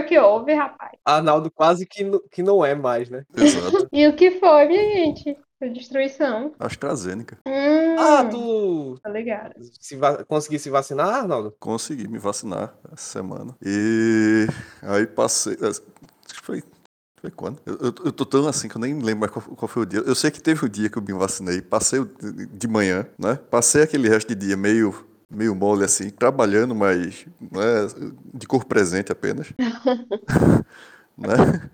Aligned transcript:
foi 0.00 0.08
que 0.08 0.18
houve, 0.18 0.54
rapaz? 0.54 0.92
Arnaldo 1.04 1.50
quase 1.50 1.86
que, 1.86 2.04
que 2.30 2.42
não 2.42 2.64
é 2.64 2.74
mais, 2.74 3.08
né? 3.10 3.24
Exato. 3.36 3.88
E 3.92 4.06
o 4.06 4.14
que 4.16 4.32
foi, 4.32 4.66
minha 4.66 4.92
gente? 4.92 5.36
Foi 5.58 5.68
destruição. 5.70 6.52
AstraZeneca. 6.58 7.38
Hum, 7.46 7.96
Ah, 7.98 8.24
tu 8.30 8.98
tá 9.02 9.10
ligado. 9.10 9.52
se 9.78 9.94
va- 9.96 10.24
conseguiu 10.24 10.58
se 10.58 10.70
vacinar, 10.70 11.08
Arnaldo? 11.16 11.54
Consegui 11.60 12.08
me 12.08 12.18
vacinar 12.18 12.74
essa 12.92 13.12
semana. 13.18 13.54
E 13.64 14.46
aí 14.82 15.06
passei. 15.06 15.56
Acho 15.60 15.80
que 15.82 16.40
foi. 16.42 16.62
Foi 17.20 17.30
quando? 17.30 17.60
Eu, 17.66 17.74
eu, 17.74 17.94
eu 18.06 18.12
tô 18.12 18.24
tão 18.24 18.48
assim 18.48 18.66
que 18.66 18.76
eu 18.76 18.80
nem 18.80 18.94
lembro 18.94 19.20
mais 19.20 19.30
qual, 19.30 19.44
qual 19.54 19.68
foi 19.68 19.82
o 19.82 19.86
dia. 19.86 20.00
Eu 20.00 20.14
sei 20.14 20.30
que 20.30 20.40
teve 20.40 20.64
o 20.64 20.68
dia 20.70 20.88
que 20.88 20.96
eu 20.96 21.02
me 21.02 21.12
vacinei. 21.12 21.60
Passei 21.60 22.00
de 22.50 22.66
manhã, 22.66 23.06
né? 23.18 23.38
Passei 23.50 23.82
aquele 23.82 24.08
resto 24.08 24.28
de 24.34 24.46
dia 24.46 24.56
meio, 24.56 24.94
meio 25.30 25.54
mole 25.54 25.84
assim, 25.84 26.10
trabalhando, 26.10 26.74
mas 26.74 27.26
né, 27.40 28.10
de 28.34 28.46
corpo 28.46 28.66
presente 28.66 29.12
apenas. 29.12 29.52
né? 31.16 31.70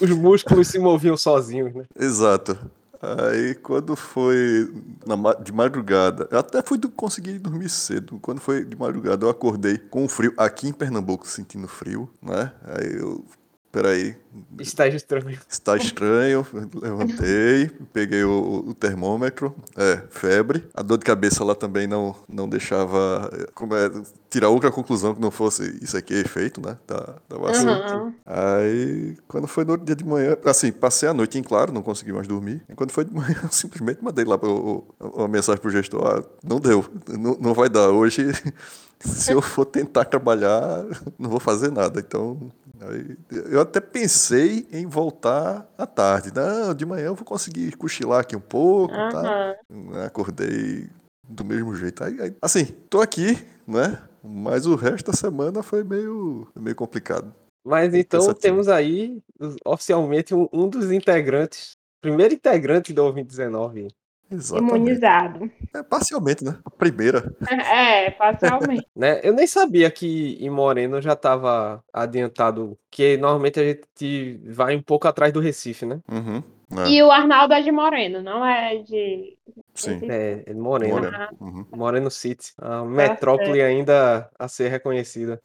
Os 0.00 0.10
músculos 0.10 0.68
se 0.68 0.78
moviam 0.78 1.16
sozinhos, 1.16 1.74
né? 1.74 1.84
Exato. 1.98 2.56
Aí 3.02 3.54
quando 3.54 3.96
foi 3.96 4.70
na 5.06 5.32
de 5.34 5.52
madrugada, 5.52 6.28
eu 6.30 6.38
até 6.38 6.62
fui 6.62 6.76
do- 6.76 6.90
conseguir 6.90 7.38
dormir 7.38 7.70
cedo. 7.70 8.18
Quando 8.20 8.40
foi 8.40 8.62
de 8.64 8.76
madrugada, 8.76 9.24
eu 9.24 9.30
acordei 9.30 9.78
com 9.78 10.06
frio 10.06 10.34
aqui 10.36 10.68
em 10.68 10.72
Pernambuco, 10.72 11.26
sentindo 11.26 11.66
frio, 11.66 12.10
né? 12.20 12.52
Aí 12.62 12.92
eu, 12.98 13.24
peraí, 13.72 14.16
Estágio 14.58 14.96
estranho. 14.96 15.38
está 15.48 15.76
estranho. 15.76 16.46
Levantei, 16.74 17.68
peguei 17.92 18.24
o, 18.24 18.64
o 18.68 18.74
termômetro, 18.74 19.54
é, 19.76 20.02
febre. 20.10 20.64
A 20.74 20.82
dor 20.82 20.98
de 20.98 21.04
cabeça 21.04 21.42
lá 21.44 21.54
também 21.54 21.86
não, 21.86 22.14
não 22.28 22.48
deixava 22.48 23.30
é, 23.32 23.46
como 23.54 23.74
é, 23.74 23.90
tirar 24.28 24.48
outra 24.48 24.70
conclusão 24.70 25.14
que 25.14 25.20
não 25.20 25.30
fosse 25.30 25.78
isso 25.82 25.96
aqui 25.96 26.14
é 26.14 26.20
efeito, 26.20 26.60
né? 26.60 26.76
Da, 26.86 27.14
da 27.28 27.36
vacina. 27.38 27.96
Uhum. 28.04 28.14
Aí, 28.26 29.16
quando 29.26 29.46
foi 29.46 29.64
no 29.64 29.76
dia 29.76 29.96
de 29.96 30.04
manhã, 30.04 30.36
assim, 30.44 30.70
passei 30.72 31.08
a 31.08 31.14
noite 31.14 31.38
em 31.38 31.42
claro, 31.42 31.72
não 31.72 31.82
consegui 31.82 32.12
mais 32.12 32.26
dormir. 32.28 32.62
E 32.68 32.74
quando 32.74 32.92
foi 32.92 33.04
de 33.04 33.12
manhã, 33.12 33.34
eu 33.42 33.50
simplesmente 33.50 34.02
mandei 34.02 34.24
lá 34.24 34.38
pro- 34.38 34.84
uma 35.00 35.28
mensagem 35.28 35.60
pro 35.60 35.70
gestor: 35.70 36.06
ah, 36.06 36.22
não 36.44 36.60
deu, 36.60 36.84
não, 37.08 37.36
não 37.40 37.54
vai 37.54 37.68
dar. 37.68 37.88
Hoje, 37.90 38.26
se 39.00 39.32
eu 39.32 39.40
for 39.42 39.64
tentar 39.64 40.04
trabalhar, 40.04 40.84
não 41.18 41.30
vou 41.30 41.40
fazer 41.40 41.70
nada. 41.72 42.00
Então, 42.00 42.50
eu 43.50 43.60
até 43.60 43.80
pensei 43.80 44.66
em 44.72 44.86
voltar 44.86 45.68
à 45.76 45.86
tarde. 45.86 46.32
Não, 46.34 46.74
de 46.74 46.86
manhã 46.86 47.06
eu 47.06 47.14
vou 47.14 47.24
conseguir 47.24 47.76
cochilar 47.76 48.20
aqui 48.20 48.34
um 48.34 48.40
pouco, 48.40 48.94
tá? 48.94 49.56
Aham. 49.70 50.04
Acordei 50.04 50.88
do 51.28 51.44
mesmo 51.44 51.74
jeito. 51.74 52.02
Aí, 52.02 52.20
aí, 52.20 52.34
assim, 52.40 52.64
tô 52.88 53.00
aqui, 53.00 53.38
né? 53.66 54.02
Mas 54.22 54.66
o 54.66 54.74
resto 54.74 55.10
da 55.10 55.16
semana 55.16 55.62
foi 55.62 55.84
meio, 55.84 56.48
meio 56.56 56.76
complicado. 56.76 57.34
Mas 57.64 57.94
então 57.94 58.20
Cansativo. 58.20 58.40
temos 58.40 58.68
aí 58.68 59.22
oficialmente 59.64 60.34
um, 60.34 60.48
um 60.52 60.68
dos 60.68 60.90
integrantes, 60.90 61.72
primeiro 62.00 62.34
integrante 62.34 62.92
do 62.92 63.02
2019. 63.02 63.88
Exatamente. 64.30 64.74
Imunizado. 64.76 65.50
É, 65.74 65.82
parcialmente, 65.82 66.44
né? 66.44 66.58
A 66.64 66.70
primeira. 66.70 67.34
É, 67.50 68.10
parcialmente. 68.12 68.86
Né? 68.94 69.20
Eu 69.22 69.32
nem 69.32 69.46
sabia 69.46 69.90
que 69.90 70.36
em 70.40 70.50
Moreno 70.50 71.00
já 71.00 71.14
estava 71.14 71.82
adiantado, 71.92 72.78
que 72.90 73.16
normalmente 73.16 73.58
a 73.58 73.64
gente 73.64 74.40
vai 74.44 74.76
um 74.76 74.82
pouco 74.82 75.08
atrás 75.08 75.32
do 75.32 75.40
Recife, 75.40 75.86
né? 75.86 76.00
Uhum. 76.10 76.42
É, 76.84 76.88
E 76.90 77.02
o 77.02 77.10
Arnaldo 77.10 77.54
é 77.54 77.62
de 77.62 77.72
Moreno, 77.72 78.22
não 78.22 78.44
é 78.44 78.76
de. 78.76 79.36
sim. 79.74 80.00
É, 80.08 80.44
é 80.46 80.54
Moreno. 80.54 80.94
Moreno. 80.94 81.16
Ah. 81.16 81.30
Uhum. 81.40 81.66
Moreno 81.74 82.10
City. 82.10 82.52
A 82.58 82.84
metrópole 82.84 83.60
ainda 83.62 84.28
a 84.38 84.46
ser 84.46 84.68
reconhecida. 84.68 85.40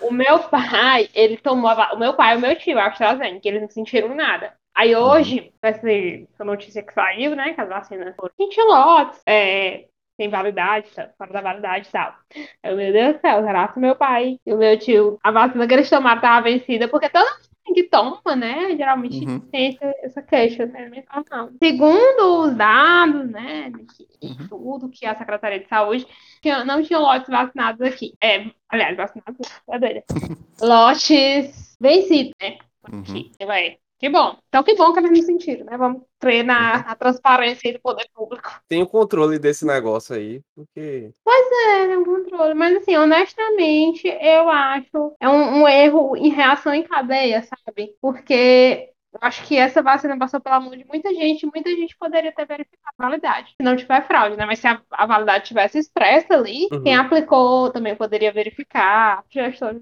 O 0.00 0.10
meu 0.10 0.40
pai, 0.40 1.08
ele 1.14 1.36
tomou 1.38 1.70
a 1.70 1.94
O 1.94 1.98
meu 1.98 2.14
pai 2.14 2.34
e 2.34 2.36
o 2.36 2.40
meu 2.40 2.56
tio, 2.56 2.78
a 2.78 2.86
AstraZeneca, 2.88 3.48
eles 3.48 3.62
não 3.62 3.70
sentiram 3.70 4.14
nada. 4.14 4.52
Aí 4.76 4.94
hoje, 4.94 5.52
essa, 5.62 5.90
essa 5.90 6.44
notícia 6.44 6.82
que 6.82 6.92
saiu, 6.92 7.34
né, 7.34 7.54
que 7.54 7.60
as 7.60 7.68
vacinas 7.68 8.14
foram 8.14 8.32
20 8.38 8.60
lotes, 8.62 9.20
é, 9.26 9.86
tem 10.18 10.28
validade, 10.28 10.88
tá, 10.94 11.10
fora 11.16 11.32
da 11.32 11.40
validade 11.40 11.88
e 11.88 11.92
tal. 11.92 12.14
Aí, 12.62 12.74
meu 12.74 12.92
Deus 12.92 13.14
do 13.16 13.20
céu, 13.20 13.68
que 13.72 13.80
meu 13.80 13.96
pai 13.96 14.38
e 14.46 14.52
o 14.52 14.58
meu 14.58 14.78
tio, 14.78 15.18
a 15.22 15.30
vacina 15.30 15.66
que 15.66 15.72
eles 15.74 15.88
tomaram 15.88 16.16
estava 16.16 16.42
vencida? 16.42 16.88
Porque 16.88 17.08
todo 17.08 17.24
mundo 17.26 17.74
que 17.74 17.84
toma, 17.84 18.36
né, 18.36 18.76
geralmente 18.76 19.24
Uhum. 19.26 19.40
tem 19.50 19.68
essa, 19.80 19.94
essa 20.02 20.22
queixa, 20.22 20.66
né, 20.66 20.90
não. 21.30 21.50
Segundo 21.62 22.42
os 22.44 22.54
dados, 22.54 23.30
né, 23.30 23.72
que, 23.96 24.06
e 24.22 24.26
Uhum. 24.28 24.48
tudo 24.48 24.88
que 24.90 25.06
a 25.06 25.16
Secretaria 25.16 25.60
de 25.60 25.68
Saúde 25.68 26.06
tinha- 26.42 26.64
não 26.66 26.82
tinha 26.82 26.98
lotes 26.98 27.28
vacinados 27.28 27.80
aqui. 27.80 28.12
É, 28.22 28.44
aliás, 28.68 28.96
vacinados, 28.96 29.38
é 29.70 29.78
doida. 29.78 30.04
lotes 30.60 31.76
vencidos, 31.80 32.32
né? 32.40 32.58
Uhum. 32.92 33.00
Aqui, 33.00 33.30
vai. 33.44 33.78
Que 33.98 34.08
bom. 34.10 34.36
Então, 34.48 34.62
que 34.62 34.74
bom 34.74 34.92
que 34.92 34.98
eles 35.00 35.10
não 35.10 35.22
sentiram, 35.22 35.64
né? 35.64 35.76
Vamos 35.76 36.02
crer 36.20 36.44
na, 36.44 36.82
na 36.84 36.94
transparência 36.94 37.72
do 37.72 37.80
poder 37.80 38.06
público. 38.14 38.50
Tem 38.68 38.82
o 38.82 38.86
controle 38.86 39.38
desse 39.38 39.64
negócio 39.64 40.14
aí, 40.14 40.42
porque 40.54 41.10
É, 41.26 41.92
é 41.92 41.98
um 41.98 42.04
controle. 42.04 42.54
Mas, 42.54 42.76
assim, 42.76 42.96
honestamente, 42.96 44.06
eu 44.06 44.48
acho 44.48 45.14
é 45.20 45.28
um, 45.28 45.62
um 45.62 45.68
erro 45.68 46.16
em 46.16 46.28
reação 46.28 46.74
em 46.74 46.82
cadeia, 46.82 47.42
sabe? 47.42 47.94
Porque 48.00 48.90
eu 49.20 49.28
acho 49.28 49.44
que 49.44 49.56
essa 49.56 49.82
vacina 49.82 50.18
passou 50.18 50.40
pela 50.40 50.60
mão 50.60 50.70
de 50.76 50.84
muita 50.84 51.12
gente, 51.14 51.46
muita 51.46 51.70
gente 51.70 51.96
poderia 51.98 52.32
ter 52.32 52.46
verificado 52.46 52.94
a 52.98 53.02
validade, 53.04 53.48
se 53.56 53.62
não 53.62 53.76
tiver 53.76 54.06
fraude, 54.06 54.36
né? 54.36 54.46
Mas 54.46 54.58
se 54.58 54.66
a, 54.66 54.80
a 54.90 55.06
validade 55.06 55.44
tivesse 55.46 55.78
expressa 55.78 56.34
ali, 56.34 56.68
Uhum. 56.72 56.82
quem 56.82 56.94
aplicou 56.94 57.70
também 57.70 57.94
poderia 57.96 58.32
verificar. 58.32 59.24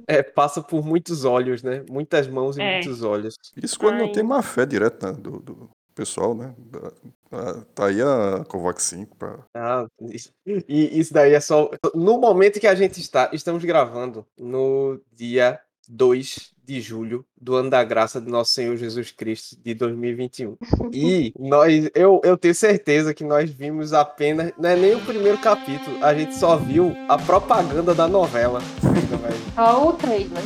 É, 0.07 0.23
passa 0.23 0.63
por 0.63 0.85
muitos 0.85 1.25
olhos, 1.25 1.63
né? 1.63 1.85
Muitas 1.91 2.27
mãos 2.29 2.57
e 2.57 2.63
É. 2.63 2.75
muitos 2.75 3.03
olhos. 3.03 3.37
Isso 3.63 3.79
quando 3.79 3.99
não 3.99 4.07
Ai. 4.07 4.13
tem 4.13 4.23
má 4.23 4.43
fé 4.43 4.65
direta 4.67 5.13
né, 5.13 5.19
do, 5.19 5.41
do 5.41 5.71
pessoal, 5.95 6.35
né? 6.35 6.55
Tá 7.75 7.87
aí 7.87 8.01
a 8.01 8.45
Covaxin 8.47 9.07
pra... 9.19 9.39
Ah, 9.55 9.87
e 10.69 10.99
isso 11.01 11.13
daí 11.13 11.33
é 11.35 11.41
só. 11.41 11.69
No 11.95 12.19
momento 12.21 12.61
que 12.61 12.67
a 12.67 12.75
gente 12.75 13.01
está, 13.01 13.31
estamos 13.33 13.65
gravando, 13.65 14.25
no 14.39 15.01
dia 15.13 15.59
2 15.89 16.55
de 16.65 16.81
julho 16.81 17.25
do 17.41 17.55
ano 17.55 17.69
da 17.69 17.85
graça 17.85 18.21
de 18.21 18.31
nosso 18.31 18.53
Senhor 18.53 18.77
Jesus 18.77 19.11
Cristo 19.11 19.57
de 19.63 19.75
2021. 19.75 20.57
E 20.93 21.35
nós, 21.39 21.91
eu, 21.95 22.21
eu 22.25 22.37
tenho 22.37 22.55
certeza 22.55 23.13
que 23.13 23.25
nós 23.25 23.51
vimos 23.51 23.93
apenas, 23.93 24.53
não 24.59 24.71
é 24.71 24.77
nem 24.77 24.95
o 24.95 25.01
primeiro 25.05 25.39
capítulo, 25.39 26.03
a 26.05 26.15
gente 26.15 26.37
só 26.37 26.57
viu 26.57 26.95
a 27.09 27.19
propaganda 27.19 27.95
da 27.95 28.07
novela. 28.07 28.61
Só 29.55 29.89
o 29.89 29.93
trailer. 29.95 30.43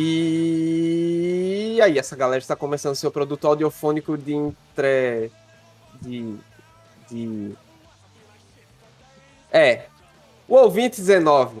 E 0.00 1.80
aí, 1.82 1.98
essa 1.98 2.14
galera 2.14 2.38
está 2.38 2.54
começando 2.54 2.94
seu 2.94 3.10
produto 3.10 3.48
audiofônico 3.48 4.16
de 4.16 4.32
entre. 4.32 5.28
de. 6.00 6.36
de. 7.10 7.52
É. 9.50 9.86
O 10.46 10.54
ouvinte 10.54 11.00
19. 11.00 11.60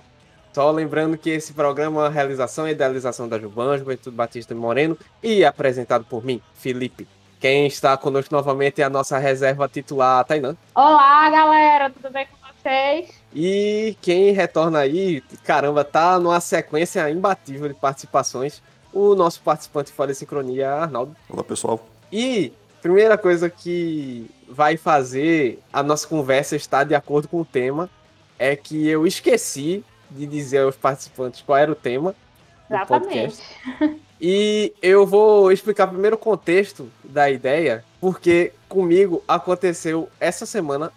Só 0.52 0.70
lembrando 0.70 1.18
que 1.18 1.30
esse 1.30 1.52
programa 1.52 2.00
é 2.00 2.04
uma 2.04 2.10
realização 2.10 2.68
e 2.68 2.70
idealização 2.70 3.28
da 3.28 3.40
Juban, 3.40 3.76
Juventude 3.76 4.16
Batista 4.16 4.54
Moreno, 4.54 4.96
e 5.20 5.44
apresentado 5.44 6.04
por 6.04 6.24
mim, 6.24 6.40
Felipe. 6.54 7.08
Quem 7.40 7.66
está 7.66 7.96
conosco 7.96 8.34
novamente 8.34 8.80
é 8.80 8.84
a 8.84 8.90
nossa 8.90 9.18
reserva 9.18 9.68
titular, 9.68 10.24
Tainã. 10.24 10.56
Olá, 10.74 11.28
galera, 11.30 11.90
tudo 11.90 12.10
bem 12.10 12.26
com 12.26 12.37
vocês? 12.62 13.10
E 13.34 13.96
quem 14.00 14.32
retorna 14.32 14.80
aí, 14.80 15.22
caramba, 15.44 15.84
tá 15.84 16.18
numa 16.18 16.40
sequência 16.40 17.08
imbatível 17.10 17.68
de 17.68 17.74
participações. 17.74 18.62
O 18.92 19.14
nosso 19.14 19.40
participante 19.42 19.92
fora 19.92 20.12
de 20.12 20.18
sincronia, 20.18 20.70
Arnaldo. 20.70 21.14
Olá, 21.28 21.44
pessoal. 21.44 21.86
E 22.10 22.52
primeira 22.80 23.18
coisa 23.18 23.50
que 23.50 24.30
vai 24.48 24.76
fazer 24.76 25.60
a 25.72 25.82
nossa 25.82 26.06
conversa 26.06 26.56
estar 26.56 26.84
de 26.84 26.94
acordo 26.94 27.28
com 27.28 27.40
o 27.40 27.44
tema 27.44 27.88
é 28.38 28.56
que 28.56 28.88
eu 28.88 29.06
esqueci 29.06 29.84
de 30.10 30.26
dizer 30.26 30.62
aos 30.62 30.76
participantes 30.76 31.42
qual 31.42 31.58
era 31.58 31.70
o 31.70 31.74
tema 31.74 32.14
do 32.68 32.86
podcast. 32.86 33.42
Exatamente. 33.66 34.02
E 34.20 34.72
eu 34.82 35.06
vou 35.06 35.52
explicar 35.52 35.86
primeiro 35.86 36.16
o 36.16 36.18
contexto 36.18 36.90
da 37.04 37.30
ideia, 37.30 37.84
porque 38.00 38.52
comigo 38.68 39.22
aconteceu 39.28 40.08
essa 40.18 40.44
semana 40.44 40.92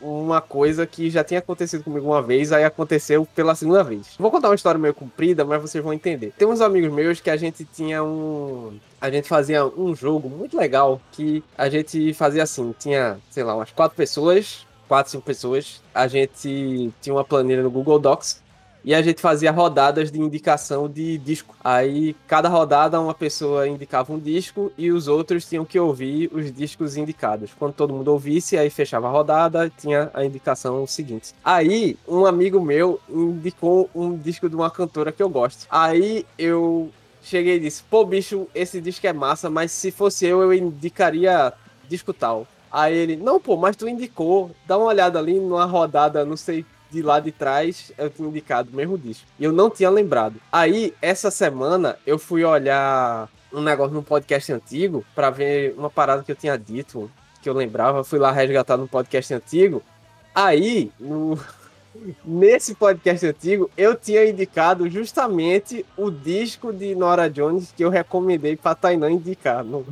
uma 0.00 0.40
coisa 0.40 0.86
que 0.86 1.10
já 1.10 1.22
tinha 1.22 1.40
acontecido 1.40 1.84
comigo 1.84 2.06
uma 2.06 2.22
vez, 2.22 2.52
aí 2.52 2.64
aconteceu 2.64 3.26
pela 3.34 3.54
segunda 3.54 3.82
vez. 3.82 4.14
Vou 4.18 4.30
contar 4.30 4.48
uma 4.48 4.54
história 4.54 4.78
meio 4.78 4.94
comprida, 4.94 5.44
mas 5.44 5.60
vocês 5.60 5.82
vão 5.82 5.92
entender. 5.92 6.32
Tem 6.36 6.48
uns 6.48 6.60
amigos 6.60 6.92
meus 6.92 7.20
que 7.20 7.30
a 7.30 7.36
gente 7.36 7.64
tinha 7.64 8.02
um. 8.02 8.78
A 9.00 9.10
gente 9.10 9.28
fazia 9.28 9.66
um 9.66 9.94
jogo 9.94 10.28
muito 10.28 10.56
legal 10.56 11.00
que 11.12 11.42
a 11.56 11.68
gente 11.68 12.14
fazia 12.14 12.42
assim: 12.42 12.74
tinha, 12.78 13.18
sei 13.30 13.44
lá, 13.44 13.54
umas 13.54 13.70
quatro 13.70 13.96
pessoas, 13.96 14.66
quatro, 14.88 15.12
cinco 15.12 15.24
pessoas. 15.24 15.82
A 15.94 16.06
gente 16.06 16.92
tinha 17.00 17.14
uma 17.14 17.24
planilha 17.24 17.62
no 17.62 17.70
Google 17.70 17.98
Docs 17.98 18.42
e 18.84 18.94
a 18.94 19.02
gente 19.02 19.20
fazia 19.20 19.50
rodadas 19.50 20.10
de 20.10 20.20
indicação 20.20 20.88
de 20.88 21.18
disco. 21.18 21.54
Aí 21.62 22.16
cada 22.26 22.48
rodada 22.48 23.00
uma 23.00 23.14
pessoa 23.14 23.68
indicava 23.68 24.12
um 24.12 24.18
disco 24.18 24.72
e 24.76 24.90
os 24.90 25.08
outros 25.08 25.44
tinham 25.48 25.64
que 25.64 25.78
ouvir 25.78 26.30
os 26.32 26.52
discos 26.52 26.96
indicados. 26.96 27.50
Quando 27.58 27.74
todo 27.74 27.94
mundo 27.94 28.08
ouvisse, 28.08 28.56
aí 28.56 28.70
fechava 28.70 29.08
a 29.08 29.10
rodada, 29.10 29.70
tinha 29.78 30.10
a 30.12 30.24
indicação 30.24 30.86
seguinte. 30.86 31.34
Aí 31.44 31.96
um 32.06 32.26
amigo 32.26 32.60
meu 32.60 33.00
indicou 33.08 33.88
um 33.94 34.16
disco 34.16 34.48
de 34.48 34.56
uma 34.56 34.70
cantora 34.70 35.12
que 35.12 35.22
eu 35.22 35.28
gosto. 35.28 35.66
Aí 35.70 36.26
eu 36.38 36.90
cheguei 37.22 37.56
e 37.56 37.60
disse: 37.60 37.82
"Pô, 37.88 38.04
bicho, 38.04 38.48
esse 38.54 38.80
disco 38.80 39.06
é 39.06 39.12
massa, 39.12 39.48
mas 39.48 39.70
se 39.72 39.90
fosse 39.90 40.26
eu 40.26 40.42
eu 40.42 40.52
indicaria 40.52 41.52
disco 41.88 42.12
tal". 42.12 42.46
Aí 42.70 42.96
ele: 42.96 43.16
"Não, 43.16 43.40
pô, 43.40 43.56
mas 43.56 43.76
tu 43.76 43.88
indicou. 43.88 44.50
Dá 44.66 44.76
uma 44.76 44.86
olhada 44.86 45.18
ali 45.18 45.38
numa 45.38 45.64
rodada, 45.64 46.24
não 46.24 46.36
sei 46.36 46.64
de 46.92 47.02
lá 47.02 47.18
de 47.18 47.32
trás 47.32 47.90
eu 47.96 48.10
tinha 48.10 48.28
indicado 48.28 48.68
o 48.70 48.76
mesmo 48.76 48.98
disco. 48.98 49.26
E 49.38 49.44
eu 49.44 49.50
não 49.50 49.70
tinha 49.70 49.88
lembrado. 49.88 50.36
Aí, 50.52 50.94
essa 51.00 51.30
semana, 51.30 51.98
eu 52.06 52.18
fui 52.18 52.44
olhar 52.44 53.28
um 53.52 53.62
negócio 53.62 53.94
num 53.94 54.02
podcast 54.02 54.52
antigo 54.52 55.04
para 55.14 55.30
ver 55.30 55.74
uma 55.76 55.88
parada 55.88 56.22
que 56.22 56.30
eu 56.30 56.36
tinha 56.36 56.56
dito, 56.56 57.10
que 57.40 57.48
eu 57.48 57.54
lembrava. 57.54 58.04
Fui 58.04 58.18
lá 58.18 58.30
resgatar 58.30 58.76
num 58.76 58.86
podcast 58.86 59.32
antigo. 59.32 59.82
Aí, 60.34 60.92
no... 61.00 61.38
nesse 62.24 62.74
podcast 62.74 63.26
antigo, 63.26 63.70
eu 63.76 63.94
tinha 63.94 64.28
indicado 64.28 64.88
justamente 64.90 65.86
o 65.96 66.10
disco 66.10 66.72
de 66.72 66.94
Nora 66.94 67.30
Jones 67.30 67.72
que 67.74 67.84
eu 67.84 67.88
recomendei 67.88 68.56
pra 68.56 68.74
Tainan 68.74 69.12
indicar 69.12 69.64
no, 69.64 69.86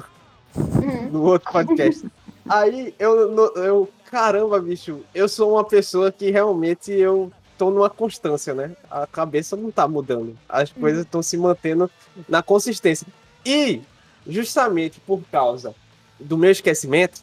no 1.10 1.22
outro 1.22 1.50
podcast. 1.50 2.06
Aí 2.48 2.94
eu, 2.98 3.54
eu 3.56 3.88
caramba, 4.10 4.60
bicho, 4.60 5.00
eu 5.14 5.28
sou 5.28 5.52
uma 5.52 5.64
pessoa 5.64 6.10
que 6.10 6.30
realmente 6.30 6.92
eu 6.92 7.30
tô 7.56 7.70
numa 7.70 7.90
constância, 7.90 8.54
né? 8.54 8.74
A 8.90 9.06
cabeça 9.06 9.54
não 9.56 9.70
tá 9.70 9.86
mudando. 9.86 10.36
As 10.48 10.70
uhum. 10.70 10.80
coisas 10.80 11.04
estão 11.04 11.22
se 11.22 11.36
mantendo 11.36 11.90
na 12.28 12.42
consistência. 12.42 13.06
E, 13.44 13.82
justamente 14.26 14.98
por 15.00 15.22
causa 15.30 15.74
do 16.18 16.36
meu 16.36 16.50
esquecimento, 16.50 17.22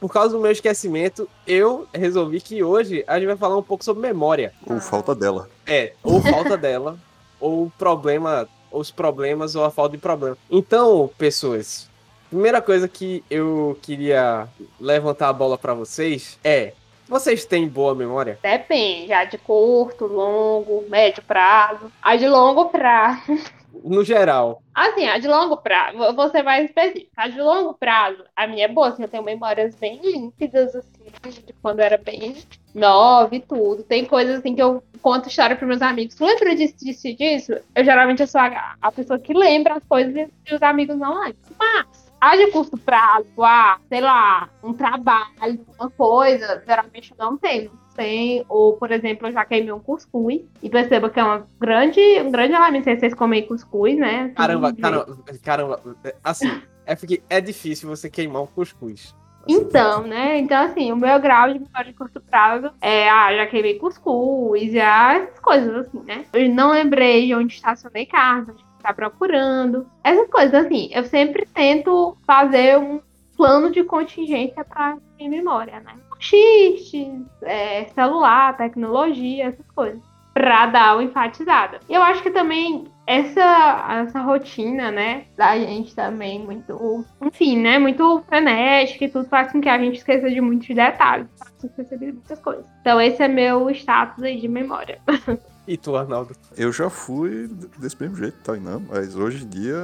por 0.00 0.12
causa 0.12 0.34
do 0.34 0.40
meu 0.40 0.50
esquecimento, 0.50 1.28
eu 1.46 1.86
resolvi 1.92 2.40
que 2.40 2.62
hoje 2.62 3.04
a 3.06 3.18
gente 3.18 3.26
vai 3.26 3.36
falar 3.36 3.56
um 3.56 3.62
pouco 3.62 3.84
sobre 3.84 4.02
memória. 4.02 4.52
Ou 4.66 4.80
falta 4.80 5.14
dela. 5.14 5.48
É, 5.66 5.92
ou 6.02 6.20
falta 6.20 6.56
dela, 6.58 6.98
ou 7.40 7.70
problema, 7.78 8.48
os 8.70 8.90
problemas, 8.90 9.54
ou 9.54 9.64
a 9.64 9.70
falta 9.70 9.96
de 9.96 10.02
problema. 10.02 10.36
Então, 10.50 11.10
pessoas, 11.16 11.88
Primeira 12.28 12.60
coisa 12.60 12.88
que 12.88 13.24
eu 13.30 13.78
queria 13.82 14.48
levantar 14.80 15.28
a 15.28 15.32
bola 15.32 15.56
para 15.56 15.74
vocês 15.74 16.38
é: 16.42 16.72
vocês 17.08 17.44
têm 17.44 17.68
boa 17.68 17.94
memória? 17.94 18.38
Depende, 18.42 19.08
já 19.08 19.24
de 19.24 19.38
curto, 19.38 20.06
longo, 20.06 20.84
médio 20.88 21.22
prazo. 21.22 21.90
A 22.02 22.16
de 22.16 22.28
longo 22.28 22.66
prazo. 22.66 23.22
No 23.84 24.02
geral. 24.02 24.62
Assim, 24.74 25.06
a 25.06 25.18
de 25.18 25.28
longo 25.28 25.58
prazo, 25.58 25.98
você 26.14 26.42
vai 26.42 26.64
específico. 26.64 27.10
A 27.14 27.28
de 27.28 27.40
longo 27.40 27.74
prazo, 27.74 28.24
a 28.34 28.46
minha 28.46 28.64
é 28.64 28.68
boa, 28.68 28.88
assim, 28.88 29.02
eu 29.02 29.08
tenho 29.08 29.22
memórias 29.22 29.74
bem 29.74 30.00
límpidas, 30.02 30.74
assim, 30.74 31.42
de 31.44 31.52
quando 31.60 31.80
eu 31.80 31.84
era 31.84 31.98
bem 31.98 32.36
nova 32.74 33.34
e 33.34 33.40
tudo. 33.40 33.82
Tem 33.82 34.04
coisas 34.04 34.38
assim 34.38 34.54
que 34.54 34.62
eu 34.62 34.82
conto 35.02 35.28
história 35.28 35.54
para 35.54 35.66
meus 35.66 35.82
amigos. 35.82 36.18
Lembra 36.18 36.56
disso, 36.56 36.74
disso 36.78 37.14
disso? 37.14 37.52
Eu 37.74 37.84
geralmente 37.84 38.26
sou 38.26 38.40
a, 38.40 38.74
a 38.80 38.90
pessoa 38.90 39.18
que 39.18 39.32
lembra 39.32 39.74
as 39.74 39.84
coisas 39.84 40.14
e 40.14 40.54
os 40.54 40.62
amigos 40.62 40.96
não 40.96 41.20
lembram. 41.20 41.36
Mas 41.58 42.05
a 42.20 42.36
de 42.36 42.50
curto 42.50 42.76
prazo, 42.78 43.26
ah, 43.42 43.78
sei 43.88 44.00
lá, 44.00 44.48
um 44.62 44.72
trabalho, 44.72 45.64
uma 45.78 45.90
coisa, 45.90 46.62
geralmente 46.66 47.14
não 47.18 47.36
tem. 47.36 47.70
Tem, 47.94 48.44
ou, 48.48 48.76
por 48.76 48.92
exemplo, 48.92 49.26
eu 49.26 49.32
já 49.32 49.44
queimei 49.44 49.72
um 49.72 49.80
cuscuz. 49.80 50.42
E 50.62 50.68
perceba 50.68 51.08
que 51.08 51.18
é 51.18 51.24
uma 51.24 51.46
grande, 51.58 52.00
um 52.20 52.30
grande 52.30 52.52
elemento 52.52 52.84
se 52.84 52.96
vocês 52.96 53.14
comerem 53.14 53.48
cuscuz, 53.48 53.96
né? 53.96 54.24
Assim, 54.24 54.34
caramba, 54.34 54.74
caramba, 54.74 55.18
caramba. 55.42 55.80
Assim, 56.22 56.62
é 56.84 56.94
porque 56.94 57.22
é 57.30 57.40
difícil 57.40 57.88
você 57.88 58.10
queimar 58.10 58.42
um 58.42 58.46
cuscuz. 58.46 59.14
Então, 59.48 60.02
né? 60.02 60.38
Então, 60.38 60.60
assim, 60.64 60.90
o 60.90 60.96
meu 60.96 61.20
grau 61.20 61.52
de 61.52 61.60
memória 61.60 61.92
de 61.92 61.92
curto 61.92 62.20
prazo 62.20 62.70
é, 62.80 63.08
ah, 63.08 63.34
já 63.34 63.46
queimei 63.46 63.78
cuscuz, 63.78 64.72
já 64.72 65.14
essas 65.14 65.38
coisas 65.38 65.86
assim, 65.86 66.02
né? 66.02 66.24
Eu 66.32 66.48
não 66.52 66.72
lembrei 66.72 67.26
de 67.26 67.34
onde 67.34 67.54
estacionei 67.54 68.06
casa, 68.06 68.54
tá 68.86 68.94
procurando. 68.94 69.86
Essas 70.02 70.28
coisas, 70.28 70.54
assim, 70.54 70.88
eu 70.92 71.04
sempre 71.04 71.46
tento 71.46 72.16
fazer 72.26 72.78
um 72.78 73.00
plano 73.36 73.70
de 73.70 73.84
contingência 73.84 74.64
para 74.64 74.96
em 75.18 75.28
memória, 75.28 75.80
né? 75.80 75.94
Xixi, 76.18 77.24
é, 77.42 77.84
celular, 77.94 78.56
tecnologia, 78.56 79.46
essas 79.46 79.70
coisas. 79.72 80.00
Pra 80.32 80.66
dar 80.66 80.96
o 80.96 81.02
enfatizada. 81.02 81.80
E 81.88 81.94
eu 81.94 82.02
acho 82.02 82.22
que 82.22 82.30
também 82.30 82.84
essa, 83.06 84.02
essa 84.02 84.20
rotina, 84.20 84.90
né, 84.90 85.24
da 85.36 85.56
gente 85.58 85.94
também 85.94 86.44
muito, 86.44 87.04
enfim, 87.22 87.58
né, 87.58 87.78
muito 87.78 88.22
frenética 88.28 89.04
e 89.04 89.08
tudo 89.08 89.28
faz 89.28 89.52
com 89.52 89.60
que 89.60 89.68
a 89.68 89.78
gente 89.78 89.96
esqueça 89.96 90.28
de 90.28 90.40
muitos 90.40 90.74
detalhes, 90.74 91.28
faz 91.38 91.64
esquecer 91.64 91.98
de 91.98 92.12
muitas 92.12 92.40
coisas. 92.40 92.66
Então 92.80 93.00
esse 93.00 93.22
é 93.22 93.28
meu 93.28 93.70
status 93.70 94.22
aí 94.22 94.38
de 94.38 94.48
memória. 94.48 95.00
E 95.66 95.76
tu, 95.76 95.96
Arnaldo? 95.96 96.34
Eu 96.56 96.72
já 96.72 96.88
fui 96.88 97.48
desse 97.78 98.00
mesmo 98.00 98.16
jeito, 98.16 98.36
tá? 98.44 98.54
Não, 98.56 98.80
mas 98.80 99.16
hoje 99.16 99.44
em 99.44 99.48
dia 99.48 99.76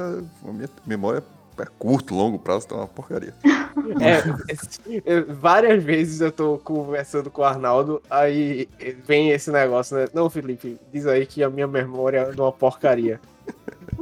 a 0.47 0.51
minha 0.51 0.69
memória 0.85 1.23
é 1.57 1.65
curto, 1.77 2.15
longo 2.15 2.39
prazo, 2.39 2.67
tá 2.67 2.75
uma 2.75 2.87
porcaria. 2.87 3.33
É, 5.03 5.21
várias 5.21 5.83
vezes 5.83 6.21
eu 6.21 6.31
tô 6.31 6.59
conversando 6.59 7.31
com 7.31 7.41
o 7.41 7.45
Arnaldo, 7.45 8.03
aí 8.07 8.69
vem 9.03 9.31
esse 9.31 9.49
negócio, 9.49 9.97
né? 9.97 10.05
Não, 10.13 10.29
Felipe, 10.29 10.79
diz 10.91 11.07
aí 11.07 11.25
que 11.25 11.41
a 11.41 11.49
minha 11.49 11.67
memória 11.67 12.19
é 12.19 12.39
uma 12.39 12.51
porcaria. 12.51 13.19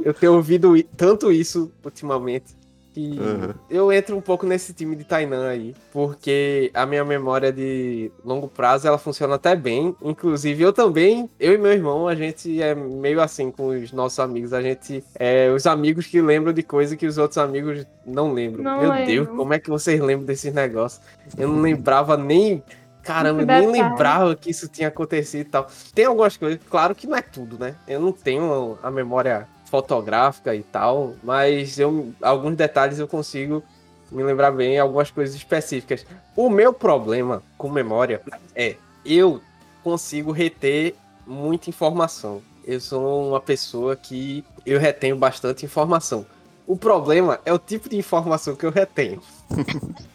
Eu 0.04 0.12
tenho 0.12 0.34
ouvido 0.34 0.74
tanto 0.94 1.32
isso 1.32 1.72
ultimamente 1.82 2.54
que 2.92 3.18
uhum. 3.18 3.54
eu 3.70 3.92
entro 3.92 4.16
um 4.16 4.20
pouco 4.20 4.46
nesse 4.46 4.72
time 4.72 4.94
de 4.94 5.04
Tainan 5.04 5.48
aí, 5.48 5.74
porque 5.92 6.70
a 6.74 6.84
minha 6.84 7.04
memória 7.04 7.52
de 7.52 8.10
longo 8.24 8.48
prazo 8.48 8.86
ela 8.86 8.98
funciona 8.98 9.36
até 9.36 9.56
bem. 9.56 9.96
Inclusive, 10.02 10.62
eu 10.62 10.72
também, 10.72 11.28
eu 11.40 11.54
e 11.54 11.58
meu 11.58 11.72
irmão, 11.72 12.06
a 12.06 12.14
gente 12.14 12.60
é 12.62 12.74
meio 12.74 13.20
assim 13.20 13.50
com 13.50 13.68
os 13.68 13.92
nossos 13.92 14.18
amigos. 14.18 14.52
A 14.52 14.60
gente 14.60 15.02
é 15.18 15.50
os 15.50 15.66
amigos 15.66 16.06
que 16.06 16.20
lembram 16.20 16.52
de 16.52 16.62
coisa 16.62 16.96
que 16.96 17.06
os 17.06 17.18
outros 17.18 17.38
amigos 17.38 17.86
não 18.06 18.32
lembram. 18.32 18.62
Não 18.62 18.80
Meu 18.80 18.90
lembro. 18.90 19.06
Deus, 19.06 19.28
como 19.28 19.54
é 19.54 19.58
que 19.58 19.70
vocês 19.70 20.00
lembram 20.00 20.26
desses 20.26 20.52
negócios? 20.52 21.02
Eu 21.36 21.48
não 21.48 21.60
lembrava 21.60 22.16
nem. 22.16 22.62
Caramba, 23.02 23.42
eu 23.42 23.46
nem 23.46 23.82
lembrava 23.82 24.36
que 24.36 24.50
isso 24.50 24.68
tinha 24.68 24.86
acontecido 24.86 25.40
e 25.40 25.50
tal. 25.50 25.66
Tem 25.92 26.04
algumas 26.04 26.36
coisas, 26.36 26.60
claro 26.70 26.94
que 26.94 27.06
não 27.06 27.16
é 27.16 27.22
tudo, 27.22 27.58
né? 27.58 27.74
Eu 27.88 28.00
não 28.00 28.12
tenho 28.12 28.78
a 28.80 28.92
memória 28.92 29.48
fotográfica 29.72 30.54
e 30.54 30.62
tal, 30.62 31.14
mas 31.22 31.78
eu, 31.78 32.12
alguns 32.20 32.54
detalhes 32.54 32.98
eu 32.98 33.08
consigo 33.08 33.62
me 34.10 34.22
lembrar 34.22 34.50
bem, 34.50 34.78
algumas 34.78 35.10
coisas 35.10 35.34
específicas. 35.34 36.04
O 36.36 36.50
meu 36.50 36.74
problema 36.74 37.42
com 37.56 37.70
memória 37.70 38.20
é 38.54 38.76
eu 39.02 39.40
consigo 39.82 40.30
reter 40.30 40.94
muita 41.26 41.70
informação. 41.70 42.42
Eu 42.66 42.78
sou 42.82 43.30
uma 43.30 43.40
pessoa 43.40 43.96
que 43.96 44.44
eu 44.66 44.78
retenho 44.78 45.16
bastante 45.16 45.64
informação. 45.64 46.26
O 46.66 46.76
problema 46.76 47.40
é 47.46 47.50
o 47.50 47.58
tipo 47.58 47.88
de 47.88 47.96
informação 47.96 48.54
que 48.54 48.66
eu 48.66 48.70
retenho. 48.70 49.22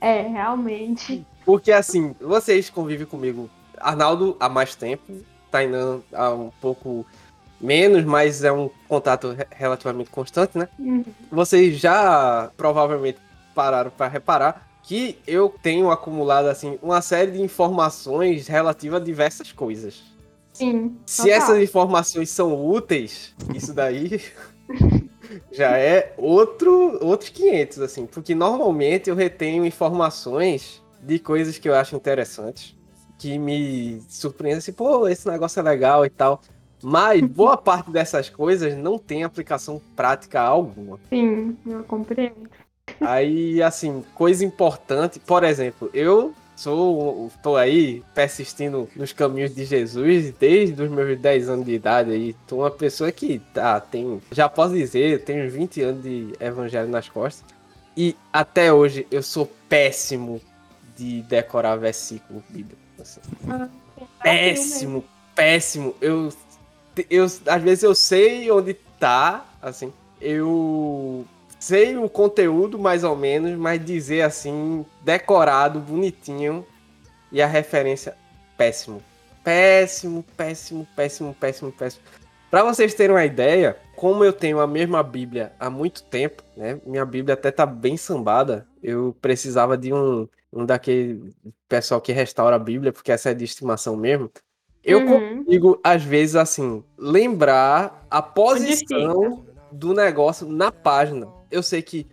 É, 0.00 0.22
realmente. 0.22 1.26
Porque 1.44 1.72
assim, 1.72 2.14
vocês 2.20 2.70
convivem 2.70 3.04
comigo, 3.04 3.50
Arnaldo 3.78 4.36
há 4.38 4.48
mais 4.48 4.76
tempo, 4.76 5.12
Tainan 5.50 6.02
há 6.12 6.30
um 6.30 6.52
pouco 6.60 7.04
menos, 7.60 8.04
mas 8.04 8.44
é 8.44 8.52
um 8.52 8.70
contato 8.88 9.36
relativamente 9.50 10.10
constante, 10.10 10.56
né? 10.56 10.68
Uhum. 10.78 11.04
Vocês 11.30 11.78
já 11.78 12.50
provavelmente 12.56 13.18
pararam 13.54 13.90
para 13.90 14.08
reparar 14.08 14.68
que 14.82 15.18
eu 15.26 15.54
tenho 15.62 15.90
acumulado 15.90 16.46
assim 16.46 16.78
uma 16.82 17.02
série 17.02 17.32
de 17.32 17.42
informações 17.42 18.46
relativas 18.46 19.02
a 19.02 19.04
diversas 19.04 19.52
coisas. 19.52 20.02
Sim. 20.52 20.96
Se 21.04 21.30
essas 21.30 21.62
informações 21.62 22.30
são 22.30 22.66
úteis, 22.66 23.34
isso 23.54 23.74
daí 23.74 24.20
já 25.52 25.76
é 25.76 26.14
outro 26.16 26.98
outros 27.04 27.30
500 27.30 27.80
assim, 27.80 28.06
porque 28.06 28.34
normalmente 28.34 29.10
eu 29.10 29.14
retenho 29.14 29.64
informações 29.64 30.82
de 31.02 31.18
coisas 31.18 31.58
que 31.58 31.68
eu 31.68 31.74
acho 31.74 31.94
interessantes, 31.94 32.74
que 33.18 33.38
me 33.38 34.00
surpreendem 34.08 34.58
assim, 34.58 34.72
pô, 34.72 35.06
esse 35.08 35.28
negócio 35.28 35.60
é 35.60 35.62
legal 35.62 36.04
e 36.06 36.10
tal. 36.10 36.40
Mas 36.82 37.20
boa 37.22 37.56
parte 37.56 37.90
dessas 37.90 38.28
coisas 38.28 38.76
não 38.76 38.98
tem 38.98 39.24
aplicação 39.24 39.80
prática 39.96 40.40
alguma. 40.40 40.98
Sim, 41.08 41.56
eu 41.66 41.82
compreendo. 41.84 42.48
Aí, 43.00 43.62
assim, 43.62 44.04
coisa 44.14 44.44
importante, 44.44 45.20
por 45.20 45.44
exemplo, 45.44 45.90
eu 45.92 46.32
sou, 46.56 47.30
tô 47.42 47.56
aí 47.56 48.02
persistindo 48.14 48.88
nos 48.96 49.12
caminhos 49.12 49.54
de 49.54 49.64
Jesus 49.64 50.32
desde 50.32 50.82
os 50.82 50.90
meus 50.90 51.18
10 51.18 51.48
anos 51.48 51.66
de 51.66 51.72
idade 51.72 52.10
aí. 52.10 52.34
Tô 52.46 52.58
uma 52.58 52.70
pessoa 52.70 53.12
que 53.12 53.38
tá, 53.52 53.80
tem, 53.80 54.20
já 54.32 54.48
posso 54.48 54.74
dizer, 54.74 55.24
tenho 55.24 55.48
20 55.50 55.82
anos 55.82 56.02
de 56.02 56.32
evangelho 56.40 56.88
nas 56.88 57.08
costas. 57.08 57.44
E 57.96 58.16
até 58.32 58.72
hoje 58.72 59.06
eu 59.10 59.22
sou 59.22 59.50
péssimo 59.68 60.40
de 60.96 61.22
decorar 61.22 61.76
versículo 61.76 62.42
bíblico. 62.48 62.80
Assim. 63.00 63.20
Ah, 63.48 63.68
péssimo, 64.22 65.04
péssimo. 65.34 65.94
Eu 66.00 66.32
eu, 67.10 67.24
às 67.24 67.62
vezes 67.62 67.82
eu 67.82 67.94
sei 67.94 68.50
onde 68.50 68.74
tá, 68.74 69.46
assim, 69.60 69.92
eu 70.20 71.24
sei 71.58 71.96
o 71.96 72.08
conteúdo 72.08 72.78
mais 72.78 73.04
ou 73.04 73.16
menos, 73.16 73.56
mas 73.58 73.84
dizer 73.84 74.22
assim, 74.22 74.84
decorado, 75.02 75.80
bonitinho, 75.80 76.64
e 77.30 77.42
a 77.42 77.46
referência, 77.46 78.16
péssimo. 78.56 79.02
Péssimo, 79.44 80.24
péssimo, 80.36 80.86
péssimo, 80.94 81.34
péssimo, 81.34 81.72
péssimo. 81.72 82.02
Para 82.50 82.64
vocês 82.64 82.94
terem 82.94 83.14
uma 83.14 83.24
ideia, 83.24 83.76
como 83.94 84.24
eu 84.24 84.32
tenho 84.32 84.60
a 84.60 84.66
mesma 84.66 85.02
Bíblia 85.02 85.52
há 85.58 85.68
muito 85.68 86.02
tempo, 86.04 86.42
né? 86.56 86.80
Minha 86.86 87.04
Bíblia 87.04 87.34
até 87.34 87.50
tá 87.50 87.66
bem 87.66 87.96
sambada. 87.96 88.66
Eu 88.82 89.14
precisava 89.20 89.76
de 89.76 89.92
um, 89.92 90.26
um 90.52 90.64
daquele 90.64 91.34
pessoal 91.68 92.00
que 92.00 92.12
restaura 92.12 92.56
a 92.56 92.58
Bíblia, 92.58 92.92
porque 92.92 93.12
essa 93.12 93.30
é 93.30 93.34
de 93.34 93.44
estimação 93.44 93.96
mesmo. 93.96 94.30
Eu 94.84 95.00
Uhum. 95.00 95.44
consigo, 95.44 95.80
às 95.82 96.02
vezes, 96.02 96.36
assim, 96.36 96.82
lembrar 96.96 98.06
a 98.10 98.22
posição 98.22 99.44
do 99.70 99.92
negócio 99.92 100.48
na 100.48 100.72
página. 100.72 101.28
Eu 101.50 101.62
sei 101.62 101.82
que, 101.82 102.06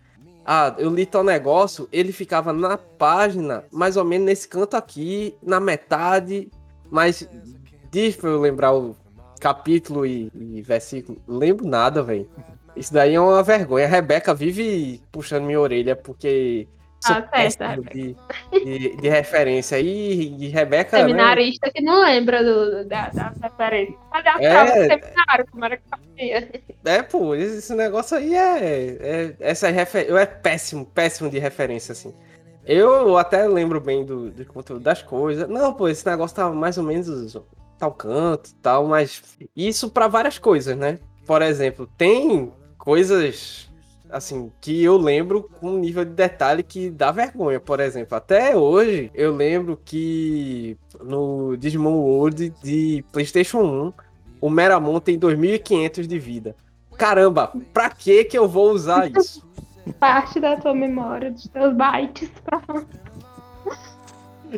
ah, 0.45 0.75
eu 0.77 0.89
li 0.93 1.05
tal 1.05 1.23
negócio, 1.23 1.87
ele 1.91 2.11
ficava 2.11 2.51
na 2.51 2.77
página, 2.77 3.63
mais 3.71 3.95
ou 3.97 4.03
menos 4.03 4.25
nesse 4.25 4.47
canto 4.47 4.75
aqui, 4.75 5.35
na 5.41 5.59
metade, 5.59 6.49
mas 6.89 7.27
diz 7.91 8.15
pra 8.15 8.29
eu 8.29 8.41
lembrar 8.41 8.73
o 8.73 8.95
capítulo 9.39 10.05
e, 10.05 10.29
e 10.35 10.61
versículo. 10.61 11.17
Lembro 11.27 11.65
nada, 11.67 12.03
velho. 12.03 12.27
Isso 12.75 12.93
daí 12.93 13.15
é 13.15 13.21
uma 13.21 13.41
vergonha. 13.41 13.85
A 13.85 13.89
Rebeca 13.89 14.33
vive 14.33 15.01
puxando 15.11 15.45
minha 15.45 15.59
orelha 15.59 15.95
porque 15.95 16.67
Ah, 17.07 17.13
certo, 17.13 17.29
péssimo 17.31 17.83
de, 17.83 18.15
de, 18.51 18.95
de 18.97 19.09
referência. 19.09 19.79
E, 19.79 20.35
e 20.45 20.47
Rebeca. 20.49 20.97
né, 20.97 21.03
Seminarista 21.03 21.71
que 21.71 21.81
não 21.81 22.01
lembra 22.03 22.43
do, 22.43 22.85
da, 22.85 23.09
da 23.09 23.33
referência. 23.41 23.95
Cadê 24.11 24.29
as 24.29 24.41
É. 24.41 24.49
provas 24.49 24.73
do 24.73 25.03
seminário? 25.03 25.45
Como 25.51 25.65
era 25.65 25.77
que 25.77 25.83
fazia? 25.89 26.61
É, 26.85 27.01
pô, 27.03 27.35
esse 27.35 27.73
negócio 27.75 28.17
aí 28.17 28.35
é. 28.35 28.97
é 28.99 29.35
essa 29.39 29.69
refer... 29.69 30.05
Eu 30.07 30.17
é 30.17 30.25
péssimo, 30.25 30.85
péssimo 30.85 31.29
de 31.29 31.39
referência, 31.39 31.91
assim. 31.91 32.13
Eu 32.65 33.17
até 33.17 33.47
lembro 33.47 33.79
bem 33.79 34.03
do, 34.03 34.31
do 34.31 34.45
conteúdo 34.45 34.81
das 34.81 35.01
coisas. 35.01 35.47
Não, 35.47 35.73
pô, 35.73 35.87
esse 35.87 36.05
negócio 36.05 36.35
tá 36.35 36.49
mais 36.49 36.77
ou 36.77 36.83
menos 36.83 37.37
tal 37.77 37.91
canto 37.93 38.49
e 38.49 38.55
tal, 38.55 38.87
mas 38.87 39.21
isso 39.55 39.89
pra 39.89 40.07
várias 40.07 40.39
coisas, 40.39 40.75
né? 40.75 40.97
Por 41.27 41.41
exemplo, 41.41 41.87
tem 41.97 42.51
coisas 42.77 43.69
assim 44.15 44.49
que 44.61 44.81
eu 44.81 44.97
lembro 44.97 45.49
com 45.59 45.71
um 45.71 45.79
nível 45.79 46.05
de 46.05 46.11
detalhe 46.11 46.63
que 46.63 46.89
dá 46.89 47.11
vergonha. 47.11 47.59
Por 47.59 47.79
exemplo, 47.79 48.15
até 48.15 48.55
hoje 48.55 49.11
eu 49.13 49.35
lembro 49.35 49.77
que 49.83 50.77
no 51.03 51.57
Digimon 51.57 51.97
World 51.97 52.53
de 52.63 53.03
PlayStation 53.11 53.61
1 53.61 53.93
o 54.39 54.49
Meramon 54.49 54.99
tem 54.99 55.17
2500 55.17 56.07
de 56.07 56.17
vida. 56.17 56.55
Caramba, 56.97 57.51
pra 57.73 57.89
que 57.89 58.23
que 58.23 58.37
eu 58.37 58.47
vou 58.47 58.71
usar 58.71 59.11
isso? 59.11 59.45
Parte 59.99 60.39
da 60.39 60.55
tua 60.55 60.73
memória, 60.73 61.31
dos 61.31 61.47
teus 61.47 61.75
bytes. 61.75 62.29
Pra... 62.43 62.61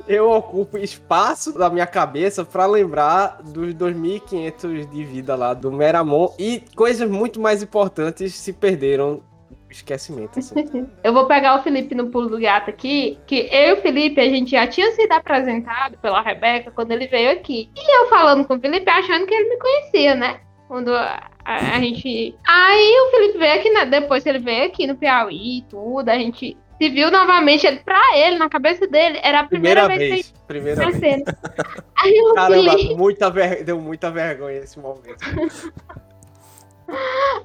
Eu 0.07 0.29
ocupo 0.29 0.77
espaço 0.77 1.57
da 1.57 1.69
minha 1.69 1.87
cabeça 1.87 2.45
pra 2.45 2.65
lembrar 2.65 3.41
dos 3.43 3.73
2500 3.73 4.89
de 4.89 5.03
vida 5.03 5.35
lá 5.35 5.53
do 5.53 5.71
Meramon 5.71 6.29
e 6.37 6.63
coisas 6.75 7.09
muito 7.09 7.39
mais 7.39 7.63
importantes 7.63 8.35
se 8.35 8.53
perderam 8.53 9.21
esquecimento. 9.69 10.39
Assim. 10.39 10.87
Eu 11.03 11.13
vou 11.13 11.25
pegar 11.25 11.59
o 11.59 11.63
Felipe 11.63 11.93
no 11.95 12.09
pulo 12.09 12.29
do 12.29 12.39
gato 12.39 12.69
aqui, 12.69 13.17
que 13.27 13.49
eu 13.51 13.69
e 13.69 13.73
o 13.73 13.81
Felipe, 13.81 14.19
a 14.19 14.29
gente 14.29 14.51
já 14.51 14.67
tinha 14.67 14.91
sido 14.91 15.11
apresentado 15.11 15.97
pela 15.97 16.21
Rebeca 16.21 16.71
quando 16.71 16.91
ele 16.91 17.07
veio 17.07 17.31
aqui. 17.31 17.69
E 17.75 17.95
eu 18.01 18.09
falando 18.09 18.45
com 18.45 18.55
o 18.55 18.59
Felipe, 18.59 18.89
achando 18.89 19.25
que 19.25 19.33
ele 19.33 19.49
me 19.49 19.57
conhecia, 19.57 20.15
né? 20.15 20.39
Quando 20.67 20.93
a, 20.93 21.29
a- 21.45 21.79
gente. 21.79 22.35
Aí 22.47 22.99
o 22.99 23.11
Felipe 23.11 23.37
veio 23.37 23.59
aqui, 23.59 23.69
né? 23.69 23.85
depois 23.85 24.25
ele 24.25 24.39
veio 24.39 24.65
aqui 24.65 24.85
no 24.85 24.97
Piauí 24.97 25.59
e 25.59 25.61
tudo, 25.63 26.09
a 26.09 26.15
gente 26.15 26.57
se 26.77 26.89
viu 26.89 27.09
novamente. 27.09 27.65
Ele, 27.65 27.79
pra 27.79 28.01
ele, 28.17 28.37
na 28.37 28.49
cabeça 28.49 28.87
dele, 28.87 29.19
era 29.23 29.41
a 29.41 29.43
primeira, 29.45 29.85
Primeira 29.87 29.87
vez, 29.87 30.13
vez, 30.13 30.31
que 30.31 30.47
primeira 30.47 30.91
vez. 30.91 31.23
Aí 32.03 32.21
o 32.21 32.33
Caramba, 32.33 32.75
muita 32.95 33.29
ver... 33.29 33.63
deu 33.63 33.79
muita 33.79 34.11
vergonha 34.11 34.59
esse 34.59 34.79
momento. 34.79 35.17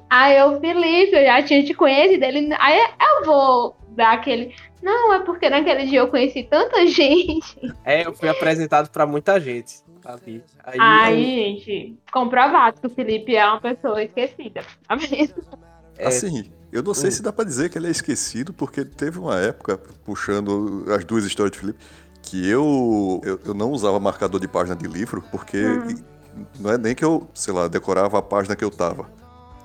Aí 0.09 0.37
eu, 0.37 0.59
Felipe, 0.59 1.15
eu 1.15 1.23
já 1.25 1.43
tinha 1.43 1.63
te 1.63 1.73
conhecido. 1.73 2.23
Ele, 2.23 2.53
aí 2.59 2.79
eu 3.19 3.25
vou 3.25 3.75
dar 3.89 4.13
aquele. 4.13 4.55
Não, 4.81 5.13
é 5.13 5.19
porque 5.19 5.49
naquele 5.49 5.85
dia 5.85 5.99
eu 5.99 6.07
conheci 6.07 6.43
tanta 6.43 6.85
gente. 6.87 7.55
É, 7.83 8.05
eu 8.05 8.13
fui 8.13 8.29
apresentado 8.29 8.89
pra 8.89 9.05
muita 9.05 9.39
gente. 9.39 9.81
Sabe? 10.01 10.43
Aí, 10.65 10.79
Aí, 10.79 11.25
gente, 11.25 11.97
comprovado 12.11 12.81
que 12.81 12.87
o 12.87 12.89
Felipe 12.89 13.35
é 13.35 13.45
uma 13.45 13.61
pessoa 13.61 14.03
esquecida. 14.03 14.61
É, 15.97 16.07
Assim, 16.07 16.51
eu 16.71 16.83
não 16.83 16.93
sei 16.93 17.07
Hum. 17.07 17.11
se 17.11 17.23
dá 17.23 17.31
pra 17.31 17.45
dizer 17.45 17.69
que 17.69 17.77
ele 17.77 17.87
é 17.87 17.91
esquecido, 17.91 18.51
porque 18.53 18.83
teve 18.83 19.17
uma 19.19 19.39
época, 19.39 19.77
puxando 20.03 20.83
as 20.93 21.05
duas 21.05 21.23
histórias 21.23 21.53
de 21.53 21.59
Felipe, 21.59 21.79
que 22.21 22.49
eu, 22.49 23.21
eu, 23.23 23.39
eu 23.45 23.53
não 23.53 23.71
usava 23.71 23.97
marcador 23.99 24.41
de 24.41 24.47
página 24.47 24.75
de 24.75 24.87
livro, 24.87 25.23
porque 25.31 25.61
não 26.59 26.71
é 26.71 26.77
nem 26.77 26.93
que 26.95 27.05
eu, 27.05 27.25
sei 27.33 27.53
lá, 27.53 27.67
decorava 27.69 28.17
a 28.17 28.21
página 28.21 28.55
que 28.57 28.63
eu 28.63 28.71
tava, 28.71 29.09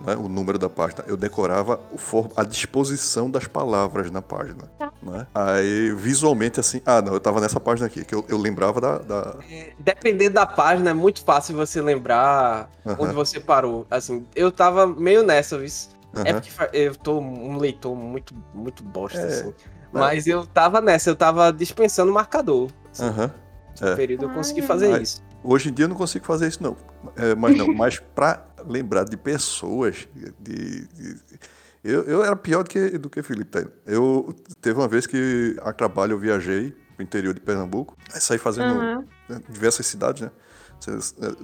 né, 0.01 0.15
o 0.17 0.29
número 0.29 0.59
da 0.59 0.69
página. 0.69 1.05
Eu 1.07 1.17
decorava 1.17 1.81
o 1.93 1.99
for- 1.99 2.31
a 2.37 2.45
disposição 2.45 3.31
das 3.31 3.47
palavras 3.47 4.11
na 4.11 4.23
página. 4.23 4.71
Né? 5.03 5.27
Aí, 5.35 5.93
visualmente, 5.95 6.61
assim, 6.61 6.81
ah, 6.87 7.01
não, 7.03 7.15
eu 7.15 7.21
tava 7.21 7.41
nessa 7.41 7.59
página 7.61 7.87
aqui, 7.87 8.05
que 8.05 8.15
eu, 8.15 8.25
eu 8.29 8.39
lembrava 8.39 8.81
da. 8.81 8.99
da- 8.99 9.37
dependendo 9.79 10.35
da 10.35 10.47
página, 10.47 10.91
é 10.91 10.95
muito 10.95 11.25
fácil 11.25 11.55
você 11.57 11.81
lembrar 11.81 12.71
Aham. 12.87 12.97
onde 13.01 13.13
você 13.15 13.39
parou. 13.41 13.87
Assim, 13.91 14.27
eu 14.35 14.51
tava 14.53 14.87
meio 14.87 15.23
nessa, 15.23 15.59
viu? 15.59 15.69
É 16.25 16.31
Aham. 16.31 16.41
porque 16.41 16.77
eu 16.77 16.97
tô 16.97 17.19
um 17.19 17.59
leitor 17.59 17.95
muito, 17.95 18.35
muito 18.55 18.83
bosta, 18.83 19.19
É. 19.21 19.25
assim. 19.27 19.55
Mas 19.93 20.27
eu 20.27 20.47
tava 20.47 20.81
nessa, 20.81 21.11
eu 21.11 21.17
tava 21.17 21.53
dispensando 21.53 22.13
marcador. 22.13 22.71
Assim, 22.93 23.05
Aham. 23.05 23.31
no 23.81 23.89
é. 23.89 23.97
período 23.97 24.25
eu 24.25 24.31
consegui 24.31 24.63
fazer 24.63 24.89
Mas- 24.89 25.03
isso. 25.09 25.29
Hoje 25.45 25.69
em 25.69 25.73
dia 25.73 25.85
eu 25.85 25.89
não 25.89 25.95
consigo 25.97 26.25
fazer 26.27 26.49
isso, 26.49 26.61
não. 26.63 26.77
É, 27.17 27.33
mas 27.35 27.57
não, 27.57 27.69
mas 27.73 28.01
pra 28.15 28.45
lembrar 28.69 29.05
de 29.05 29.17
pessoas, 29.17 30.09
de. 30.39 30.87
de- 30.89 31.19
eu, 31.85 32.03
eu 32.05 32.25
era 32.25 32.35
pior 32.35 32.65
do 32.65 32.71
que, 32.71 32.99
do 32.99 33.09
que 33.09 33.23
Felipe 33.23 33.51
tá? 33.51 33.65
Eu 33.87 34.35
teve 34.61 34.79
uma 34.79 34.89
vez 34.89 35.07
que 35.07 35.57
a 35.63 35.73
trabalho 35.73 36.13
eu 36.13 36.19
viajei 36.19 36.77
pro 36.97 37.05
interior 37.05 37.33
de 37.33 37.41
Pernambuco, 37.41 37.97
aí 38.13 38.21
saí 38.21 38.37
fazendo 38.39 38.75
né, 39.29 39.41
diversas 39.49 39.87
cidades, 39.87 40.23
né? 40.23 40.31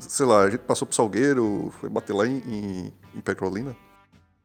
Sei, 0.01 0.27
lá, 0.27 0.43
a 0.43 0.51
gente 0.51 0.61
passou 0.61 0.87
pro 0.87 0.95
Salgueiro, 0.95 1.73
foi 1.81 1.89
bater 1.89 2.13
lá 2.13 2.27
em, 2.27 2.39
em, 2.39 2.93
em 3.15 3.21
Petrolina. 3.21 3.77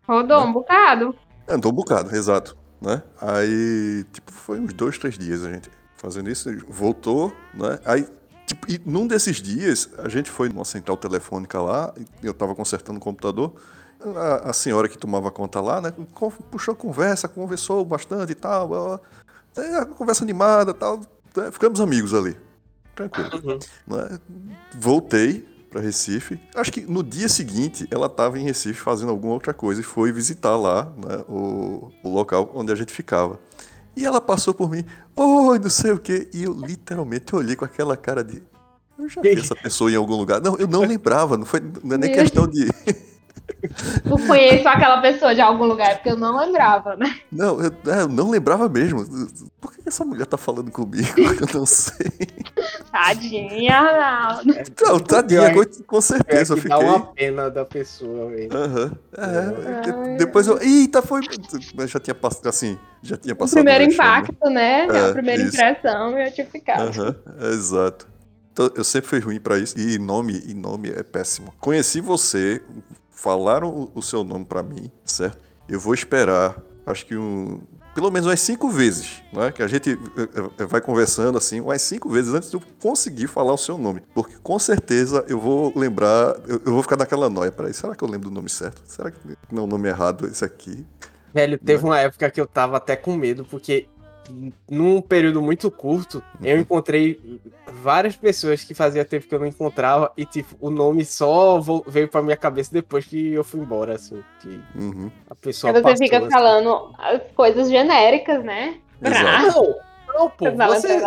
Rodou 0.08 0.44
um 0.44 0.52
bocado. 0.52 1.16
Andou 1.48 1.72
um 1.72 1.76
bocado, 1.76 2.16
exato, 2.16 2.58
né? 2.82 3.04
Aí, 3.22 4.04
tipo, 4.12 4.32
foi 4.32 4.60
uns 4.60 4.74
dois, 4.74 4.98
três 4.98 5.18
dias 5.18 5.44
a 5.44 5.52
gente 5.52 5.70
fazendo 5.96 6.30
isso, 6.30 6.50
voltou, 6.68 7.34
né? 7.54 7.80
Aí, 7.86 8.08
tipo, 8.50 8.72
e 8.72 8.82
num 8.86 9.08
desses 9.08 9.38
dias, 9.38 9.90
a 9.98 10.10
gente 10.10 10.30
foi 10.30 10.50
numa 10.50 10.66
central 10.66 10.98
telefônica 10.98 11.62
lá, 11.62 11.94
eu 12.24 12.34
tava 12.34 12.56
consertando 12.56 12.98
o 12.98 13.02
computador, 13.02 13.54
a, 14.16 14.50
a 14.50 14.54
senhora 14.54 14.90
que 14.90 14.98
tomava 14.98 15.30
conta 15.30 15.62
lá, 15.62 15.80
né, 15.80 15.94
puxou 16.50 16.74
a 16.74 16.76
conversa, 16.76 17.28
conversou 17.28 17.86
bastante 17.86 18.32
e 18.32 18.36
tal, 18.36 18.68
blá, 18.68 18.84
blá. 18.86 19.00
A 19.82 19.86
conversa 19.86 20.24
animada 20.24 20.72
e 20.72 20.74
tal, 20.74 21.00
né, 21.36 21.52
ficamos 21.52 21.80
amigos 21.80 22.14
ali, 22.14 22.36
tranquilo. 22.96 23.30
Uhum. 23.44 23.60
né? 23.88 24.20
Voltei 24.74 25.48
para 25.70 25.82
Recife. 25.82 26.40
Acho 26.56 26.72
que 26.72 26.82
no 26.82 27.04
dia 27.04 27.30
seguinte 27.30 27.88
ela 27.92 28.08
estava 28.08 28.40
em 28.40 28.44
Recife 28.44 28.80
fazendo 28.80 29.10
alguma 29.10 29.34
outra 29.34 29.54
coisa 29.54 29.82
e 29.82 29.84
foi 29.84 30.12
visitar 30.12 30.58
lá 30.58 30.86
né, 30.86 31.24
o, 31.28 31.92
o 32.04 32.10
local 32.10 32.52
onde 32.56 32.72
a 32.72 32.76
gente 32.76 32.92
ficava. 32.92 33.40
E 33.96 34.06
ela 34.06 34.22
passou 34.22 34.54
por 34.54 34.70
mim, 34.72 34.86
oi, 35.20 35.60
não 35.60 35.70
sei 35.70 35.92
o 35.92 36.00
quê. 36.00 36.30
E 36.34 36.44
eu 36.44 36.54
literalmente 36.54 37.36
olhei 37.36 37.56
com 37.56 37.66
aquela 37.66 37.98
cara 37.98 38.24
de. 38.24 38.42
Eu 38.98 39.08
já 39.08 39.22
vi 39.22 39.40
essa 39.40 39.56
pessoa 39.56 39.92
em 39.92 39.96
algum 39.96 40.16
lugar. 40.16 40.42
Não, 40.42 40.58
eu 40.58 40.68
não 40.68 40.82
lembrava, 40.82 41.38
não, 41.38 41.46
foi, 41.46 41.62
não 41.84 41.96
é 41.96 41.98
nem 41.98 42.12
questão 42.12 42.48
de. 42.48 42.68
Eu 44.06 44.18
conheço 44.28 44.68
aquela 44.68 45.02
pessoa 45.02 45.34
de 45.36 45.42
algum 45.42 45.66
lugar, 45.66 45.96
porque 45.96 46.10
eu 46.10 46.18
não 46.18 46.38
lembrava, 46.38 46.96
né? 46.96 47.20
Não, 47.32 47.60
eu, 47.62 47.72
é, 47.92 48.02
eu 48.02 48.08
não 48.08 48.30
lembrava 48.30 48.68
mesmo. 48.70 49.06
Por 49.60 49.74
que 49.74 49.82
essa 49.88 50.06
mulher 50.06 50.26
tá 50.26 50.38
falando 50.38 50.72
comigo? 50.72 51.08
Eu 51.18 51.60
não 51.60 51.66
sei. 51.66 52.08
Tadinha, 52.92 53.82
não. 54.46 54.54
Não, 54.94 55.00
tadinha, 55.00 55.52
com, 55.54 55.84
com 55.84 55.98
É 55.98 56.02
certeza. 56.02 56.54
Eu 56.54 56.58
que 56.58 56.64
fiquei. 56.64 56.78
dá 56.78 56.84
uma 56.86 57.00
pena 57.14 57.50
da 57.50 57.66
pessoa, 57.66 58.30
velho. 58.30 58.50
Aham. 58.56 58.92
É, 59.18 59.22
Ai, 59.22 60.14
é, 60.14 60.18
depois 60.18 60.48
eu. 60.48 60.62
Eita, 60.62 61.02
foi. 61.02 61.22
Mas 61.76 61.90
já 61.92 62.00
tinha 62.00 62.16
passado. 62.16 62.48
Assim, 62.48 62.78
já 63.02 63.18
tinha 63.18 63.34
O 63.34 63.38
passado. 63.38 63.56
primeiro 63.64 63.86
vexame, 63.86 64.10
né? 64.10 64.18
impacto, 64.20 64.50
né? 64.50 64.88
É, 64.88 65.10
a 65.10 65.14
primeira 65.14 65.42
isso. 65.44 65.56
impressão 65.56 66.18
eu 66.20 66.32
tinha 66.34 66.48
ficado. 66.48 66.82
Aham, 66.90 67.16
exato. 67.52 68.08
Então, 68.52 68.70
eu 68.76 68.84
sempre 68.84 69.10
fui 69.10 69.20
ruim 69.20 69.40
pra 69.40 69.58
isso. 69.58 69.78
E 69.80 69.98
nome, 69.98 70.42
e 70.46 70.54
nome 70.54 70.90
é 70.90 71.04
péssimo. 71.04 71.54
Conheci 71.60 72.02
você, 72.02 72.62
falaram 73.20 73.70
o, 73.70 73.92
o 73.96 74.02
seu 74.02 74.24
nome 74.24 74.46
pra 74.46 74.64
mim, 74.64 74.90
certo? 75.04 75.38
Eu 75.68 75.80
vou 75.80 75.94
esperar, 75.94 76.56
acho 76.86 77.06
que 77.06 77.16
um, 77.16 77.60
pelo 77.94 78.10
menos 78.10 78.28
umas 78.28 78.40
cinco 78.40 78.70
vezes, 78.70 79.22
não 79.34 79.44
é? 79.44 79.52
Que 79.52 79.62
a 79.62 79.68
gente 79.68 79.92
eh, 79.92 80.52
eh, 80.58 80.66
vai 80.66 80.80
conversando 80.80 81.38
assim, 81.38 81.60
umas 81.60 81.82
cinco 81.82 82.10
vezes 82.10 82.34
antes 82.34 82.50
de 82.50 82.56
eu 82.56 82.64
conseguir 82.82 83.28
falar 83.28 83.54
o 83.54 83.58
seu 83.58 83.78
nome. 83.78 84.02
Porque 84.14 84.36
com 84.42 84.58
certeza 84.58 85.26
eu 85.28 85.40
vou 85.40 85.74
lembrar, 85.76 86.36
eu, 86.48 86.62
eu 86.66 86.74
vou 86.74 86.82
ficar 86.82 86.96
naquela 86.96 87.30
noia. 87.30 87.52
Peraí, 87.52 87.74
será 87.74 87.94
que 87.94 88.04
eu 88.04 88.08
lembro 88.08 88.30
do 88.30 88.34
nome 88.34 88.50
certo? 88.50 88.82
Será 88.86 89.12
que 89.12 89.18
não 89.52 89.64
é 89.64 89.66
o 89.66 89.68
nome 89.68 89.90
errado 89.90 90.26
esse 90.26 90.46
aqui? 90.46 90.86
Velho, 91.34 91.60
teve 91.60 91.84
uma 91.84 92.00
época 92.00 92.32
que 92.32 92.40
eu 92.40 92.48
tava 92.48 92.78
até 92.78 92.96
com 92.96 93.16
medo, 93.16 93.46
porque 93.46 93.88
num 94.70 95.02
período 95.02 95.42
muito 95.42 95.70
curto, 95.72 96.24
eu 96.42 96.56
Uhum. 96.56 96.62
encontrei 96.62 97.40
várias 97.82 98.16
pessoas 98.16 98.64
que 98.64 98.74
fazia 98.74 99.04
tempo 99.06 99.28
que 99.28 99.34
eu 99.36 99.40
não 99.40 99.48
encontrava 99.48 100.12
e, 100.18 100.26
tipo, 100.26 100.56
o 100.60 100.70
nome 100.70 101.04
só 101.06 101.60
veio 101.88 102.08
pra 102.08 102.22
minha 102.22 102.38
cabeça 102.38 102.72
depois 102.74 103.06
que 103.06 103.34
eu 103.34 103.44
fui 103.44 103.60
embora, 103.60 103.96
assim, 103.96 104.24
que 104.42 104.60
Uhum. 104.76 105.10
a 105.30 105.36
pessoa 105.36 105.72
Aí 105.72 105.78
você 105.78 105.84
passou, 105.84 105.98
fica 106.06 106.18
assim. 106.20 106.30
falando 106.30 106.94
as 106.98 107.22
coisas 107.36 107.70
genéricas, 107.70 108.44
né? 108.44 108.78
Exato. 109.02 109.48
Não, 109.48 109.76
não, 110.14 110.30
pô, 110.30 110.46
você, 110.52 110.88
é 110.92 111.00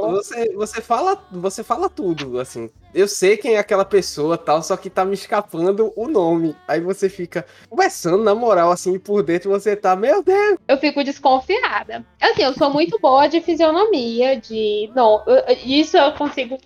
você, 0.00 0.52
você, 0.54 0.80
fala, 0.80 1.22
você 1.30 1.62
fala 1.64 1.88
tudo, 1.88 2.38
assim. 2.38 2.70
Eu 2.94 3.08
sei 3.08 3.36
quem 3.36 3.54
é 3.54 3.58
aquela 3.58 3.84
pessoa 3.84 4.38
tal, 4.38 4.62
só 4.62 4.76
que 4.76 4.88
tá 4.88 5.04
me 5.04 5.14
escapando 5.14 5.92
o 5.96 6.06
nome. 6.08 6.54
Aí 6.66 6.80
você 6.80 7.08
fica 7.08 7.44
conversando, 7.68 8.22
na 8.22 8.34
moral, 8.34 8.70
assim, 8.70 8.98
por 8.98 9.22
dentro 9.22 9.50
você 9.50 9.74
tá, 9.76 9.96
meu 9.96 10.22
Deus. 10.22 10.58
eu 10.68 10.78
fico 10.78 11.02
desconfiada. 11.04 12.04
Assim, 12.20 12.42
eu 12.42 12.54
sou 12.54 12.70
muito 12.70 12.98
boa 12.98 13.26
de 13.26 13.40
fisionomia, 13.40 14.36
de. 14.40 14.90
Não, 14.94 15.22
eu- 15.26 15.44
isso 15.64 15.96
eu 15.96 16.12
consigo 16.12 16.56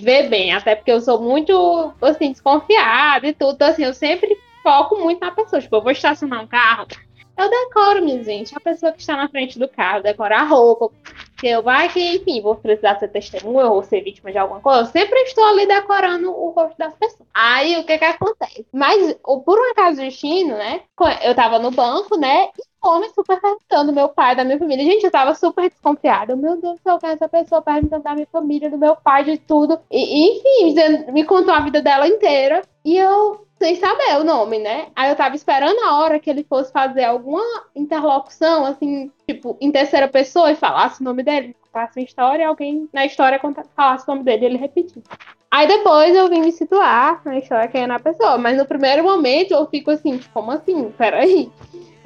ver 0.00 0.28
bem, 0.28 0.52
até 0.52 0.74
porque 0.76 0.92
eu 0.92 1.00
sou 1.00 1.20
muito, 1.20 1.92
assim, 2.02 2.30
desconfiada 2.32 3.26
e 3.26 3.32
tudo. 3.32 3.60
Assim, 3.62 3.84
eu 3.84 3.94
sempre 3.94 4.36
foco 4.62 4.96
muito 4.96 5.20
na 5.20 5.30
pessoa. 5.30 5.60
Tipo, 5.62 5.76
eu 5.76 5.82
vou 5.82 5.92
estacionar 5.92 6.42
um 6.42 6.46
carro, 6.46 6.86
eu 7.36 7.50
decoro, 7.50 8.02
minha 8.04 8.22
gente, 8.24 8.56
a 8.56 8.60
pessoa 8.60 8.92
que 8.92 9.00
está 9.00 9.16
na 9.16 9.28
frente 9.28 9.58
do 9.58 9.68
carro, 9.68 10.02
decoro 10.02 10.34
a 10.34 10.42
roupa. 10.44 10.90
Que 11.38 11.48
eu 11.48 11.62
vai 11.62 11.88
que, 11.90 12.00
enfim, 12.16 12.40
vou 12.40 12.54
precisar 12.56 12.98
ser 12.98 13.08
testemunha 13.08 13.66
ou 13.66 13.82
ser 13.82 14.00
vítima 14.02 14.32
de 14.32 14.38
alguma 14.38 14.60
coisa. 14.60 14.80
Eu 14.80 14.86
sempre 14.86 15.18
estou 15.20 15.44
ali 15.44 15.66
decorando 15.66 16.30
o 16.30 16.50
rosto 16.50 16.78
das 16.78 16.94
pessoas. 16.94 17.28
Aí 17.34 17.76
o 17.78 17.84
que 17.84 17.98
que 17.98 18.04
acontece? 18.04 18.66
Mas, 18.72 19.16
o- 19.24 19.40
por 19.42 19.58
um 19.58 19.70
acaso 19.72 19.98
destino, 20.00 20.56
né? 20.56 20.80
Eu 21.22 21.34
tava 21.34 21.58
no 21.58 21.70
banco, 21.70 22.16
né? 22.16 22.48
homem 22.82 23.10
super 23.12 23.40
perguntando 23.40 23.92
meu 23.92 24.08
pai, 24.08 24.36
da 24.36 24.44
minha 24.44 24.58
família. 24.58 24.84
Gente, 24.84 25.04
eu 25.04 25.10
tava 25.10 25.34
super 25.34 25.68
desconfiada. 25.68 26.32
Eu, 26.32 26.36
Meu 26.36 26.60
Deus 26.60 26.78
do 26.78 26.82
céu, 26.82 26.98
quem 26.98 27.10
é 27.10 27.12
essa 27.14 27.28
pessoa 27.28 27.60
perguntando 27.62 28.02
da 28.02 28.14
minha 28.14 28.26
família, 28.30 28.70
do 28.70 28.78
meu 28.78 28.94
pai, 28.96 29.24
de 29.24 29.38
tudo. 29.38 29.78
E, 29.90 29.98
e, 29.98 30.68
enfim, 30.70 31.12
me 31.12 31.24
contou 31.24 31.52
a 31.52 31.60
vida 31.60 31.82
dela 31.82 32.06
inteira. 32.06 32.62
E 32.84 32.96
eu, 32.96 33.45
sem 33.58 33.76
saber 33.76 34.18
o 34.20 34.24
nome, 34.24 34.58
né? 34.58 34.88
Aí 34.94 35.10
eu 35.10 35.16
tava 35.16 35.34
esperando 35.34 35.78
a 35.80 35.98
hora 35.98 36.18
que 36.18 36.28
ele 36.28 36.44
fosse 36.44 36.70
fazer 36.70 37.04
alguma 37.04 37.42
interlocução, 37.74 38.66
assim, 38.66 39.10
tipo, 39.26 39.56
em 39.60 39.72
terceira 39.72 40.08
pessoa 40.08 40.50
e 40.52 40.56
falasse 40.56 41.00
o 41.00 41.04
nome 41.04 41.22
dele. 41.22 41.56
Contasse 41.72 41.98
uma 41.98 42.04
história 42.04 42.42
e 42.42 42.46
alguém 42.46 42.88
na 42.92 43.06
história 43.06 43.40
falasse 43.74 44.04
o 44.06 44.10
nome 44.12 44.24
dele 44.24 44.44
e 44.44 44.46
ele 44.46 44.58
repetiu. 44.58 45.02
Aí 45.50 45.66
depois 45.66 46.14
eu 46.14 46.28
vim 46.28 46.40
me 46.40 46.52
situar 46.52 47.22
na 47.24 47.38
história 47.38 47.68
quem 47.68 47.84
é 47.84 47.86
na 47.86 47.98
pessoa. 47.98 48.36
Mas 48.36 48.58
no 48.58 48.66
primeiro 48.66 49.02
momento 49.02 49.52
eu 49.52 49.66
fico 49.66 49.90
assim, 49.90 50.20
como 50.34 50.50
assim? 50.50 50.90
Peraí. 50.90 51.50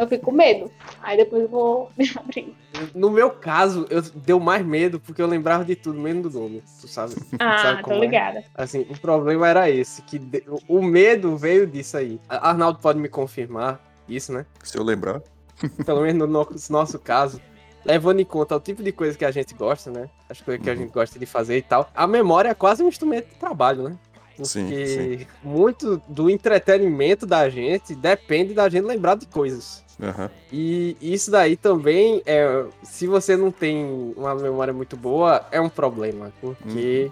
Eu 0.00 0.08
fico 0.08 0.24
com 0.24 0.32
medo. 0.32 0.70
Aí 1.02 1.16
depois 1.18 1.42
eu 1.42 1.48
vou 1.48 1.90
me 1.96 2.10
abrir. 2.16 2.56
No 2.94 3.10
meu 3.10 3.30
caso, 3.30 3.86
eu 3.90 4.00
deu 4.00 4.40
mais 4.40 4.64
medo 4.64 4.98
porque 4.98 5.20
eu 5.20 5.26
lembrava 5.26 5.62
de 5.64 5.76
tudo, 5.76 6.00
menos 6.00 6.32
do 6.32 6.40
nome, 6.40 6.62
tu 6.80 6.88
sabe? 6.88 7.14
Ah, 7.38 7.58
Sabe 7.58 7.84
tô 7.84 7.92
é? 7.92 7.98
ligada. 8.00 8.42
Assim, 8.54 8.86
o 8.88 8.98
problema 8.98 9.46
era 9.46 9.68
esse, 9.68 10.00
que 10.02 10.18
de- 10.18 10.42
o 10.66 10.82
medo 10.82 11.36
veio 11.36 11.66
disso 11.66 11.98
aí. 11.98 12.18
Arnaldo 12.28 12.78
pode 12.78 12.98
me 12.98 13.08
confirmar 13.10 13.78
isso, 14.08 14.32
né? 14.32 14.46
Se 14.64 14.78
eu 14.78 14.82
lembrar. 14.82 15.20
Pelo 15.84 16.00
menos 16.00 16.26
no 16.26 16.32
nosso, 16.32 16.72
nosso 16.72 16.98
caso. 16.98 17.38
Levando 17.84 18.20
em 18.20 18.24
conta 18.24 18.56
o 18.56 18.60
tipo 18.60 18.82
de 18.82 18.92
coisa 18.92 19.16
que 19.18 19.24
a 19.24 19.30
gente 19.30 19.52
gosta, 19.54 19.90
né? 19.90 20.08
As 20.28 20.40
coisas 20.40 20.62
que 20.64 20.70
a 20.70 20.72
Uhum. 20.72 20.78
gente 20.80 20.92
gosta 20.92 21.18
de 21.18 21.26
fazer 21.26 21.58
e 21.58 21.62
tal. 21.62 21.90
A 21.94 22.06
memória 22.06 22.48
é 22.48 22.54
quase 22.54 22.82
um 22.82 22.88
instrumento 22.88 23.28
de 23.28 23.34
trabalho, 23.34 23.82
né? 23.90 23.96
Porque 24.36 24.46
Sim, 24.48 25.18
sim. 25.18 25.26
muito 25.42 26.00
do 26.08 26.30
entretenimento 26.30 27.26
da 27.26 27.46
gente 27.50 27.94
depende 27.94 28.54
da 28.54 28.68
gente 28.70 28.84
lembrar 28.86 29.14
de 29.16 29.26
coisas. 29.26 29.84
Aham. 30.02 30.30
E 30.52 30.96
isso 31.00 31.30
daí 31.30 31.56
também 31.56 32.22
é. 32.24 32.64
Se 32.82 33.06
você 33.06 33.36
não 33.36 33.50
tem 33.50 34.12
uma 34.16 34.34
memória 34.34 34.72
muito 34.72 34.96
boa, 34.96 35.46
é 35.50 35.60
um 35.60 35.68
problema. 35.68 36.32
Porque 36.40 37.10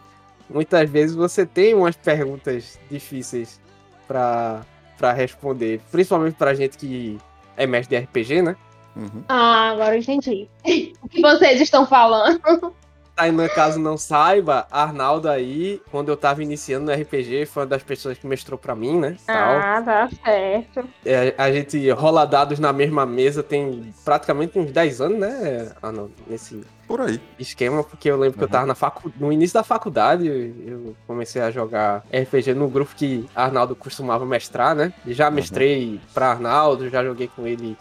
muitas 0.48 0.88
vezes 0.88 1.14
você 1.14 1.44
tem 1.44 1.74
umas 1.74 1.96
perguntas 1.96 2.78
difíceis 2.90 3.60
pra, 4.06 4.64
pra 4.96 5.12
responder. 5.12 5.80
Principalmente 5.90 6.34
pra 6.34 6.54
gente 6.54 6.78
que 6.78 7.18
é 7.56 7.66
mestre 7.66 7.98
de 7.98 8.04
RPG, 8.04 8.42
né? 8.42 8.56
Uhum. 8.96 9.22
Ah, 9.28 9.70
agora 9.70 9.94
eu 9.94 10.00
entendi. 10.00 10.48
O 11.02 11.08
que 11.08 11.20
vocês 11.20 11.60
estão 11.60 11.86
falando? 11.86 12.74
Tainan, 13.18 13.48
caso 13.48 13.80
não 13.80 13.96
saiba, 13.98 14.66
Arnaldo 14.70 15.28
aí, 15.28 15.82
quando 15.90 16.08
eu 16.08 16.16
tava 16.16 16.40
iniciando 16.40 16.86
no 16.86 16.92
RPG, 16.92 17.46
foi 17.46 17.64
uma 17.64 17.68
das 17.68 17.82
pessoas 17.82 18.16
que 18.16 18.24
mestrou 18.28 18.56
pra 18.56 18.76
mim, 18.76 18.96
né? 19.00 19.16
Tal. 19.26 19.56
Ah, 19.58 19.82
tá 19.84 20.08
certo. 20.24 20.88
É, 21.04 21.34
a 21.36 21.50
gente 21.50 21.90
rola 21.90 22.24
dados 22.24 22.60
na 22.60 22.72
mesma 22.72 23.04
mesa 23.04 23.42
tem 23.42 23.92
praticamente 24.04 24.56
uns 24.56 24.70
10 24.70 25.00
anos, 25.00 25.18
né, 25.18 25.72
Arnaldo? 25.82 26.12
Nesse, 26.28 26.62
Por 26.86 27.00
aí. 27.00 27.20
esquema, 27.40 27.82
porque 27.82 28.08
eu 28.08 28.16
lembro 28.16 28.38
que 28.38 28.44
eu 28.44 28.46
Uhum. 28.46 28.52
tava 28.52 28.66
na 28.66 28.76
facu... 28.76 29.12
no 29.18 29.32
início 29.32 29.54
da 29.54 29.64
faculdade, 29.64 30.28
eu 30.64 30.94
comecei 31.04 31.42
a 31.42 31.50
jogar 31.50 32.04
RPG 32.12 32.54
no 32.54 32.68
grupo 32.68 32.94
que 32.94 33.28
Arnaldo 33.34 33.74
costumava 33.74 34.24
mestrar, 34.24 34.76
né? 34.76 34.92
E 35.04 35.12
Já 35.12 35.28
mestrei 35.28 36.00
pra 36.14 36.30
Arnaldo, 36.30 36.88
já 36.88 37.02
joguei 37.02 37.28
com 37.34 37.44
ele 37.48 37.76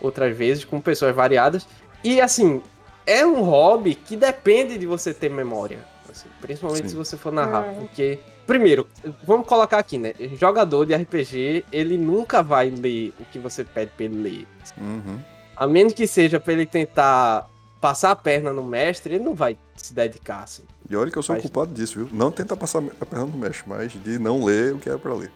outras 0.00 0.34
vezes, 0.34 0.64
com 0.64 0.80
pessoas 0.80 1.14
variadas. 1.14 1.68
E 2.02 2.20
assim, 2.22 2.62
é 3.10 3.26
um 3.26 3.42
hobby 3.42 3.94
que 3.94 4.16
depende 4.16 4.76
de 4.78 4.86
você 4.86 5.12
ter 5.14 5.28
memória. 5.30 5.78
assim, 6.10 6.28
principalmente 6.40 6.84
Sim. 6.84 6.88
se 6.88 6.96
você 6.96 7.16
for 7.16 7.32
narrar, 7.32 7.68
Hum. 7.68 7.74
porque. 7.80 8.18
Primeiro, 8.46 8.88
vamos 9.24 9.46
colocar 9.46 9.78
aqui, 9.78 9.98
né? 9.98 10.14
Jogador 10.40 10.86
de 10.86 10.94
RPG, 10.94 11.66
ele 11.70 11.98
nunca 11.98 12.42
vai 12.42 12.70
ler 12.70 13.12
o 13.20 13.24
que 13.26 13.38
você 13.38 13.62
pede 13.62 13.90
pra 13.94 14.06
ele 14.06 14.22
ler. 14.22 14.46
Uhum. 14.78 15.18
A 15.54 15.66
menos 15.66 15.92
que 15.92 16.06
seja 16.06 16.40
pra 16.40 16.54
ele 16.54 16.64
tentar 16.64 17.46
passar 17.78 18.10
a 18.12 18.16
perna 18.16 18.50
no 18.50 18.64
mestre, 18.64 19.16
ele 19.16 19.22
não 19.24 19.34
vai 19.34 19.58
se 19.76 19.92
dedicar, 19.92 20.44
assim. 20.44 20.62
E 20.88 20.96
olha 20.96 21.10
que 21.10 21.18
eu 21.18 21.22
sou 21.22 21.34
o 21.36 21.38
Faz- 21.38 21.42
culpado 21.50 21.74
disso, 21.74 21.98
viu? 21.98 22.08
Não 22.10 22.30
tentar 22.32 22.56
passar 22.56 22.82
a 22.98 23.04
perna 23.04 23.26
no 23.26 23.36
mexe, 23.36 23.62
mas 23.66 23.92
de 23.92 24.18
não 24.18 24.42
ler 24.42 24.72
o 24.74 24.78
que 24.78 24.88
era 24.88 24.98
pra 24.98 25.12
ler. 25.12 25.30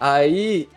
Aí, 0.00 0.68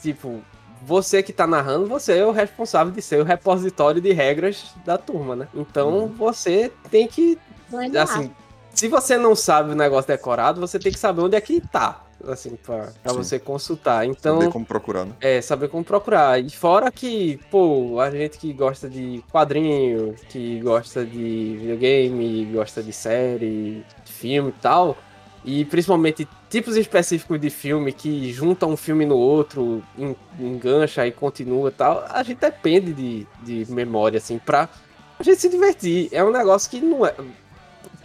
tipo, 0.00 0.42
você 0.84 1.22
que 1.22 1.32
tá 1.32 1.46
narrando, 1.46 1.86
você 1.86 2.18
é 2.18 2.26
o 2.26 2.32
responsável 2.32 2.92
de 2.92 3.00
ser 3.00 3.20
o 3.20 3.24
repositório 3.24 4.00
de 4.00 4.12
regras 4.12 4.72
da 4.84 4.98
turma, 4.98 5.36
né? 5.36 5.48
Então, 5.54 6.08
você 6.16 6.72
tem 6.90 7.06
que, 7.06 7.38
Legal. 7.70 8.04
assim, 8.04 8.30
se 8.74 8.88
você 8.88 9.16
não 9.16 9.34
sabe 9.36 9.72
o 9.72 9.74
negócio 9.74 10.08
decorado, 10.08 10.60
você 10.60 10.78
tem 10.78 10.90
que 10.92 10.98
saber 10.98 11.22
onde 11.22 11.36
é 11.36 11.40
que 11.40 11.60
tá, 11.60 12.04
assim, 12.26 12.56
pra, 12.56 12.88
pra 13.02 13.12
você 13.12 13.38
consultar. 13.38 14.06
Então, 14.06 14.40
Saber 14.40 14.52
como 14.52 14.66
procurar, 14.66 15.04
né? 15.04 15.12
É, 15.20 15.40
saber 15.40 15.68
como 15.68 15.84
procurar. 15.84 16.42
E 16.42 16.50
fora 16.50 16.90
que, 16.90 17.38
pô, 17.50 18.00
a 18.00 18.10
gente 18.10 18.38
que 18.38 18.52
gosta 18.52 18.88
de 18.88 19.22
quadrinho, 19.30 20.14
que 20.28 20.60
gosta 20.60 21.04
de 21.04 21.58
videogame, 21.60 22.44
gosta 22.46 22.82
de 22.82 22.92
série, 22.92 23.84
de 24.04 24.12
filme 24.12 24.50
e 24.50 24.60
tal, 24.60 24.96
e 25.44 25.64
principalmente 25.64 26.26
tipos 26.52 26.76
específicos 26.76 27.40
de 27.40 27.48
filme 27.48 27.92
que 27.94 28.30
juntam 28.30 28.70
um 28.70 28.76
filme 28.76 29.06
no 29.06 29.16
outro, 29.16 29.82
en- 29.98 30.14
engancha 30.38 31.06
e 31.06 31.10
continua 31.10 31.70
e 31.70 31.72
tal, 31.72 32.04
a 32.10 32.22
gente 32.22 32.38
depende 32.38 32.92
de, 32.92 33.26
de 33.42 33.72
memória, 33.72 34.18
assim, 34.18 34.38
pra 34.38 34.68
a 35.18 35.22
gente 35.22 35.40
se 35.40 35.48
divertir. 35.48 36.10
É 36.12 36.22
um 36.22 36.30
negócio 36.30 36.70
que 36.70 36.78
não 36.78 37.06
é. 37.06 37.14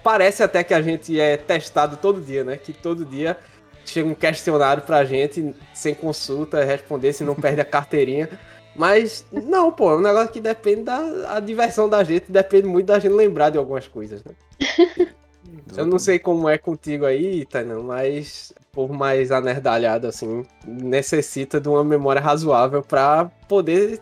Parece 0.02 0.42
até 0.44 0.64
que 0.64 0.74
a 0.74 0.82
gente 0.82 1.20
é 1.20 1.36
testado 1.36 1.98
todo 1.98 2.22
dia, 2.22 2.46
né? 2.46 2.56
Que 2.56 2.72
todo 2.72 3.04
dia 3.04 3.38
chega 3.86 4.08
um 4.08 4.16
questionário 4.16 4.82
pra 4.84 5.04
gente, 5.04 5.54
sem 5.74 5.94
consulta, 5.94 6.64
responder 6.64 7.12
se 7.12 7.26
não 7.26 7.36
perde 7.40 7.60
a 7.60 7.66
carteirinha. 7.66 8.30
Mas, 8.74 9.26
não, 9.30 9.74
pô, 9.74 9.92
é 9.92 9.96
um 9.98 10.02
negócio 10.02 10.30
que 10.32 10.40
depende 10.40 10.84
da 10.84 11.36
a 11.36 11.40
diversão 11.42 11.90
da 11.90 12.02
gente, 12.02 12.32
depende 12.32 12.68
muito 12.68 12.86
da 12.86 12.98
gente 12.98 13.12
lembrar 13.14 13.50
de 13.50 13.58
algumas 13.58 13.88
coisas, 13.90 14.24
né? 14.24 14.32
Eu 15.76 15.86
não 15.86 16.00
sei 16.00 16.20
como 16.20 16.48
é 16.48 16.58
contigo 16.58 17.06
aí, 17.06 17.46
Tainan, 17.46 17.82
mas 17.84 18.54
por 18.72 18.90
mais 18.90 19.32
anerdalhado 19.32 20.08
assim, 20.08 20.46
necessita 20.66 21.60
de 21.60 21.68
uma 21.68 21.84
memória 21.84 22.22
razoável 22.22 22.82
pra 22.82 23.30
poder, 23.48 24.00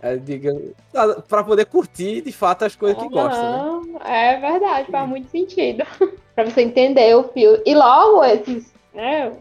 é, 0.00 0.16
digamos, 0.16 0.72
pra 1.28 1.44
poder 1.44 1.66
curtir 1.66 2.20
de 2.20 2.32
fato 2.32 2.64
as 2.64 2.74
coisas 2.74 3.00
que 3.00 3.08
gosta, 3.08 3.42
né? 3.42 4.00
É 4.04 4.40
verdade, 4.40 4.90
faz 4.90 5.08
muito 5.08 5.30
sentido. 5.30 5.84
pra 6.34 6.44
você 6.44 6.62
entender 6.62 7.14
o 7.14 7.24
fio. 7.24 7.62
E 7.64 7.74
logo 7.74 8.24
esses, 8.24 8.72
né? 8.92 9.32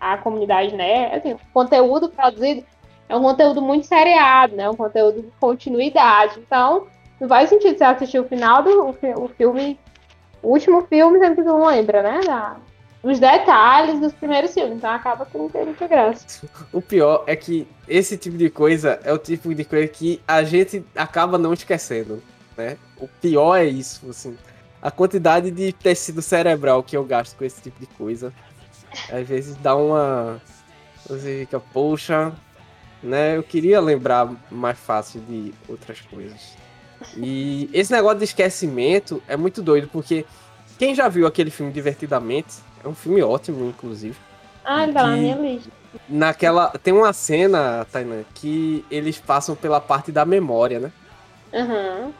A 0.00 0.16
comunidade, 0.18 0.74
né? 0.74 1.14
Assim, 1.14 1.32
o 1.32 1.40
conteúdo 1.52 2.08
produzido 2.08 2.64
é 3.08 3.16
um 3.16 3.22
conteúdo 3.22 3.62
muito 3.62 3.86
seriado, 3.86 4.56
né? 4.56 4.68
Um 4.68 4.76
conteúdo 4.76 5.22
de 5.22 5.28
continuidade. 5.38 6.40
Então, 6.40 6.86
não 7.20 7.28
faz 7.28 7.48
sentido 7.48 7.78
você 7.78 7.84
assistir 7.84 8.18
o 8.18 8.28
final 8.28 8.62
do 8.62 8.88
o 8.88 9.24
o 9.24 9.28
filme, 9.28 9.78
o 10.42 10.48
último 10.48 10.82
filme, 10.86 11.18
sempre 11.18 11.44
não 11.44 11.66
lembra, 11.66 12.02
né? 12.02 12.20
Da, 12.24 12.56
os 13.02 13.18
detalhes 13.18 13.98
dos 13.98 14.12
primeiros 14.12 14.54
filmes, 14.54 14.76
então 14.76 14.90
acaba 14.90 15.26
que 15.26 15.36
não 15.36 15.48
tem 15.48 15.64
muita 15.64 15.88
graça. 15.88 16.48
O 16.72 16.80
pior 16.80 17.24
é 17.26 17.34
que 17.34 17.66
esse 17.88 18.16
tipo 18.16 18.36
de 18.36 18.48
coisa 18.48 19.00
é 19.02 19.12
o 19.12 19.18
tipo 19.18 19.52
de 19.52 19.64
coisa 19.64 19.88
que 19.88 20.22
a 20.26 20.44
gente 20.44 20.84
acaba 20.94 21.36
não 21.36 21.52
esquecendo, 21.52 22.22
né? 22.56 22.76
O 22.96 23.08
pior 23.08 23.56
é 23.56 23.64
isso, 23.64 24.08
assim. 24.08 24.38
A 24.80 24.90
quantidade 24.90 25.50
de 25.50 25.72
tecido 25.72 26.22
cerebral 26.22 26.82
que 26.82 26.96
eu 26.96 27.04
gasto 27.04 27.36
com 27.36 27.44
esse 27.44 27.60
tipo 27.60 27.80
de 27.80 27.86
coisa. 27.86 28.32
Às 29.10 29.26
vezes 29.26 29.56
dá 29.56 29.74
uma. 29.74 30.40
Você 31.08 31.40
fica, 31.40 31.58
poxa, 31.58 32.32
né? 33.02 33.36
Eu 33.36 33.42
queria 33.42 33.80
lembrar 33.80 34.30
mais 34.50 34.78
fácil 34.78 35.20
de 35.22 35.52
outras 35.68 36.00
coisas. 36.02 36.56
E 37.16 37.68
esse 37.72 37.92
negócio 37.92 38.18
de 38.18 38.24
esquecimento 38.24 39.22
é 39.28 39.36
muito 39.36 39.62
doido, 39.62 39.88
porque 39.88 40.24
quem 40.78 40.94
já 40.94 41.08
viu 41.08 41.26
aquele 41.26 41.50
filme 41.50 41.72
Divertidamente, 41.72 42.54
é 42.84 42.88
um 42.88 42.94
filme 42.94 43.22
ótimo, 43.22 43.68
inclusive. 43.68 44.16
Ah, 44.64 44.84
ele 44.84 44.92
tá 44.92 45.06
na 45.06 45.16
minha 45.16 45.36
lista. 45.36 45.70
Naquela. 46.08 46.68
Tem 46.82 46.92
uma 46.92 47.12
cena, 47.12 47.86
Tainan, 47.90 48.24
que 48.34 48.84
eles 48.90 49.18
passam 49.18 49.54
pela 49.54 49.80
parte 49.80 50.10
da 50.10 50.24
memória, 50.24 50.80
né? 50.80 50.92
Aham. 51.52 52.12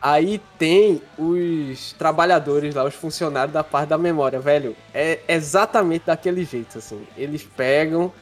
Aí 0.00 0.38
tem 0.58 1.00
os 1.16 1.94
trabalhadores 1.94 2.74
lá, 2.74 2.84
os 2.84 2.94
funcionários 2.94 3.54
da 3.54 3.64
parte 3.64 3.88
da 3.88 3.96
memória, 3.96 4.38
velho. 4.38 4.76
É 4.92 5.20
exatamente 5.26 6.04
daquele 6.04 6.44
jeito, 6.44 6.76
assim. 6.76 7.06
Eles 7.16 7.42
pegam 7.42 8.12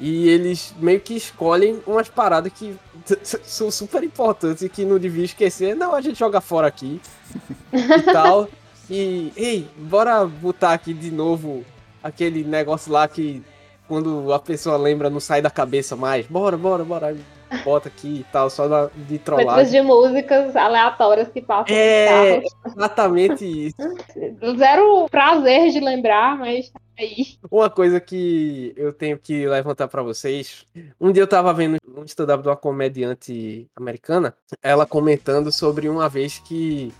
e 0.00 0.28
eles 0.28 0.74
meio 0.78 1.00
que 1.00 1.14
escolhem 1.14 1.80
umas 1.86 2.08
paradas 2.08 2.52
que 2.52 2.76
são 3.22 3.70
super 3.70 4.02
importantes 4.02 4.62
e 4.62 4.68
que 4.68 4.84
não 4.84 4.98
devia 4.98 5.24
esquecer. 5.24 5.74
Não, 5.76 5.94
a 5.94 6.00
gente 6.00 6.18
joga 6.18 6.40
fora 6.40 6.66
aqui 6.66 7.00
e 7.72 8.02
tal. 8.12 8.48
E, 8.90 9.32
ei, 9.36 9.68
bora 9.76 10.26
botar 10.26 10.72
aqui 10.72 10.92
de 10.92 11.10
novo 11.10 11.64
aquele 12.02 12.44
negócio 12.44 12.92
lá 12.92 13.08
que 13.08 13.42
quando 13.88 14.32
a 14.32 14.38
pessoa 14.38 14.76
lembra 14.76 15.08
não 15.08 15.20
sai 15.20 15.40
da 15.40 15.50
cabeça 15.50 15.96
mais. 15.96 16.26
Bora, 16.26 16.56
bora, 16.56 16.84
bora. 16.84 17.16
Bota 17.64 17.88
aqui 17.88 18.20
e 18.20 18.26
tal, 18.32 18.50
só 18.50 18.66
da, 18.66 18.86
de 18.86 19.12
Letras 19.12 19.24
trollagem. 19.24 19.72
de 19.80 19.86
músicas 19.86 20.56
aleatórias 20.56 21.28
que 21.28 21.40
passam 21.40 21.74
É, 21.76 22.42
exatamente 22.66 23.44
isso. 23.68 23.76
Zero 24.58 25.06
prazer 25.08 25.70
de 25.70 25.78
lembrar, 25.78 26.36
mas 26.36 26.72
aí. 26.98 27.38
Uma 27.50 27.70
coisa 27.70 28.00
que 28.00 28.72
eu 28.76 28.92
tenho 28.92 29.18
que 29.18 29.46
levantar 29.46 29.88
pra 29.88 30.02
vocês. 30.02 30.66
Um 31.00 31.12
dia 31.12 31.22
eu 31.22 31.26
tava 31.26 31.52
vendo 31.52 31.78
um 31.96 32.04
stand-up 32.04 32.42
de 32.42 32.48
uma 32.48 32.56
comediante 32.56 33.68
americana, 33.76 34.34
ela 34.62 34.86
comentando 34.86 35.52
sobre 35.52 35.88
uma 35.88 36.08
vez 36.08 36.38
que 36.38 36.92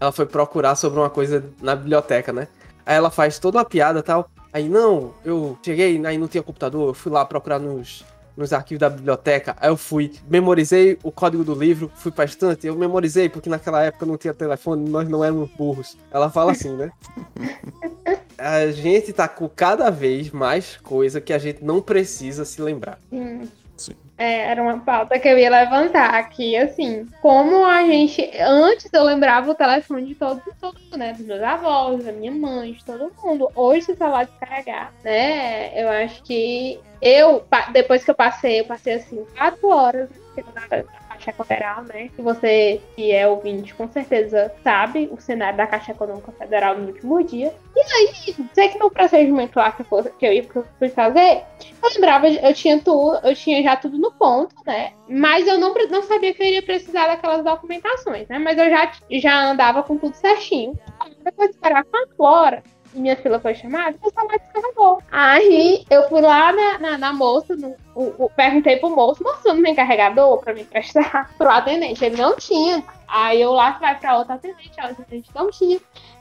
ela 0.00 0.12
foi 0.12 0.26
procurar 0.26 0.76
sobre 0.76 0.98
uma 0.98 1.10
coisa 1.10 1.44
na 1.60 1.74
biblioteca, 1.74 2.32
né? 2.32 2.48
Aí 2.86 2.96
ela 2.96 3.10
faz 3.10 3.38
toda 3.38 3.58
uma 3.58 3.64
piada 3.64 3.98
e 3.98 4.02
tal. 4.02 4.30
Aí, 4.52 4.68
não, 4.68 5.12
eu 5.24 5.58
cheguei, 5.62 6.04
aí 6.06 6.16
não 6.16 6.26
tinha 6.28 6.42
computador, 6.42 6.88
eu 6.88 6.94
fui 6.94 7.12
lá 7.12 7.24
procurar 7.24 7.58
nos, 7.58 8.04
nos 8.36 8.52
arquivos 8.52 8.80
da 8.80 8.88
biblioteca. 8.88 9.56
Aí 9.60 9.68
eu 9.68 9.76
fui, 9.76 10.12
memorizei 10.28 10.98
o 11.02 11.12
código 11.12 11.44
do 11.44 11.54
livro, 11.54 11.90
fui 11.96 12.10
pra 12.10 12.24
estante, 12.24 12.66
eu 12.66 12.74
memorizei, 12.74 13.28
porque 13.28 13.50
naquela 13.50 13.82
época 13.82 14.06
não 14.06 14.16
tinha 14.16 14.32
telefone, 14.32 14.88
nós 14.88 15.08
não 15.08 15.22
éramos 15.22 15.50
burros. 15.50 15.98
Ela 16.10 16.30
fala 16.30 16.52
assim, 16.52 16.74
né? 16.74 16.90
a 18.38 18.70
gente 18.70 19.12
tá 19.12 19.26
com 19.26 19.48
cada 19.48 19.90
vez 19.90 20.30
mais 20.30 20.76
coisa 20.76 21.20
que 21.20 21.32
a 21.32 21.38
gente 21.38 21.62
não 21.62 21.82
precisa 21.82 22.44
se 22.44 22.62
lembrar. 22.62 22.98
Sim. 23.10 23.48
Sim. 23.76 23.94
É, 24.18 24.50
era 24.50 24.60
uma 24.60 24.80
pauta 24.80 25.16
que 25.20 25.28
eu 25.28 25.38
ia 25.38 25.48
levantar 25.48 26.12
aqui, 26.14 26.56
assim, 26.56 27.06
como 27.22 27.64
a 27.64 27.84
gente, 27.84 28.28
antes 28.40 28.92
eu 28.92 29.04
lembrava 29.04 29.52
o 29.52 29.54
telefone 29.54 30.06
de 30.06 30.14
todo, 30.16 30.42
mundo, 30.60 30.96
né, 30.96 31.12
dos 31.12 31.24
meus 31.24 31.40
avós, 31.40 32.04
da 32.04 32.10
minha 32.10 32.32
mãe, 32.32 32.72
de 32.72 32.84
todo 32.84 33.12
mundo. 33.22 33.48
Hoje, 33.54 33.82
se 33.82 33.92
o 33.92 33.96
celular 33.96 34.26
descarregar, 34.26 34.92
né, 35.04 35.80
eu 35.80 35.88
acho 35.88 36.20
que 36.24 36.80
eu, 37.00 37.44
depois 37.72 38.02
que 38.02 38.10
eu 38.10 38.14
passei, 38.16 38.60
eu 38.60 38.64
passei, 38.64 38.94
assim, 38.94 39.24
quatro 39.36 39.68
horas 39.68 40.10
na 40.52 40.82
Caixa 41.18 41.44
Federal, 41.44 41.82
né, 41.84 42.08
que 42.14 42.22
você, 42.22 42.80
que 42.94 43.12
é 43.12 43.26
ouvinte, 43.26 43.74
com 43.74 43.88
certeza 43.88 44.52
sabe 44.62 45.08
o 45.12 45.20
cenário 45.20 45.56
da 45.56 45.66
Caixa 45.66 45.92
Econômica 45.92 46.32
Federal 46.32 46.76
no 46.78 46.88
último 46.88 47.22
dia. 47.22 47.52
E 47.76 47.80
aí, 47.80 48.34
sei 48.52 48.68
que 48.68 48.78
no 48.78 48.90
procedimento 48.90 49.58
lá 49.58 49.72
que, 49.72 49.84
fosse, 49.84 50.10
que 50.12 50.26
eu 50.26 50.32
ia 50.32 50.44
fui 50.78 50.88
fazer, 50.88 51.42
eu 51.82 51.90
lembrava, 51.94 52.28
eu 52.28 52.54
tinha 52.54 52.80
tudo, 52.80 53.18
eu 53.22 53.34
tinha 53.34 53.62
já 53.62 53.76
tudo 53.76 53.98
no 53.98 54.12
ponto, 54.12 54.54
né? 54.66 54.92
Mas 55.08 55.46
eu 55.46 55.58
não, 55.58 55.74
não 55.90 56.02
sabia 56.02 56.34
que 56.34 56.42
eu 56.42 56.46
iria 56.46 56.62
precisar 56.62 57.06
daquelas 57.06 57.44
documentações, 57.44 58.28
né? 58.28 58.38
Mas 58.38 58.58
eu 58.58 58.68
já, 58.68 58.92
já 59.12 59.50
andava 59.50 59.82
com 59.82 59.96
tudo 59.96 60.14
certinho. 60.14 60.78
Depois 61.24 61.50
de 61.50 61.56
esperar 61.56 61.84
quatro 61.84 62.14
horas, 62.18 62.62
e 62.64 62.77
minha 62.98 63.16
fila 63.16 63.38
foi 63.40 63.54
chamada, 63.54 63.96
o 64.02 64.10
celular 64.10 64.38
descarregou. 64.38 65.02
Aí 65.10 65.84
eu 65.90 66.08
fui 66.08 66.20
lá 66.20 66.52
na, 66.52 66.78
na, 66.78 66.98
na 66.98 67.12
moça, 67.12 67.54
no, 67.56 67.74
o, 67.94 68.24
o- 68.26 68.30
perguntei 68.30 68.76
pro 68.76 68.90
moço, 68.90 69.22
moço, 69.22 69.42
não 69.48 69.62
tem 69.62 69.74
carregador 69.74 70.38
pra 70.38 70.52
me 70.54 70.62
emprestar 70.62 71.30
pro 71.38 71.48
atendente? 71.50 72.04
Ele 72.04 72.16
não 72.16 72.36
tinha. 72.36 72.82
Aí 73.06 73.40
eu 73.40 73.52
lá 73.52 73.72
vai 73.78 73.98
pra 73.98 74.18
outra 74.18 74.34
atendente, 74.34 74.72
a 74.78 74.86
atendente 74.88 75.30
não 75.34 75.50
tinha. 75.50 75.80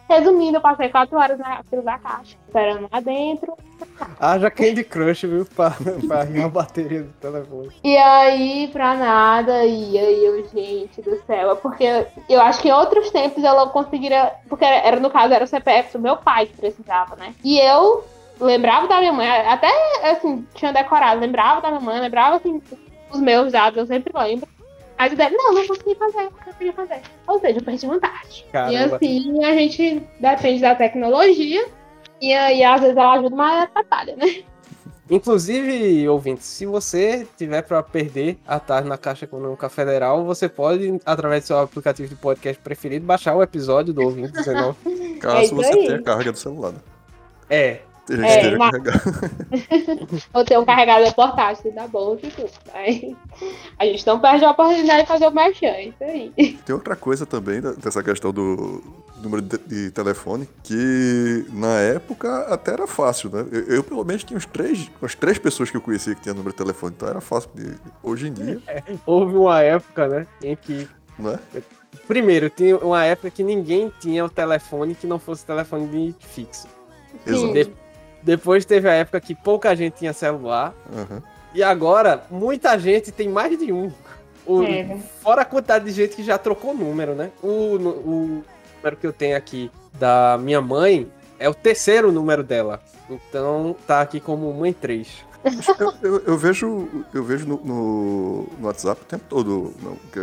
Resumindo, 0.09 0.57
eu 0.57 0.61
passei 0.61 0.89
quatro 0.89 1.17
horas 1.17 1.37
na 1.37 1.61
fila 1.69 1.81
da 1.81 1.97
caixa, 1.97 2.37
esperando 2.47 2.87
lá 2.91 2.99
dentro. 3.01 3.57
Haja 4.19 4.49
Candy 4.49 4.83
Crush, 4.83 5.25
viu? 5.25 5.45
Pra, 5.55 5.71
pra 6.07 6.45
a 6.45 6.49
bateria 6.49 7.03
do 7.03 7.13
telefone. 7.13 7.71
E 7.83 7.97
aí, 7.97 8.69
pra 8.71 8.95
nada, 8.95 9.65
e 9.65 9.97
aí 9.97 10.25
eu, 10.25 10.47
gente 10.47 11.01
do 11.01 11.17
céu, 11.25 11.51
é 11.51 11.55
porque 11.55 12.05
eu 12.29 12.39
acho 12.41 12.61
que 12.61 12.69
em 12.69 12.73
outros 12.73 13.09
tempos 13.11 13.43
eu 13.43 13.55
não 13.55 13.69
conseguiria, 13.69 14.33
porque 14.47 14.63
era, 14.63 14.75
era, 14.87 14.99
no 14.99 15.09
caso 15.09 15.33
era 15.33 15.43
o 15.43 15.47
CPF 15.47 15.97
do 15.97 16.03
meu 16.03 16.17
pai 16.17 16.45
que 16.45 16.57
precisava, 16.57 17.15
né? 17.15 17.33
E 17.43 17.59
eu 17.59 18.03
lembrava 18.39 18.87
da 18.87 18.99
minha 18.99 19.13
mãe, 19.13 19.27
até 19.27 19.69
assim, 20.11 20.45
tinha 20.53 20.71
decorado, 20.71 21.19
lembrava 21.19 21.61
da 21.61 21.69
minha 21.69 21.81
mãe, 21.81 21.99
lembrava 21.99 22.37
assim, 22.37 22.61
os 23.11 23.19
meus 23.19 23.51
dados, 23.51 23.77
eu 23.77 23.85
sempre 23.85 24.13
lembro. 24.17 24.47
O 24.99 25.15
dele, 25.15 25.37
não, 25.37 25.53
não 25.53 25.67
consegui 25.67 25.95
fazer, 25.95 26.23
não 26.23 26.31
consegui 26.31 26.71
fazer. 26.71 27.01
Ou 27.27 27.39
seja, 27.39 27.59
eu 27.59 27.63
perdi 27.63 27.85
uma 27.85 27.99
tarde. 27.99 28.45
E 28.47 28.51
Caramba. 28.51 28.95
assim, 28.95 29.45
a 29.45 29.53
gente 29.53 30.03
depende 30.19 30.61
da 30.61 30.75
tecnologia, 30.75 31.67
e 32.21 32.33
aí 32.33 32.63
às 32.63 32.81
vezes 32.81 32.97
ela 32.97 33.13
ajuda, 33.13 33.35
mas 33.35 33.63
atrapalha, 33.63 34.15
né? 34.15 34.43
Inclusive, 35.09 36.07
ouvintes, 36.09 36.45
se 36.45 36.65
você 36.65 37.25
tiver 37.37 37.61
para 37.61 37.81
perder 37.81 38.37
a 38.45 38.59
tarde 38.59 38.89
na 38.89 38.97
Caixa 38.97 39.23
Econômica 39.23 39.69
Federal, 39.69 40.25
você 40.25 40.49
pode, 40.49 40.99
através 41.05 41.43
do 41.43 41.47
seu 41.47 41.59
aplicativo 41.59 42.09
de 42.09 42.15
podcast 42.15 42.61
preferido, 42.61 43.05
baixar 43.05 43.33
o 43.33 43.41
episódio 43.41 43.93
do 43.93 44.01
ouvinte 44.01 44.33
19. 44.33 45.15
Caso 45.21 45.53
É 45.53 45.55
você 45.55 45.73
aí. 45.73 45.87
tenha 45.87 46.01
carga 46.01 46.31
do 46.33 46.37
celular. 46.37 46.73
É, 47.49 47.79
É. 48.09 48.57
Ou 50.33 50.43
ter 50.43 50.57
um 50.57 50.65
carregador 50.65 51.13
portátil 51.13 51.71
da 51.73 51.87
bolsa 51.87 52.25
e 52.25 52.31
tudo. 52.31 52.51
Aí 52.73 53.15
a 53.77 53.85
gente 53.85 54.05
não 54.07 54.19
perde 54.19 54.45
a 54.45 54.51
oportunidade 54.51 55.01
de 55.01 55.07
fazer 55.07 55.27
o 55.27 55.31
merchan, 55.31 55.67
é 55.67 55.85
isso 55.85 56.03
aí. 56.03 56.31
Tem 56.65 56.75
outra 56.75 56.95
coisa 56.95 57.25
também 57.25 57.61
dessa 57.61 58.01
questão 58.01 58.31
do 58.31 58.81
número 59.21 59.41
de, 59.41 59.91
telefone, 59.91 60.47
que 60.63 61.45
na 61.51 61.79
época 61.79 62.41
até 62.53 62.73
era 62.73 62.87
fácil, 62.87 63.29
né? 63.31 63.45
Eu, 63.51 63.75
eu, 63.75 63.83
pelo 63.83 64.03
menos 64.03 64.23
tinha 64.23 64.37
uns 64.37 64.45
três, 64.45 64.89
umas 65.01 65.15
três 65.15 65.37
pessoas 65.37 65.69
que 65.71 65.77
eu 65.77 65.81
conhecia 65.81 66.13
que 66.13 66.21
tinham 66.21 66.35
número 66.35 66.53
de 66.53 66.57
telefone, 66.57 66.93
então 66.95 67.09
era 67.09 67.21
fácil. 67.21 67.49
De, 67.55 67.75
hoje 68.03 68.27
em 68.27 68.33
dia, 68.33 68.61
houve 69.05 69.35
uma 69.35 69.61
época, 69.61 70.07
né, 70.07 70.27
em 70.43 70.55
que 70.55 70.87
não 71.17 71.31
é? 71.31 71.39
Primeiro, 72.07 72.49
tinha 72.49 72.77
uma 72.77 73.03
época 73.03 73.31
que 73.31 73.43
ninguém 73.43 73.91
tinha 73.99 74.23
o 74.23 74.29
telefone 74.29 74.95
que 74.95 75.07
não 75.07 75.19
fosse 75.19 75.45
telefone 75.45 75.87
de 75.87 76.15
fixo. 76.25 76.67
De- 77.25 77.71
depois 78.23 78.65
teve 78.65 78.89
a 78.89 78.93
época 78.93 79.19
que 79.21 79.33
pouca 79.35 79.75
gente 79.75 79.95
tinha 79.95 80.13
celular. 80.13 80.73
Aham. 80.95 81.21
E 81.53 81.63
agora, 81.63 82.23
muita 82.29 82.77
gente 82.77 83.11
tem 83.11 83.29
mais 83.29 83.57
de 83.57 83.71
um. 83.71 83.91
O- 84.45 84.63
É. 84.63 84.97
Fora 85.21 85.41
a 85.41 85.45
quantidade 85.45 85.85
de 85.85 85.91
gente 85.91 86.15
que 86.15 86.23
já 86.23 86.37
trocou 86.37 86.73
número, 86.73 87.13
né? 87.15 87.31
O, 87.41 87.47
o 87.47 88.43
número 88.77 88.97
que 88.99 89.07
eu 89.07 89.13
tenho 89.13 89.35
aqui 89.35 89.71
da 89.93 90.37
minha 90.41 90.61
mãe 90.61 91.11
é 91.39 91.49
o 91.49 91.53
terceiro 91.53 92.11
número 92.11 92.43
dela. 92.43 92.81
Então 93.09 93.75
tá 93.87 94.01
aqui 94.01 94.19
como 94.19 94.53
mãe 94.53 94.71
3. 94.73 95.25
Eu, 95.79 95.93
eu- 96.01 96.19
eu 96.27 96.37
vejo, 96.37 96.87
eu 97.13 97.23
vejo 97.23 97.47
no, 97.47 97.57
no- 97.63 98.47
no 98.59 98.67
WhatsApp 98.67 99.01
o 99.01 99.05
tempo 99.05 99.23
todo. 99.29 99.73
não, 99.81 99.95
que, 100.11 100.19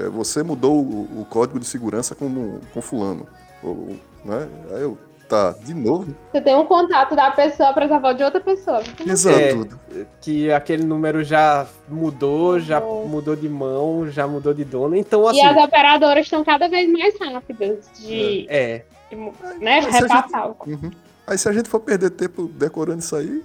é, 0.00 0.08
você 0.08 0.42
mudou 0.42 0.76
o, 0.82 1.20
o 1.20 1.26
código 1.28 1.58
de 1.58 1.66
segurança 1.66 2.14
com, 2.14 2.58
com 2.72 2.82
fulano. 2.82 3.26
Ou, 3.62 3.96
né? 4.24 4.48
Aí 4.74 4.82
eu, 4.82 4.98
tá, 5.28 5.54
de 5.62 5.74
novo? 5.74 6.14
Você 6.32 6.40
tem 6.40 6.54
um 6.56 6.64
contato 6.66 7.14
da 7.16 7.30
pessoa 7.30 7.72
para 7.72 7.86
a 7.86 7.96
avó 7.96 8.12
de 8.12 8.22
outra 8.22 8.40
pessoa. 8.40 8.82
Exato. 9.06 9.78
É. 9.94 10.04
Que 10.20 10.50
aquele 10.52 10.84
número 10.84 11.22
já 11.24 11.66
mudou, 11.88 12.58
já 12.60 12.80
Mudou. 12.80 13.08
mudou 13.08 13.36
de 13.36 13.48
mão, 13.48 14.08
já 14.10 14.26
mudou 14.26 14.52
de 14.54 14.64
dono. 14.64 14.94
Então, 14.96 15.26
assim. 15.26 15.38
E 15.38 15.42
as 15.42 15.56
operadoras 15.56 16.24
estão 16.26 16.44
cada 16.44 16.68
vez 16.68 16.90
mais 16.90 17.18
rápidas 17.18 17.88
de, 17.98 18.46
É. 18.48 18.84
de, 19.10 19.16
né, 19.16 19.80
Mas 19.82 19.84
se 19.86 19.90
a 19.96 20.00
repassar. 20.00 20.50
o- 20.50 20.56
Uhum. 20.66 20.90
Aí 21.26 21.38
se 21.38 21.48
a 21.48 21.52
gente 21.52 21.68
for 21.68 21.80
perder 21.80 22.10
tempo 22.10 22.46
decorando 22.48 22.98
isso 23.00 23.16
aí, 23.16 23.42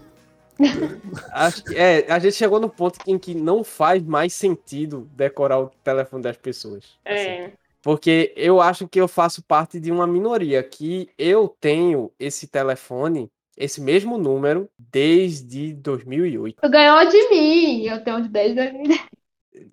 Acho 1.31 1.63
que, 1.63 1.73
é, 1.75 2.05
a 2.11 2.19
gente 2.19 2.35
chegou 2.35 2.59
no 2.59 2.67
ponto 2.69 2.99
em 3.07 3.17
que 3.17 3.33
não 3.33 3.63
faz 3.63 4.03
mais 4.03 4.33
sentido 4.33 5.07
decorar 5.15 5.59
o 5.59 5.71
telefone 5.83 6.23
das 6.23 6.35
pessoas. 6.37 6.83
assim. 7.05 7.51
Porque 7.81 8.33
eu 8.35 8.59
acho 8.59 8.87
que 8.87 8.99
eu 8.99 9.07
faço 9.07 9.43
parte 9.43 9.79
de 9.79 9.91
uma 9.91 10.05
minoria 10.05 10.61
que 10.61 11.09
eu 11.17 11.47
tenho 11.47 12.11
esse 12.19 12.47
telefone 12.47 13.31
esse 13.59 13.81
mesmo 13.81 14.17
número 14.17 14.69
desde 14.77 15.73
2008. 15.73 16.61
Tu 16.61 16.69
ganhou 16.69 17.05
de 17.09 17.29
mim, 17.29 17.83
eu 17.83 18.01
tenho 18.01 18.27
desde 18.29 18.55
2010. 18.55 19.01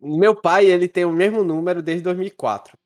Meu 0.03 0.35
pai, 0.35 0.67
ele 0.67 0.89
tem 0.89 1.05
o 1.05 1.13
mesmo 1.13 1.45
número 1.45 1.81
desde 1.81 2.03
2004. 2.03 2.77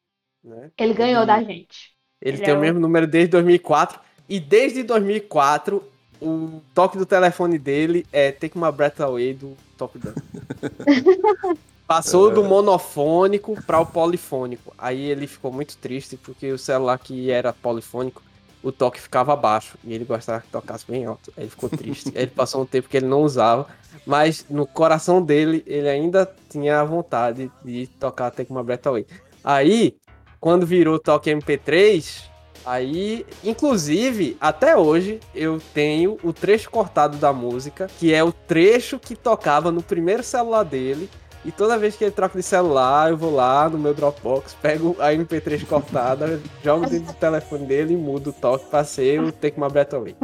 Né? 0.45 0.71
Ele 0.77 0.93
ganhou 0.93 1.25
da 1.25 1.43
gente. 1.43 1.93
Ele, 2.21 2.37
Ele 2.37 2.45
tem 2.45 2.55
é 2.55 2.57
o 2.57 2.61
mesmo 2.61 2.79
número 2.79 3.07
desde 3.07 3.31
2004. 3.31 3.99
E 4.29 4.39
desde 4.39 4.83
2004, 4.83 5.83
o 6.21 6.61
toque 6.75 6.99
do 6.99 7.07
telefone 7.07 7.59
dele 7.59 8.07
é 8.13 8.31
Take 8.31 8.59
My 8.59 8.71
Breath 8.71 9.01
Away 9.01 9.33
do 9.33 9.57
Top 9.79 9.99
Gun. 9.99 10.13
Passou 11.91 12.31
do 12.31 12.45
monofônico 12.45 13.61
para 13.65 13.81
o 13.81 13.85
polifônico. 13.85 14.73
Aí 14.79 15.11
ele 15.11 15.27
ficou 15.27 15.51
muito 15.51 15.77
triste 15.77 16.17
porque 16.17 16.53
o 16.53 16.57
celular 16.57 16.97
que 17.01 17.33
era 17.33 17.53
polifônico, 17.53 18.23
o 18.63 18.71
toque 18.71 19.01
ficava 19.01 19.35
baixo. 19.35 19.77
E 19.83 19.93
ele 19.93 20.05
gostava 20.05 20.41
que 20.41 20.47
tocasse 20.47 20.85
bem 20.89 21.05
alto. 21.05 21.33
Aí 21.37 21.43
ele 21.43 21.51
ficou 21.51 21.69
triste. 21.69 22.11
Aí 22.15 22.23
ele 22.23 22.31
passou 22.31 22.63
um 22.63 22.65
tempo 22.65 22.89
que 22.89 22.97
ele 22.97 23.07
não 23.07 23.23
usava. 23.23 23.67
Mas 24.07 24.47
no 24.49 24.69
coração 24.69 25.21
dele, 25.21 25.65
ele 25.67 25.89
ainda 25.89 26.33
tinha 26.49 26.81
a 26.81 26.85
vontade 26.85 27.51
de 27.65 27.89
tocar 27.99 28.31
Take 28.31 28.53
My 28.53 28.63
Breath 28.63 28.87
Away. 28.87 29.05
Aí, 29.43 29.97
quando 30.39 30.65
virou 30.65 30.97
toque 30.97 31.29
MP3, 31.29 32.23
aí, 32.65 33.27
inclusive, 33.43 34.37
até 34.41 34.77
hoje, 34.77 35.19
eu 35.35 35.61
tenho 35.75 36.19
o 36.23 36.33
trecho 36.33 36.71
cortado 36.71 37.17
da 37.17 37.33
música, 37.33 37.89
que 37.99 38.15
é 38.15 38.23
o 38.23 38.31
trecho 38.31 38.97
que 38.97 39.17
tocava 39.17 39.73
no 39.73 39.83
primeiro 39.83 40.23
celular 40.23 40.63
dele. 40.63 41.11
E 41.43 41.51
toda 41.51 41.79
vez 41.79 41.97
que 41.97 42.05
ele 42.05 42.11
troca 42.11 42.37
de 42.37 42.43
celular, 42.45 43.11
eu 43.11 43.17
vou 43.17 43.35
lá 43.35 43.67
no 43.69 43.79
meu 43.79 43.95
Dropbox, 43.95 44.55
pego 44.61 44.95
a 44.99 45.11
MP3 45.13 45.65
cortada, 45.67 46.39
jogo 46.63 46.87
dentro 46.87 47.07
do 47.13 47.17
telefone 47.17 47.65
dele 47.67 47.95
e 47.95 47.97
mudo 47.97 48.29
o 48.29 48.33
toque 48.33 48.67
pra 48.67 48.85
ser 48.85 49.21
o 49.23 49.33
Take 49.33 49.59
My 49.59 49.69
Breath 49.71 49.95
Away. 49.95 50.15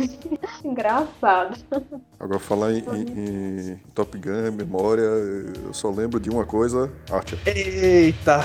Engraçado. 0.63 1.57
Agora, 2.21 2.39
falar 2.39 2.73
em, 2.73 2.85
em- 2.93 3.71
em 3.73 3.81
Top 3.95 4.17
Gun, 4.19 4.53
memória, 4.53 5.01
eu 5.03 5.73
só 5.73 5.89
lembro 5.91 6.21
de 6.21 6.29
uma 6.29 6.45
coisa, 6.45 6.93
Archer. 7.11 7.39
Eita! 7.47 8.41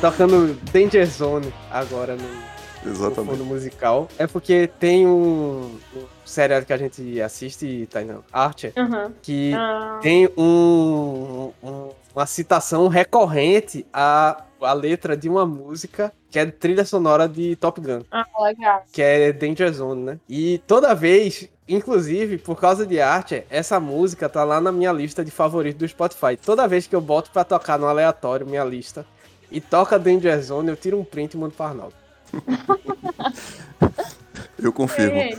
Tocando 0.00 0.54
Danger 0.72 1.06
Zone 1.06 1.52
agora 1.70 2.16
no, 2.16 2.22
no 2.22 2.55
Exatamente. 2.84 3.30
fundo 3.38 3.44
musical. 3.44 4.08
É 4.18 4.26
porque 4.26 4.68
tem 4.78 5.06
um, 5.06 5.78
um 5.96 6.04
seriado 6.24 6.66
que 6.66 6.72
a 6.72 6.76
gente 6.76 7.20
assiste, 7.20 7.88
Tainan, 7.90 8.20
Archer, 8.32 8.72
Aham. 8.76 9.12
que 9.22 9.52
Ah, 9.54 9.98
tem 10.02 10.28
um, 10.36 11.52
um- 11.62 11.90
uma 12.14 12.26
citação 12.26 12.88
recorrente 12.88 13.86
à, 13.92 14.42
à 14.60 14.72
letra 14.72 15.16
de 15.16 15.28
uma 15.28 15.44
música 15.44 16.12
que 16.30 16.38
é 16.38 16.46
trilha 16.46 16.84
sonora 16.84 17.28
de 17.28 17.56
Top 17.56 17.80
Gun, 17.80 18.02
ah, 18.10 18.24
legal. 18.42 18.82
que 18.92 19.00
é 19.02 19.32
Danger 19.32 19.72
Zone, 19.72 20.02
né? 20.02 20.18
E 20.28 20.58
toda 20.66 20.94
vez, 20.94 21.48
inclusive 21.68 22.38
por 22.38 22.58
causa 22.60 22.86
de 22.86 23.00
Archer, 23.00 23.44
essa 23.50 23.78
música 23.80 24.28
tá 24.28 24.44
lá 24.44 24.60
na 24.60 24.70
minha 24.72 24.92
lista 24.92 25.24
de 25.24 25.30
favoritos 25.30 25.78
do 25.78 25.88
Spotify. 25.88 26.36
Toda 26.36 26.66
vez 26.68 26.86
que 26.86 26.94
eu 26.96 27.00
boto 27.00 27.30
pra 27.30 27.44
tocar 27.44 27.78
no 27.78 27.86
aleatório 27.86 28.46
minha 28.46 28.64
lista 28.64 29.04
e 29.50 29.60
toca 29.60 29.98
Danger 29.98 30.40
Zone, 30.42 30.68
eu 30.68 30.76
tiro 30.76 30.98
um 30.98 31.04
print 31.04 31.34
e 31.34 31.36
mando 31.36 31.54
pra 31.54 31.66
Arnaldo. 31.66 31.94
Eu 34.58 34.72
confirmo. 34.72 35.18
É, 35.18 35.36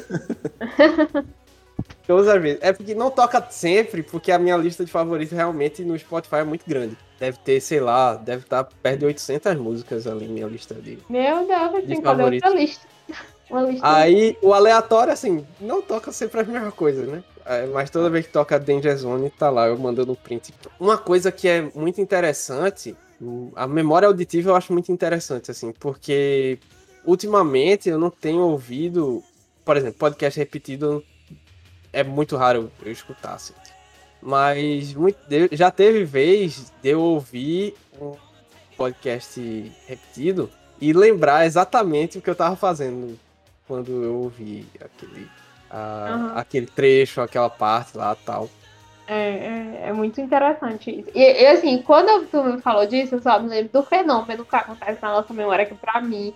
Todas 2.05 2.27
as 2.27 2.41
vezes. 2.41 2.59
É 2.61 2.71
porque 2.71 2.95
não 2.95 3.11
toca 3.11 3.45
sempre, 3.49 4.01
porque 4.01 4.31
a 4.31 4.39
minha 4.39 4.55
lista 4.55 4.85
de 4.85 4.91
favoritos 4.91 5.35
realmente 5.35 5.83
no 5.83 5.97
Spotify 5.99 6.37
é 6.37 6.43
muito 6.43 6.63
grande. 6.67 6.97
Deve 7.19 7.37
ter, 7.39 7.59
sei 7.59 7.81
lá, 7.81 8.15
deve 8.15 8.43
estar 8.43 8.63
perto 8.63 8.99
de 8.99 9.05
800 9.07 9.55
músicas 9.55 10.07
ali, 10.07 10.27
minha 10.27 10.47
lista 10.47 10.73
de. 10.75 10.99
Meu 11.09 11.45
Deus, 11.45 11.73
eu 11.73 11.81
De 11.81 11.87
tenho 11.87 11.99
que 11.99 12.05
fazer 12.07 12.23
outra 12.23 12.39
favorito. 12.39 12.57
lista. 12.57 12.87
Uma 13.49 13.61
lista. 13.61 13.95
Aí, 13.95 14.37
o 14.41 14.53
aleatório, 14.53 15.13
assim, 15.13 15.45
não 15.59 15.81
toca 15.81 16.11
sempre 16.11 16.41
as 16.41 16.47
mesmas 16.47 16.73
coisas, 16.73 17.07
né? 17.07 17.23
É, 17.45 17.65
Mas 17.67 17.89
toda 17.89 18.09
vez 18.09 18.27
que 18.27 18.33
toca 18.33 18.59
Danger 18.59 18.95
Zone, 18.97 19.29
tá 19.29 19.49
lá, 19.49 19.67
eu 19.67 19.77
mandando 19.77 20.11
o 20.11 20.15
print. 20.17 20.53
Uma 20.79 20.97
coisa 20.97 21.31
que 21.31 21.47
é 21.47 21.61
muito 21.73 22.01
interessante, 22.01 22.93
hum, 23.21 23.51
a 23.55 23.65
memória 23.65 24.05
auditiva 24.07 24.49
eu 24.51 24.55
acho 24.55 24.73
muito 24.73 24.91
interessante, 24.91 25.49
assim, 25.49 25.71
porque 25.71 26.59
ultimamente 27.07 27.87
eu 27.89 27.97
não 27.97 28.09
tenho 28.11 28.41
ouvido, 28.41 29.23
por 29.63 29.77
exemplo, 29.77 29.97
podcast 29.97 30.37
repetido 30.37 31.03
é 31.93 32.03
muito 32.03 32.35
raro 32.35 32.69
eu 32.83 32.91
escutar, 32.91 33.33
assim. 33.35 33.53
Mas 34.21 34.93
muito- 34.93 35.17
já 35.53 35.71
teve 35.71 36.03
vez 36.03 36.71
de 36.83 36.89
eu 36.89 37.01
ouvir 37.01 37.73
um 37.99 38.13
podcast 38.75 39.71
repetido 39.87 40.49
e 40.81 40.91
lembrar 40.91 41.45
exatamente 41.45 42.17
o 42.17 42.21
que 42.21 42.29
eu 42.29 42.35
tava 42.35 42.55
fazendo 42.55 43.17
quando 43.67 44.03
eu 44.03 44.15
ouvi 44.15 44.67
aquele, 44.79 45.29
a- 45.69 46.07
Aham. 46.13 46.31
aquele 46.35 46.65
trecho, 46.67 47.21
aquela 47.21 47.49
parte 47.49 47.97
lá 47.97 48.15
tal. 48.15 48.49
É, 49.07 49.15
é, 49.15 49.83
é 49.89 49.93
muito 49.93 50.19
interessante 50.19 50.91
isso. 50.99 51.09
E, 51.15 51.21
e, 51.21 51.47
assim, 51.47 51.81
quando 51.81 52.27
tu 52.27 52.43
me 52.43 52.61
falou 52.61 52.85
disso, 52.85 53.15
eu 53.15 53.21
só 53.21 53.39
me 53.39 53.47
lembro 53.47 53.71
do 53.71 53.83
fenômeno 53.83 54.43
que 54.43 54.55
acontece 54.55 55.01
na 55.01 55.13
nossa 55.13 55.33
memória, 55.33 55.65
que 55.65 55.73
pra 55.73 56.01
mim 56.01 56.33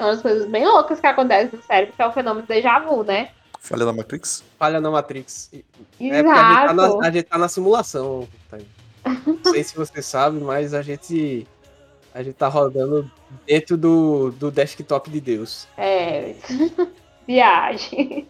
é 0.00 0.04
uma 0.04 0.12
das 0.12 0.22
coisas 0.22 0.48
bem 0.48 0.64
loucas 0.66 1.00
que 1.00 1.06
acontece 1.06 1.54
no 1.54 1.62
cérebro, 1.62 1.94
que 1.94 2.02
é 2.02 2.06
o 2.06 2.12
fenômeno 2.12 2.46
déjà 2.46 2.78
vu, 2.78 3.04
né? 3.04 3.30
Falha 3.58 3.84
da 3.84 3.92
Matrix? 3.92 4.42
Falha 4.58 4.80
na 4.80 4.90
Matrix. 4.90 5.50
É 5.52 5.58
porque 5.76 6.04
a 6.04 6.16
gente, 6.16 6.24
tá 6.24 6.64
Exato. 6.64 6.74
na, 6.74 7.06
a 7.06 7.10
gente 7.10 7.24
tá 7.24 7.38
na 7.38 7.48
simulação. 7.48 8.28
tá? 8.50 8.58
Não 9.26 9.52
sei 9.52 9.62
se 9.62 9.76
você 9.76 10.02
sabe, 10.02 10.40
mas 10.40 10.72
a 10.72 10.82
gente. 10.82 11.46
A 12.12 12.22
gente 12.22 12.34
tá 12.34 12.48
rodando 12.48 13.08
dentro 13.46 13.76
do, 13.76 14.32
do 14.32 14.50
desktop 14.50 15.10
de 15.10 15.20
Deus. 15.20 15.68
É, 15.76 16.34
viagem. 17.26 18.26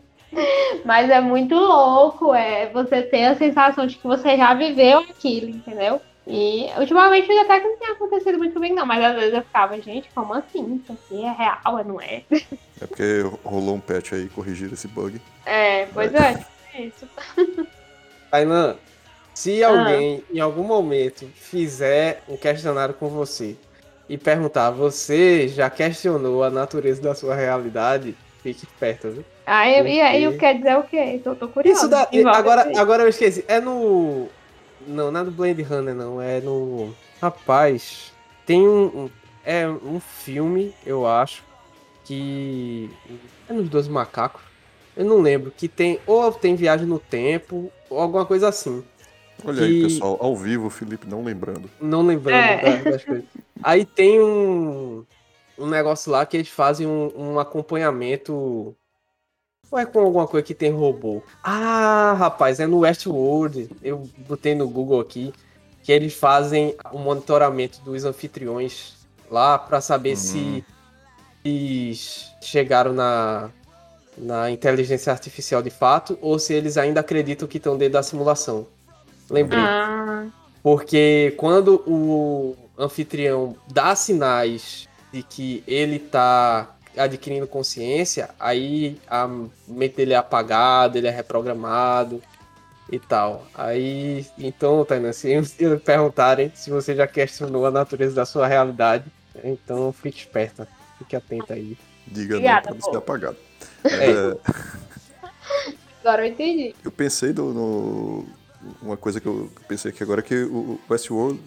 Mas 0.85 1.09
é 1.11 1.21
muito 1.21 1.55
louco, 1.55 2.35
é 2.35 2.69
você 2.71 3.03
ter 3.03 3.25
a 3.27 3.37
sensação 3.37 3.87
de 3.87 3.97
que 3.97 4.07
você 4.07 4.37
já 4.37 4.53
viveu 4.55 4.99
aquilo, 4.99 5.49
entendeu? 5.49 6.01
E 6.31 6.71
ultimamente 6.79 7.31
até 7.33 7.61
que 7.61 7.69
não 7.69 7.77
tem 7.77 7.89
acontecido 7.89 8.39
muito 8.39 8.59
bem, 8.61 8.73
não, 8.73 8.87
mas 8.87 9.03
às 9.05 9.15
vezes 9.15 9.35
eu 9.35 9.43
ficava, 9.43 9.81
gente, 9.81 10.09
como 10.15 10.33
assim? 10.35 10.81
Isso 10.83 10.93
aqui 10.93 11.25
é 11.25 11.33
real, 11.33 11.85
não 11.85 12.01
é? 12.01 12.23
É 12.81 12.87
porque 12.87 13.23
rolou 13.45 13.75
um 13.75 13.81
patch 13.81 14.13
aí, 14.13 14.29
corrigir 14.29 14.73
esse 14.73 14.89
bug. 14.89 15.21
É, 15.45 15.87
pois 15.87 16.15
é, 16.15 16.45
é 16.75 16.83
isso. 16.83 17.09
Tainan, 18.31 18.77
se 19.35 19.63
Ah. 19.65 19.69
alguém 19.69 20.23
em 20.33 20.41
algum 20.41 20.63
momento 20.63 21.27
fizer 21.35 22.23
um 22.29 22.37
questionário 22.37 22.95
com 22.95 23.09
você 23.09 23.57
e 24.09 24.17
perguntar, 24.19 24.71
você 24.71 25.49
já 25.49 25.69
questionou 25.71 26.43
a 26.45 26.51
natureza 26.51 27.01
da 27.03 27.15
sua 27.15 27.35
realidade? 27.35 28.17
Fique 28.43 28.65
esperto, 28.65 29.11
viu? 29.11 29.25
Aí, 29.45 29.97
e 29.97 30.01
aí, 30.01 30.39
quer 30.39 30.57
dizer 30.57 30.79
o 30.79 30.83
quê? 30.85 31.21
Tô, 31.23 31.35
tô 31.35 31.49
curiosa. 31.49 31.87
Isso 31.87 32.17
Envolve 32.19 32.39
agora, 32.39 32.73
agora 32.81 33.03
eu 33.03 33.09
esqueci. 33.09 33.45
É 33.47 33.61
no. 33.61 34.29
Não, 34.87 35.11
não 35.11 35.21
é 35.21 35.25
do 35.25 35.31
Blade 35.31 35.63
Runner, 35.63 35.95
não. 35.95 36.21
É 36.21 36.41
no. 36.41 36.95
Rapaz, 37.21 38.13
tem 38.47 38.67
um. 38.67 39.09
é 39.45 39.69
um 39.69 40.01
filme, 40.01 40.75
eu 40.87 41.07
acho, 41.07 41.43
que. 42.05 42.91
É 43.49 43.53
nos 43.53 43.69
Dois 43.69 43.89
Macacos. 43.89 44.43
Eu 44.97 45.05
não 45.05 45.21
lembro. 45.21 45.53
Que 45.57 45.69
tem. 45.69 45.99
Ou 46.07 46.33
tem 46.33 46.55
viagem 46.57 46.87
no 46.87 46.99
tempo, 46.99 47.71
ou 47.89 47.99
alguma 48.01 48.25
coisa 48.27 48.49
assim. 48.49 48.83
Olha 49.45 49.63
aí, 49.65 49.81
Que- 49.81 49.83
pessoal, 49.85 50.19
ao 50.21 50.37
vivo, 50.37 50.67
o 50.67 50.71
Felipe 50.71 51.07
não 51.09 51.23
lembrando. 51.25 51.71
Não 51.81 52.03
lembrando 52.05 52.37
É. 52.45 52.79
da- 52.83 52.91
das 52.91 53.05
coisas. 53.05 53.25
Aí 53.63 53.85
tem 53.87 54.21
um, 54.21 55.05
um 55.59 55.67
negócio 55.67 56.13
lá 56.13 56.27
que 56.27 56.37
eles 56.37 56.49
fazem 56.49 56.87
um, 56.87 57.11
um 57.17 57.39
acompanhamento. 57.39 58.75
Ou 59.71 59.79
é 59.79 59.87
com 59.87 60.01
alguma 60.01 60.27
coisa 60.27 60.45
que 60.45 60.55
tem 60.55 60.71
robô? 60.73 61.23
Ah, 61.43 62.15
rapaz, 62.19 62.59
é 62.61 62.67
no 62.67 62.81
Westworld. 62.81 63.71
Eu 63.83 64.09
botei 64.29 64.55
no 64.55 64.69
Google 64.69 65.01
aqui. 65.01 65.33
Que 65.83 65.93
eles 65.93 66.13
fazem 66.15 66.75
o 66.93 66.99
monitoramento 66.99 67.81
dos 67.83 68.05
anfitriões 68.05 68.95
lá 69.31 69.57
pra 69.59 69.81
saber 69.81 70.11
Uhum. 70.11 70.17
se 70.17 70.65
eles 71.45 72.31
chegaram 72.43 72.93
na, 72.93 73.49
na 74.19 74.51
inteligência 74.51 75.11
artificial 75.13 75.63
de 75.63 75.71
fato 75.71 76.19
ou 76.21 76.39
se 76.39 76.53
eles 76.53 76.77
ainda 76.77 77.01
acreditam 77.01 77.49
que 77.49 77.57
estão 77.57 77.79
dentro 77.79 77.95
da 77.95 78.03
simulação. 78.03 78.67
Lembrei. 79.31 79.63
Ah, 79.63 80.27
Porque 80.63 81.33
quando 81.39 81.83
o 81.87 82.55
anfitrião 82.79 83.57
dá 83.73 83.95
sinais 83.95 84.87
de 85.13 85.23
que 85.23 85.65
ele 85.67 85.99
tá 85.99 86.77
adquirindo 86.97 87.47
consciência, 87.47 88.31
aí 88.39 88.99
a 89.09 89.29
mente 89.69 89.97
dele 89.97 90.13
é 90.13 90.17
apagada, 90.17 90.99
ele 90.99 91.07
é 91.07 91.11
reprogramado 91.11 92.21
e 92.91 92.99
tal. 92.99 93.47
Aí, 93.55 94.27
então, 94.39 94.85
Tainan, 94.85 95.13
se 95.13 95.43
se 95.45 95.77
perguntarem 95.79 96.51
se 96.55 96.71
você 96.71 96.95
já 96.95 97.07
questionou 97.07 97.67
a 97.67 97.71
natureza 97.71 98.15
da 98.15 98.27
sua 98.27 98.47
realidade, 98.47 99.05
então 99.45 99.93
fique 99.93 100.19
esperta, 100.19 100.67
fique 100.99 101.15
atenta 101.15 101.55
aí. 101.55 101.77
Diga 102.07 102.35
Obrigada, 102.37 102.57
não 102.57 102.63
pra 102.63 102.75
não 102.75 102.81
ser 102.81 102.91
pô. 102.91 102.97
apagado. 102.99 103.37
É. 103.85 104.11
É, 104.11 105.31
agora 106.03 106.27
eu 106.27 106.33
entendi. 106.33 106.75
eu 106.85 106.91
pensei 106.91 107.33
no, 107.33 107.53
no- 107.53 108.27
Uma 108.83 108.97
coisa 108.97 109.21
que 109.21 109.27
eu 109.27 109.51
pensei 109.69 109.91
aqui 109.91 110.03
agora 110.03 110.21
é 110.21 110.23
que 110.23 110.43
o 110.45 110.79
Westworld 110.91 111.41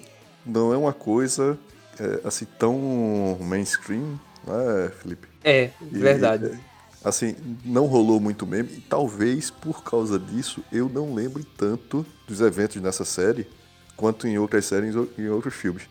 não 0.46 0.74
é 0.74 0.78
uma 0.78 0.94
coisa 0.94 1.58
é, 2.00 2.28
assim 2.28 2.46
tão 2.58 3.38
mainstream 3.42 4.20
não 4.46 4.60
é, 4.60 4.90
Felipe? 4.90 5.28
É, 5.44 5.70
E, 5.82 5.98
verdade. 5.98 6.46
é, 6.48 6.58
assim, 7.04 7.36
não 7.64 7.86
rolou 7.86 8.20
muito 8.20 8.46
meme. 8.46 8.70
E 8.78 8.82
talvez 8.82 9.50
por 9.50 9.84
causa 9.84 10.18
disso 10.20 10.64
eu 10.72 10.90
não 10.90 11.14
lembre 11.14 11.44
tanto 11.58 12.06
dos 12.28 12.42
eventos 12.42 12.82
nessa 12.82 13.06
série 13.06 13.48
quanto 13.96 14.28
em 14.28 14.38
outras 14.38 14.66
séries 14.66 14.96
ou 14.96 15.10
em 15.18 15.28
outros 15.30 15.54
filmes. 15.54 15.84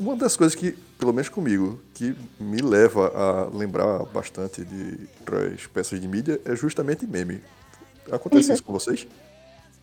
Uma 0.00 0.16
das 0.16 0.36
coisas 0.36 0.56
que, 0.56 0.72
pelo 0.98 1.12
menos 1.12 1.28
comigo, 1.28 1.80
que 1.94 2.16
me 2.40 2.60
leva 2.60 3.08
a 3.14 3.56
lembrar 3.56 4.04
bastante 4.06 4.64
de 4.64 5.08
outras 5.20 5.66
peças 5.68 6.00
de 6.00 6.08
mídia 6.08 6.40
é 6.44 6.56
justamente 6.56 7.06
meme. 7.06 7.40
Acontece 8.10 8.52
isso 8.52 8.62
com 8.62 8.72
vocês? 8.72 9.06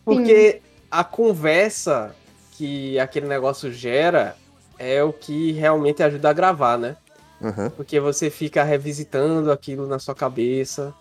Porque 0.04 0.60
a 0.90 1.02
conversa 1.02 2.14
que 2.52 2.98
aquele 2.98 3.26
negócio 3.26 3.72
gera 3.72 4.36
é 4.78 5.02
o 5.02 5.12
que 5.12 5.52
realmente 5.52 6.02
ajuda 6.02 6.28
a 6.30 6.32
gravar, 6.32 6.76
né? 6.78 6.96
Aham. 7.44 7.70
Porque 7.70 8.00
você 8.00 8.30
fica 8.30 8.62
revisitando 8.64 9.52
aquilo 9.52 9.86
na 9.86 9.98
sua 9.98 10.14
cabeça. 10.14 10.94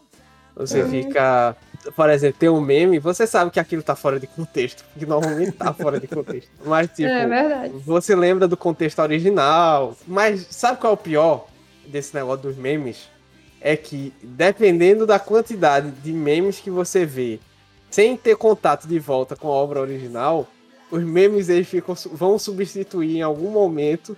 Você 0.56 0.82
É. 0.82 0.88
fica. 0.88 1.56
Por 1.96 2.10
exemplo, 2.10 2.38
tem 2.40 2.50
um 2.50 2.62
meme, 2.62 3.00
você 3.00 3.26
sabe 3.26 3.50
que 3.52 3.60
aquilo 3.60 3.82
tá 3.82 3.96
fora 3.96 4.20
de 4.20 4.28
contexto. 4.28 4.84
Porque 4.94 5.06
normalmente 5.06 5.52
tá 5.54 5.74
fora 5.74 6.00
de 6.00 6.08
contexto. 6.08 6.50
Mas, 6.66 6.88
tipo, 6.92 7.10
É 7.10 7.26
verdade. 7.28 7.74
você 7.86 8.16
lembra 8.16 8.48
do 8.48 8.56
contexto 8.56 9.00
original. 9.00 9.96
Mas 10.08 10.46
sabe 10.52 10.80
qual 10.80 10.92
é 10.92 10.94
o 10.94 10.98
pior 10.98 11.48
desse 11.88 12.14
negócio 12.16 12.44
dos 12.44 12.56
memes? 12.56 13.10
É 13.60 13.76
que, 13.76 14.14
dependendo 14.22 15.08
da 15.08 15.18
quantidade 15.18 15.90
de 15.92 16.12
memes 16.14 16.60
que 16.60 16.70
você 16.70 17.06
vê, 17.06 17.40
sem 17.90 18.16
ter 18.18 18.36
contato 18.36 18.88
de 18.88 19.00
volta 19.00 19.36
com 19.36 19.48
a 19.48 19.52
obra 19.52 19.80
original, 19.82 20.48
os 20.92 21.02
memes 21.04 21.50
eles 21.50 21.68
ficam, 21.68 21.96
vão 22.12 22.38
substituir 22.38 23.18
em 23.18 23.22
algum 23.22 23.50
momento 23.50 24.16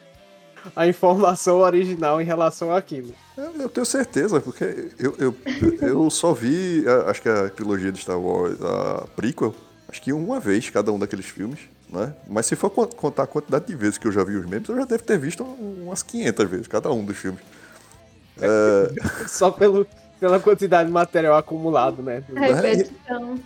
a 0.75 0.88
informação 0.88 1.60
original 1.60 2.21
em 2.21 2.25
relação 2.25 2.73
àquilo. 2.73 3.13
Eu, 3.38 3.51
eu 3.62 3.69
tenho 3.69 3.86
certeza, 3.86 4.39
porque 4.39 4.91
eu, 4.97 5.15
eu, 5.17 5.36
eu 5.82 6.10
só 6.10 6.34
vi, 6.34 6.86
a- 6.88 7.10
acho 7.12 7.21
que 7.21 7.30
a 7.30 7.49
trilogia 7.49 7.91
de 7.91 7.99
Star 7.99 8.19
Wars, 8.19 8.58
a 8.62 9.06
prequel, 9.15 9.54
acho 9.89 10.01
que 10.01 10.13
uma 10.13 10.39
vez 10.39 10.69
cada 10.69 10.91
um 10.91 10.97
daqueles 10.99 11.25
filmes, 11.25 11.60
né? 11.89 12.13
Mas 12.28 12.45
se 12.45 12.56
for 12.56 12.69
con- 12.69 12.88
contar 12.88 13.23
a 13.23 13.28
quantidade 13.28 13.65
de 13.65 13.75
vezes 13.75 13.97
que 13.97 14.08
eu 14.08 14.12
já 14.12 14.23
vi 14.23 14.36
os 14.38 14.45
memes, 14.45 14.69
eu 14.69 14.75
já 14.78 14.86
devo 14.86 15.04
ter 15.04 15.17
visto 15.19 15.43
umas 15.43 16.01
500 16.01 16.49
vezes 16.49 16.67
cada 16.67 16.91
um 16.91 17.04
dos 17.04 17.17
filmes. 17.17 17.41
Só 19.28 19.51
pelo, 19.51 19.86
pela 20.19 20.39
quantidade 20.39 20.88
de 20.88 20.93
material 20.93 21.38
acumulado, 21.38 22.01
né? 22.01 22.23
Repetição. 22.34 23.39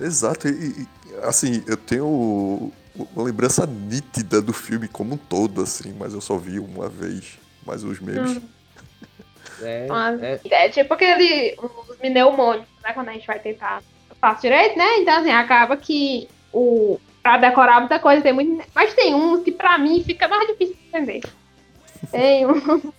Exato, 0.00 0.48
e, 0.48 0.52
e, 0.52 0.88
assim, 1.22 1.62
eu 1.66 1.76
tenho 1.76 2.70
uma 3.14 3.24
lembrança 3.24 3.66
nítida 3.66 4.40
do 4.40 4.52
filme 4.52 4.88
como 4.88 5.14
um 5.14 5.18
todo, 5.18 5.62
assim, 5.62 5.94
mas 5.98 6.14
eu 6.14 6.20
só 6.20 6.36
vi 6.36 6.58
uma 6.58 6.88
vez. 6.88 7.38
Mas 7.64 7.82
os 7.82 7.98
memes. 8.00 8.40
É, 9.62 9.86
Mas- 9.88 10.22
é, 10.22 10.40
É 10.50 10.68
tipo 10.68 10.92
aquele. 10.94 11.56
Os 11.88 11.98
mnemônicos, 11.98 12.68
né? 12.82 12.92
Quando 12.92 13.08
a 13.08 13.12
gente 13.12 13.26
vai 13.26 13.38
tentar. 13.38 13.82
Eu 14.10 14.16
faço 14.20 14.42
direito, 14.42 14.76
né? 14.76 14.98
Então, 14.98 15.18
assim, 15.20 15.30
acaba 15.30 15.76
que 15.76 16.28
o. 16.52 16.98
Pra 17.22 17.38
decorar 17.38 17.80
muita 17.80 17.98
coisa 17.98 18.22
tem 18.22 18.32
muito. 18.32 18.62
Mas 18.74 18.94
tem 18.94 19.14
uns 19.14 19.42
que 19.42 19.50
pra 19.50 19.78
mim 19.78 20.02
fica 20.04 20.28
mais 20.28 20.46
difícil 20.46 20.76
de 20.76 20.86
entender. 20.88 21.22
Tem 22.10 22.46
um. 22.46 22.52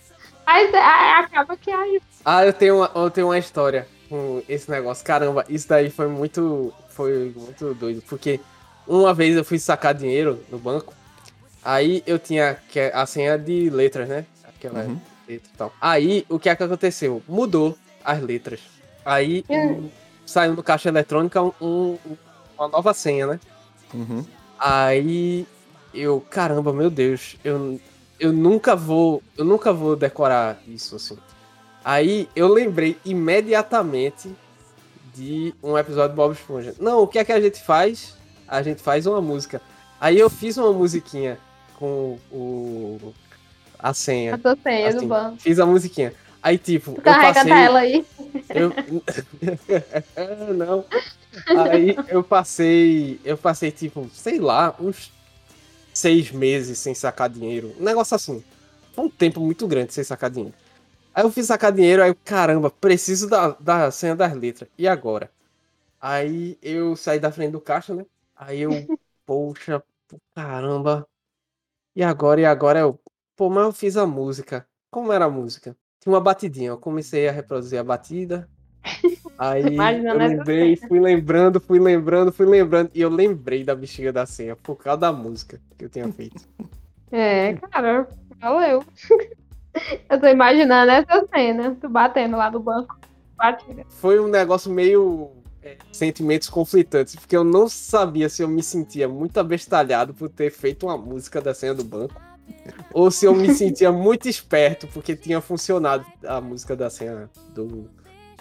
Mas 0.44 0.72
é, 0.72 0.78
acaba 0.80 1.56
que 1.56 1.70
aí. 1.70 2.00
Ah, 2.24 2.44
eu 2.44 2.52
tenho, 2.52 2.76
uma, 2.78 2.90
eu 2.94 3.10
tenho 3.10 3.26
uma 3.28 3.38
história 3.38 3.86
com 4.08 4.42
esse 4.48 4.70
negócio. 4.70 5.04
Caramba, 5.04 5.44
isso 5.48 5.68
daí 5.68 5.90
foi 5.90 6.08
muito, 6.08 6.72
foi 6.88 7.32
muito 7.36 7.74
doido. 7.74 8.02
Porque 8.08 8.40
uma 8.88 9.12
vez 9.14 9.36
eu 9.36 9.44
fui 9.44 9.58
sacar 9.58 9.94
dinheiro 9.94 10.40
no 10.50 10.58
banco, 10.58 10.94
aí 11.64 12.02
eu 12.06 12.18
tinha 12.18 12.56
que- 12.70 12.90
a 12.92 13.04
senha 13.06 13.36
de 13.38 13.68
letras, 13.70 14.08
né? 14.08 14.24
Aquela 14.44 14.80
Uhum. 14.84 14.98
letra 15.28 15.50
e 15.52 15.56
tal. 15.56 15.72
Aí, 15.80 16.24
o 16.28 16.38
que 16.38 16.48
é 16.48 16.56
que 16.56 16.62
aconteceu? 16.62 17.22
Mudou 17.28 17.76
as 18.04 18.20
letras. 18.22 18.60
Aí, 19.04 19.44
um- 19.48 19.88
saiu 20.26 20.54
no 20.54 20.62
caixa 20.62 20.88
eletrônica 20.88 21.40
um- 21.42 21.52
um- 21.60 21.98
uma 22.58 22.68
nova 22.68 22.92
senha, 22.94 23.26
né? 23.26 23.40
Uhum. 23.94 24.24
Aí 24.58 25.46
eu, 25.94 26.20
caramba, 26.20 26.72
meu 26.72 26.90
Deus, 26.90 27.36
eu, 27.44 27.80
eu 28.18 28.32
nunca 28.32 28.74
vou, 28.74 29.22
eu 29.36 29.44
nunca 29.44 29.72
vou 29.72 29.94
decorar 29.96 30.58
isso 30.66 30.96
assim. 30.96 31.16
Aí 31.84 32.28
eu 32.34 32.48
lembrei 32.48 32.98
imediatamente 33.04 34.30
de 35.14 35.54
um 35.62 35.76
episódio 35.78 36.10
do 36.10 36.16
Bob 36.16 36.32
Esponja. 36.32 36.74
Não, 36.78 37.02
o 37.02 37.06
que 37.08 37.18
é 37.18 37.24
que 37.24 37.32
a 37.32 37.40
gente 37.40 37.62
faz? 37.62 38.14
A 38.48 38.62
gente 38.62 38.82
faz 38.82 39.06
uma 39.06 39.20
música. 39.20 39.60
Aí 40.00 40.18
eu 40.18 40.30
fiz 40.30 40.56
uma 40.56 40.72
musiquinha 40.72 41.38
com 41.76 42.18
o 42.30 43.12
a 43.78 43.94
senha. 43.94 44.34
A 44.34 44.38
tua 44.38 44.56
senha 44.56 44.90
do 44.90 44.96
assim, 44.98 45.08
banco. 45.08 45.36
Fiz 45.38 45.58
a 45.60 45.66
musiquinha. 45.66 46.12
Aí 46.42 46.58
tipo, 46.58 46.92
Tu 46.92 46.98
eu 46.98 47.02
carrega 47.02 47.34
passei 47.34 47.52
ela 47.52 47.78
aí. 47.80 48.06
eu... 48.50 48.72
não. 50.54 50.84
Aí 51.46 51.96
eu 52.08 52.24
passei, 52.24 53.20
eu 53.24 53.36
passei 53.36 53.70
tipo, 53.70 54.08
sei 54.12 54.38
lá, 54.38 54.74
uns 54.80 55.12
seis 55.92 56.30
meses 56.30 56.78
sem 56.78 56.94
sacar 56.94 57.28
dinheiro. 57.28 57.74
Um 57.78 57.84
negócio 57.84 58.14
assim. 58.14 58.42
Foi 58.94 59.04
um 59.04 59.10
tempo 59.10 59.40
muito 59.40 59.66
grande 59.66 59.92
sem 59.92 60.02
sacar 60.02 60.30
dinheiro. 60.30 60.54
Aí 61.14 61.24
eu 61.24 61.30
fiz 61.30 61.46
sacar 61.46 61.72
dinheiro, 61.72 62.02
aí 62.02 62.14
caramba, 62.24 62.70
preciso 62.70 63.28
da, 63.28 63.56
da 63.58 63.90
senha 63.90 64.14
das 64.14 64.32
letras. 64.34 64.68
E 64.78 64.86
agora? 64.86 65.30
Aí 66.00 66.56
eu 66.62 66.94
saí 66.94 67.18
da 67.18 67.32
frente 67.32 67.52
do 67.52 67.60
caixa, 67.60 67.94
né? 67.94 68.04
Aí 68.38 68.60
eu, 68.60 68.70
poxa, 69.26 69.82
caramba. 70.32 71.04
E 71.94 72.04
agora? 72.04 72.40
E 72.40 72.44
agora 72.44 72.78
eu, 72.78 73.00
pô, 73.34 73.50
mas 73.50 73.64
eu 73.64 73.72
fiz 73.72 73.96
a 73.96 74.06
música. 74.06 74.64
Como 74.90 75.12
era 75.12 75.24
a 75.24 75.30
música? 75.30 75.76
Tinha 75.98 76.12
uma 76.14 76.20
batidinha. 76.20 76.68
Eu 76.68 76.78
comecei 76.78 77.28
a 77.28 77.32
reproduzir 77.32 77.80
a 77.80 77.84
batida. 77.84 78.48
Aí 79.36 79.62
Imaginando 79.74 80.22
eu 80.22 80.28
lembrei, 80.28 80.76
fui 80.76 81.00
lembrando, 81.00 81.60
fui 81.60 81.80
lembrando, 81.80 82.32
fui 82.32 82.46
lembrando. 82.46 82.90
E 82.94 83.00
eu 83.00 83.10
lembrei 83.10 83.64
da 83.64 83.74
bexiga 83.74 84.12
da 84.12 84.24
senha 84.24 84.54
por 84.54 84.76
causa 84.76 85.00
da 85.00 85.12
música 85.12 85.60
que 85.76 85.84
eu 85.84 85.88
tinha 85.90 86.10
feito. 86.12 86.48
É, 87.10 87.54
cara, 87.54 88.08
valeu. 88.40 88.84
Eu 90.08 90.18
tô 90.18 90.26
imaginando 90.26 90.90
essa 90.90 91.26
cena. 91.28 91.76
Tu 91.80 91.88
batendo 91.88 92.36
lá 92.36 92.50
no 92.50 92.58
banco. 92.58 92.98
Batida. 93.36 93.84
Foi 93.86 94.18
um 94.18 94.26
negócio 94.26 94.72
meio 94.72 95.30
sentimentos 95.92 96.48
conflitantes, 96.48 97.16
porque 97.16 97.36
eu 97.36 97.44
não 97.44 97.68
sabia 97.68 98.28
se 98.28 98.42
eu 98.42 98.48
me 98.48 98.62
sentia 98.62 99.08
muito 99.08 99.38
abestalhado 99.38 100.14
por 100.14 100.28
ter 100.28 100.50
feito 100.50 100.86
uma 100.86 100.96
música 100.96 101.40
da 101.40 101.52
senha 101.52 101.74
do 101.74 101.84
banco. 101.84 102.20
Ou 102.92 103.10
se 103.10 103.26
eu 103.26 103.34
me 103.34 103.52
sentia 103.54 103.90
muito 103.92 104.28
esperto 104.28 104.86
porque 104.88 105.14
tinha 105.14 105.40
funcionado 105.40 106.06
a 106.26 106.40
música 106.40 106.74
da 106.74 106.88
senha 106.88 107.28
do, 107.54 107.90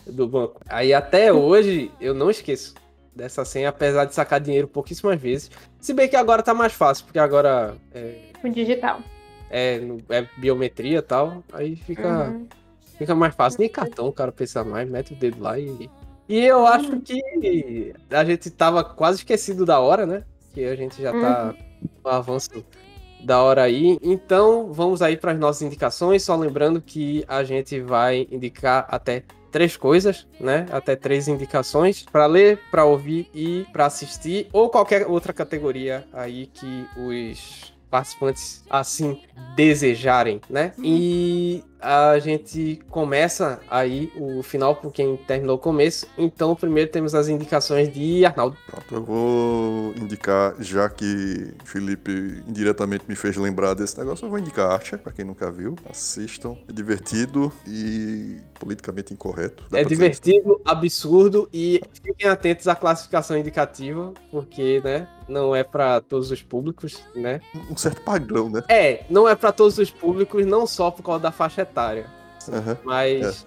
do 0.06 0.28
banco. 0.28 0.62
Aí 0.70 0.94
até 0.94 1.32
hoje 1.34 1.92
eu 2.00 2.14
não 2.14 2.30
esqueço 2.30 2.74
dessa 3.18 3.44
senha, 3.44 3.70
apesar 3.70 4.06
de 4.06 4.14
sacar 4.14 4.40
dinheiro 4.40 4.68
pouquíssimas 4.68 5.20
vezes. 5.20 5.50
Se 5.80 5.94
bem 5.94 6.08
que 6.08 6.16
agora 6.16 6.44
tá 6.44 6.54
mais 6.54 6.72
fácil, 6.72 7.06
porque 7.06 7.20
agora 7.20 7.76
é, 7.94 8.16
Com 8.42 8.50
digital. 8.50 9.02
é, 9.50 9.82
é 10.10 10.28
biometria 10.38 11.00
e 11.00 11.02
tal. 11.02 11.44
Aí 11.52 11.76
fica. 11.76 12.30
Uhum. 12.30 12.48
Fica 12.98 13.14
mais 13.14 13.36
fácil. 13.36 13.60
Nem 13.60 13.70
cartão 13.70 14.08
o 14.08 14.14
cara 14.14 14.32
pensa 14.32 14.64
mais, 14.64 14.90
mete 14.90 15.14
o 15.14 15.16
dedo 15.16 15.42
lá 15.42 15.60
e. 15.60 15.90
E 16.28 16.44
eu 16.44 16.68
acho 16.68 17.00
que 17.00 17.94
a 18.10 18.26
gente 18.26 18.50
tava 18.50 18.84
quase 18.84 19.20
esquecido 19.20 19.66
da 19.66 19.80
hora, 19.80 20.06
né? 20.06 20.24
Que 20.54 20.66
a 20.66 20.76
gente 20.76 21.02
já 21.02 21.12
tá 21.12 21.56
no 22.04 22.10
avanço 22.10 22.66
da 23.24 23.42
hora 23.42 23.64
aí. 23.64 23.98
Então, 24.02 24.72
vamos 24.74 25.02
aí 25.02 25.16
para 25.16 25.32
as 25.32 25.40
nossas 25.40 25.62
indicações. 25.62 26.24
Só 26.24 26.36
lembrando 26.36 26.82
que 26.82 27.24
a 27.28 27.44
gente 27.44 27.80
vai 27.80 28.28
indicar 28.30 28.86
até 28.90 29.24
três 29.52 29.78
coisas, 29.78 30.28
né? 30.40 30.66
Até 30.72 30.96
três 30.96 31.28
indicações 31.28 32.04
para 32.04 32.26
ler, 32.26 32.60
para 32.70 32.84
ouvir 32.84 33.30
e 33.34 33.66
para 33.72 33.86
assistir, 33.86 34.50
ou 34.52 34.70
qualquer 34.70 35.08
outra 35.08 35.32
categoria 35.32 36.06
aí 36.12 36.48
que 36.48 36.86
os 36.98 37.74
participantes 37.90 38.64
assim 38.70 39.22
desejarem, 39.56 40.42
né? 40.50 40.74
E 40.84 41.64
a 41.80 42.18
gente 42.20 42.80
começa 42.90 43.60
aí 43.70 44.12
o 44.16 44.42
final 44.42 44.76
por 44.76 44.92
quem 44.92 45.16
terminou 45.16 45.58
o 45.58 45.60
começo. 45.60 46.08
Então, 46.18 46.56
primeiro 46.56 46.92
temos 46.92 47.14
as 47.14 47.28
indicações 47.28 47.92
de 47.94 48.26
Arnaldo. 48.26 48.58
Pronto, 48.66 48.96
eu 48.96 49.04
vou 49.04 49.94
indicar, 49.96 50.56
já 50.60 50.90
que 50.90 51.54
Felipe 51.64 52.44
indiretamente 52.48 53.06
me 53.08 53.16
fez 53.16 53.38
lembrar 53.38 53.74
desse 53.74 53.98
negócio, 53.98 54.26
eu 54.26 54.30
vou 54.30 54.40
indicar 54.40 54.72
Archer, 54.72 55.00
pra 55.00 55.12
quem 55.12 55.24
nunca 55.24 55.52
viu. 55.52 55.76
Assistam. 55.90 56.58
É 56.68 56.74
divertido 56.74 57.52
e 57.68 58.38
politicamente 58.60 59.14
incorreto. 59.14 59.64
Dá 59.70 59.80
é 59.80 59.84
divertido, 59.84 60.60
absurdo 60.66 61.48
e 61.54 61.82
fiquem 62.04 62.28
atentos 62.28 62.68
à 62.68 62.76
classificação 62.76 63.38
indicativa, 63.38 64.14
porque, 64.32 64.82
né, 64.84 65.08
não 65.28 65.56
é 65.56 65.64
para 65.64 66.00
todos 66.02 66.32
os 66.32 66.42
públicos, 66.42 67.02
né? 67.16 67.42
Um 67.70 67.76
certo 67.78 68.02
padrão, 68.02 68.50
né? 68.50 68.64
É, 68.70 69.04
não 69.10 69.28
é 69.28 69.36
para 69.36 69.52
todos 69.52 69.78
os 69.78 69.92
públicos, 69.92 70.46
não 70.46 70.66
só 70.68 70.90
por 70.92 71.04
causa 71.04 71.22
da 71.24 71.32
faixa 71.32 71.62
etária, 71.64 72.08
Aham. 72.52 72.78
mas 72.84 73.46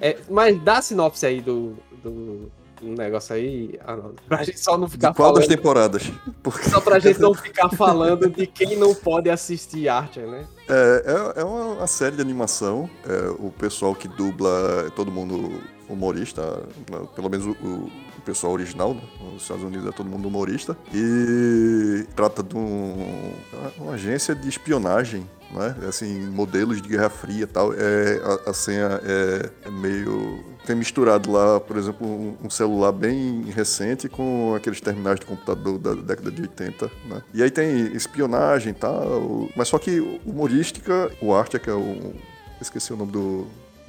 é, 0.00 0.18
mas 0.28 0.60
dá 0.62 0.78
a 0.78 0.82
sinopse 0.82 1.24
aí 1.24 1.40
do, 1.40 1.76
do 2.02 2.50
negócio 2.82 3.34
aí, 3.36 3.78
Arnaldo? 3.86 4.16
Pra 4.26 4.42
gente 4.42 4.58
só 4.58 4.76
não 4.76 4.88
ficar 4.88 5.10
De 5.10 5.16
qual 5.16 5.32
das 5.32 5.44
falando. 5.44 5.56
temporadas? 5.56 6.12
Porque 6.42 6.68
Só 6.68 6.80
pra 6.80 6.98
gente 6.98 7.20
não 7.20 7.32
ficar 7.32 7.68
falando 7.70 8.28
de 8.28 8.44
quem 8.46 8.76
não 8.76 8.92
pode 8.92 9.30
assistir 9.30 9.88
Archer, 9.88 10.26
né? 10.26 10.44
é, 10.68 11.04
é, 11.36 11.40
é 11.42 11.44
uma, 11.44 11.86
série 11.86 12.16
de 12.16 12.22
animação. 12.22 12.90
é, 13.06 13.30
o 13.38 13.52
pessoal 13.52 13.94
que 13.94 14.08
dubla 14.08 14.84
é 14.86 14.90
todo 14.90 15.12
mundo 15.12 15.60
humorista, 15.88 16.42
né, 16.90 17.06
pelo 17.14 17.28
menos 17.30 17.46
o, 17.46 17.50
o- 17.64 17.90
o 18.22 18.24
pessoal 18.24 18.52
original, 18.52 18.94
né? 18.94 19.02
Estados 19.36 19.64
Unidos 19.64 19.86
é 19.88 19.92
todo 19.92 20.08
mundo 20.08 20.28
humorista. 20.28 20.76
E 20.94 22.06
trata 22.14 22.42
de 22.42 22.56
um- 22.56 23.32
uma 23.78 23.92
agência 23.94 24.34
de 24.34 24.48
espionagem, 24.48 25.28
né? 25.52 25.76
Assim, 25.88 26.26
modelos 26.30 26.80
de 26.80 26.88
Guerra 26.88 27.10
Fria 27.10 27.42
e 27.42 27.46
tal. 27.46 27.72
É, 27.74 28.20
a, 28.46 28.50
a 28.50 28.54
senha 28.54 29.00
é, 29.04 29.50
é 29.66 29.70
meio. 29.70 30.44
Tem 30.64 30.76
misturado 30.76 31.30
lá, 31.32 31.58
por 31.58 31.76
exemplo, 31.76 32.06
um, 32.06 32.36
um 32.44 32.48
celular 32.50 32.92
bem 32.92 33.42
recente 33.50 34.08
com 34.08 34.54
aqueles 34.54 34.80
terminais 34.80 35.18
de 35.18 35.26
computador 35.26 35.76
da 35.78 35.92
década 35.94 36.30
de 36.30 36.42
80, 36.42 36.90
né? 37.06 37.22
E 37.34 37.42
aí 37.42 37.50
tem 37.50 37.92
espionagem 37.96 38.70
e 38.70 38.74
tal, 38.74 39.48
mas 39.56 39.66
só 39.68 39.78
que 39.78 39.98
humorística, 40.24 41.10
o 41.20 41.34
Archer, 41.34 41.60
que 41.60 41.68
é 41.68 41.74
o. 41.74 42.14
Esqueci 42.60 42.92
o 42.92 42.96
nome 42.96 43.10
do, 43.10 43.46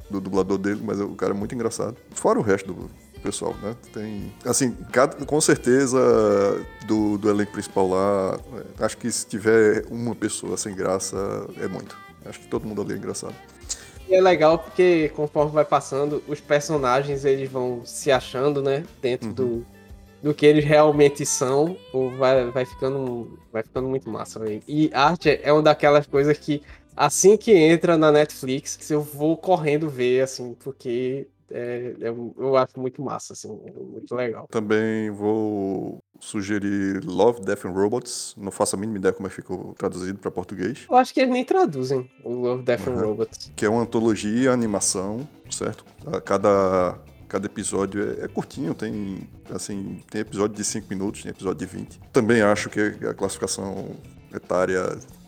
do 0.10 0.20
dublador 0.20 0.58
dele, 0.58 0.82
mas 0.84 1.00
o 1.00 1.10
cara 1.10 1.32
é 1.32 1.38
muito 1.38 1.54
engraçado. 1.54 1.96
Fora 2.10 2.40
o 2.40 2.42
resto 2.42 2.74
do 2.74 2.90
pessoal, 3.24 3.56
né? 3.62 3.76
Tem. 3.94 4.36
Assim, 4.46 4.74
cada- 4.92 5.26
com 5.26 5.42
certeza 5.42 6.00
do, 6.82 7.18
do 7.18 7.30
elenco 7.30 7.52
principal 7.54 7.88
lá, 7.90 8.40
é, 8.80 8.86
acho 8.86 8.98
que 8.98 9.12
se 9.12 9.26
tiver 9.28 9.86
uma 9.90 10.16
pessoa 10.16 10.58
sem 10.58 10.76
graça, 10.76 11.18
é 11.58 11.68
muito. 11.68 11.98
Acho 12.26 12.40
que 12.40 12.48
todo 12.48 12.68
mundo 12.68 12.82
ali 12.82 12.94
é 12.94 12.98
engraçado. 12.98 13.36
E 14.08 14.14
é 14.16 14.22
legal 14.22 14.60
porque 14.60 15.10
conforme 15.10 15.52
vai 15.54 15.66
passando, 15.66 16.24
os 16.28 16.42
personagens 16.42 17.24
eles 17.26 17.50
vão 17.50 17.86
se 17.86 18.12
achando, 18.12 18.62
né? 18.62 18.86
Dentro 19.02 19.30
Uhum. 19.30 19.34
do, 19.34 19.68
do 20.22 20.34
que 20.36 20.46
eles 20.46 20.66
realmente 20.66 21.26
são. 21.26 21.82
Pô, 21.92 22.12
vai, 22.12 22.52
vai, 22.52 22.66
ficando, 22.66 23.40
vai 23.52 23.64
ficando 23.64 23.88
muito 23.90 24.10
massa. 24.10 24.40
E 24.68 24.92
Archer 24.94 25.40
é 25.44 25.54
uma 25.54 25.64
daquelas 25.64 26.08
coisas 26.08 26.38
que 26.38 26.64
assim 26.96 27.38
que 27.38 27.54
entra 27.54 27.98
na 27.98 28.12
Netflix, 28.12 28.90
eu 28.92 29.02
vou 29.02 29.38
correndo 29.38 29.90
ver, 29.90 30.22
assim, 30.24 30.56
porque 30.56 31.28
é, 31.52 31.94
é- 32.02 32.08
eu 32.10 32.56
acho 32.58 32.80
muito 32.80 33.02
massa, 33.02 33.34
assim, 33.34 33.50
muito 33.92 34.14
legal. 34.16 34.48
Também 34.50 35.10
vou 35.12 36.02
sugerir 36.20 37.04
Love, 37.06 37.42
Death 37.42 37.66
and 37.66 37.72
Robots. 37.72 38.34
Não 38.38 38.52
faço 38.52 38.76
a 38.76 38.80
mínima 38.80 38.98
ideia 38.98 39.14
como 39.14 39.28
é 39.28 39.30
que 39.30 39.36
ficou 39.36 39.74
traduzido 39.78 40.20
para 40.20 40.32
português. 40.32 40.86
Eu 40.90 40.96
acho 40.96 41.14
que 41.14 41.20
eles 41.20 41.32
nem 41.34 41.44
traduzem 41.46 42.10
o 42.24 42.34
Love, 42.34 42.64
Death 42.64 42.88
and 42.88 42.92
Uhum. 42.92 43.06
Robots. 43.08 43.52
Que 43.56 43.66
é 43.66 43.70
uma 43.70 43.82
antologia, 43.82 44.52
animação, 44.52 45.28
certo? 45.50 45.86
A 46.08 46.20
Cada, 46.22 46.98
cada 47.28 47.46
episódio 47.46 48.18
é, 48.22 48.26
é 48.26 48.28
curtinho, 48.28 48.74
tem 48.74 49.28
assim, 49.52 50.02
tem 50.10 50.22
episódio 50.22 50.56
de 50.56 50.64
5 50.64 50.88
minutos, 50.90 51.22
tem 51.24 51.32
episódio 51.32 51.60
de 51.60 51.66
20. 51.66 52.00
Também 52.12 52.42
acho 52.42 52.70
que 52.70 52.80
a 53.06 53.14
classificação 53.14 53.92
etária 54.34 54.84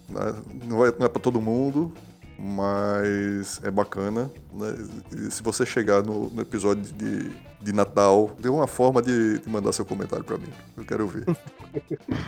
né, 0.10 0.36
não 0.66 0.86
é, 0.86 0.94
não 0.98 1.06
é 1.06 1.10
para 1.10 1.22
todo 1.22 1.42
mundo, 1.42 1.92
mas 2.38 3.62
é 3.64 3.72
bacana. 3.72 4.32
Né? 4.54 5.30
Se 5.30 5.42
você 5.42 5.66
chegar 5.66 6.04
no, 6.04 6.30
no 6.30 6.42
episódio 6.42 6.84
de, 6.84 7.32
de 7.62 7.74
Natal, 7.74 8.32
dê 8.40 8.50
uma 8.50 8.68
forma 8.68 9.02
de, 9.02 9.40
de 9.40 9.50
mandar 9.50 9.72
seu 9.72 9.86
comentário 9.86 10.24
para 10.24 10.38
mim. 10.38 10.50
Eu 10.78 10.86
quero 10.86 11.08
ver. 11.08 11.26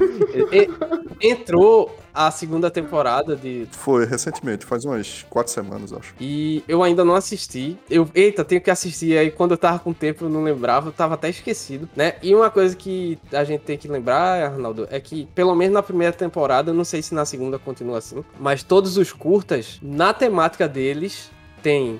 Entrou 1.22 1.97
a 2.18 2.32
segunda 2.32 2.72
temporada 2.72 3.36
de 3.36 3.68
Foi 3.72 4.03
recentemente, 4.03 4.65
faz 4.65 4.84
umas 4.84 5.24
4 5.30 5.53
semanas, 5.53 5.93
acho. 5.93 6.15
E 6.20 6.63
eu 6.68 6.82
ainda 6.82 7.05
não 7.05 7.13
assisti. 7.13 7.78
Eu, 7.88 8.09
eita, 8.15 8.43
tenho 8.43 8.59
que 8.59 8.72
assistir. 8.72 9.15
Aí 9.15 9.30
quando 9.30 9.51
eu 9.51 9.57
tava 9.57 9.78
com 9.78 9.93
tempo 9.93 10.26
eu 10.26 10.30
não 10.30 10.43
lembrava, 10.43 10.89
eu 10.89 10.91
tava 10.91 11.13
até 11.13 11.30
esquecido, 11.30 11.88
né? 11.95 12.15
E 12.24 12.34
uma 12.34 12.49
coisa 12.49 12.76
que 12.76 13.20
a 13.32 13.43
gente 13.43 13.61
tem 13.61 13.78
que 13.78 13.88
lembrar, 13.88 14.51
Arnaldo, 14.51 14.88
é 14.89 14.99
que 14.99 15.28
pelo 15.36 15.53
menos 15.53 15.76
na 15.76 15.84
primeira 15.84 16.11
temporada, 16.11 16.74
não 16.74 16.84
sei 16.84 17.03
se 17.03 17.13
na 17.13 17.24
segunda 17.24 17.59
continua 17.59 17.99
assim, 17.99 18.26
mas 18.39 18.63
todos 18.63 18.97
os 18.97 19.13
curtas, 19.13 19.78
na 19.80 20.11
temática 20.11 20.68
deles, 20.68 21.30
tem 21.61 21.99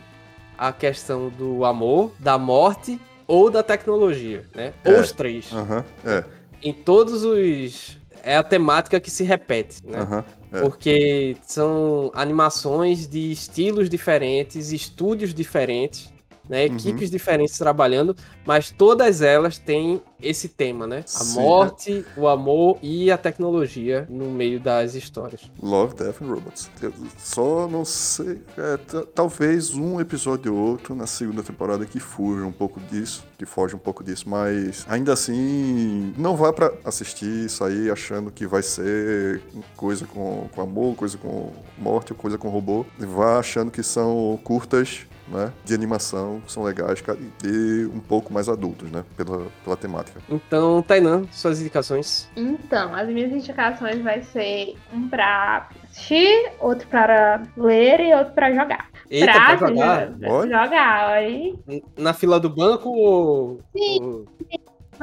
a 0.58 0.74
questão 0.74 1.30
do 1.30 1.64
amor, 1.64 2.12
da 2.18 2.40
morte 2.40 3.00
ou 3.28 3.52
da 3.52 3.62
tecnologia, 3.62 4.46
né? 4.56 4.74
É. 4.84 4.92
Ou 4.92 5.00
os 5.00 5.12
três. 5.12 5.52
Aham, 5.54 5.86
é. 6.04 6.24
Em 6.64 6.74
todos 6.74 7.24
os. 7.24 7.97
É 8.24 8.38
a 8.38 8.44
temática 8.44 9.00
que 9.00 9.10
se 9.12 9.24
repete, 9.24 9.86
né? 9.86 10.00
Aham. 10.00 10.26
É. 10.52 10.62
Porque 10.62 11.36
são 11.46 12.10
animações 12.14 13.08
de 13.08 13.32
estilos 13.32 13.90
diferentes, 13.90 14.72
estúdios 14.72 15.34
diferentes, 15.34 16.10
né? 16.50 16.66
Uhum. 16.66 16.76
Equipes 16.76 17.10
diferentes 17.10 17.58
trabalhando, 17.58 18.16
mas 18.46 18.72
todas 18.72 19.22
elas 19.22 19.58
têm 19.58 20.02
esse 20.22 20.50
tema, 20.50 20.88
né? 20.88 21.00
A 21.00 21.08
Sim. 21.08 21.42
morte, 21.42 22.06
o 22.16 22.28
amor 22.28 22.78
e 22.82 23.12
a 23.12 23.18
tecnologia 23.18 24.08
no 24.10 24.26
meio 24.26 24.60
das 24.60 24.96
histórias. 24.96 25.52
Love, 25.62 25.96
Death 25.96 26.22
and 26.22 26.28
Robots. 26.28 26.70
Eu 26.82 26.94
só 27.18 27.68
não 27.68 27.86
sei. 27.86 28.42
é, 28.58 28.78
talvez 29.14 29.76
um 29.76 30.00
episódio 30.00 30.54
ou 30.54 30.72
outro 30.72 30.96
na 30.96 31.06
segunda 31.06 31.44
temporada 31.44 31.86
que 31.86 32.00
fuja 32.00 32.46
um 32.46 32.52
pouco 32.52 32.80
disso, 32.80 33.24
que 33.38 33.46
foge 33.46 33.76
um 33.76 33.80
pouco 33.80 34.04
disso, 34.04 34.28
mas 34.28 34.86
ainda 34.90 35.14
assim, 35.14 36.14
não 36.18 36.36
vá 36.36 36.52
pra 36.52 36.74
assistir 36.84 37.46
e 37.46 37.50
sair 37.50 37.92
achando 37.92 38.32
que 38.32 38.48
vai 38.48 38.64
ser 38.64 39.42
coisa 39.76 40.06
com, 40.06 40.50
com 40.54 40.62
amor, 40.62 40.96
coisa 40.96 41.18
com 41.18 41.52
morte, 41.78 42.14
coisa 42.14 42.38
com 42.38 42.50
robô. 42.50 42.86
Vá 42.98 43.40
achando 43.40 43.72
que 43.72 43.84
são 43.84 44.40
curtas. 44.44 45.06
Né, 45.30 45.52
de 45.66 45.74
animação, 45.74 46.40
que 46.46 46.50
são 46.52 46.64
legais 46.64 47.02
ca- 47.02 47.18
e 47.44 47.86
um 47.94 48.00
pouco 48.00 48.32
mais 48.32 48.48
adultos, 48.48 48.90
né? 48.90 49.04
Pela, 49.18 49.48
pela 49.62 49.76
temática. 49.76 50.22
Então, 50.30 50.82
Tainan, 50.82 51.26
suas 51.34 51.60
indicações. 51.60 52.30
Então, 52.34 52.96
as 52.96 53.10
minhas 53.10 53.34
indicações 53.34 54.02
vai 54.02 54.22
ser 54.22 54.76
um 54.94 55.10
pra 55.10 55.68
assistir, 55.84 56.52
outro 56.62 56.88
para 56.88 57.44
ler 57.58 58.00
e 58.00 58.14
outro 58.14 58.34
pra 58.34 58.54
jogar. 58.54 58.88
Eita, 59.10 59.32
pra 59.34 59.58
pra 59.58 59.68
jogar? 59.68 60.14
Olha. 60.28 60.64
jogar, 60.64 61.08
aí 61.10 61.56
Na 61.98 62.14
fila 62.14 62.40
do 62.40 62.50
banco 62.50 62.90
ou. 62.90 63.60
Sim. 63.76 64.26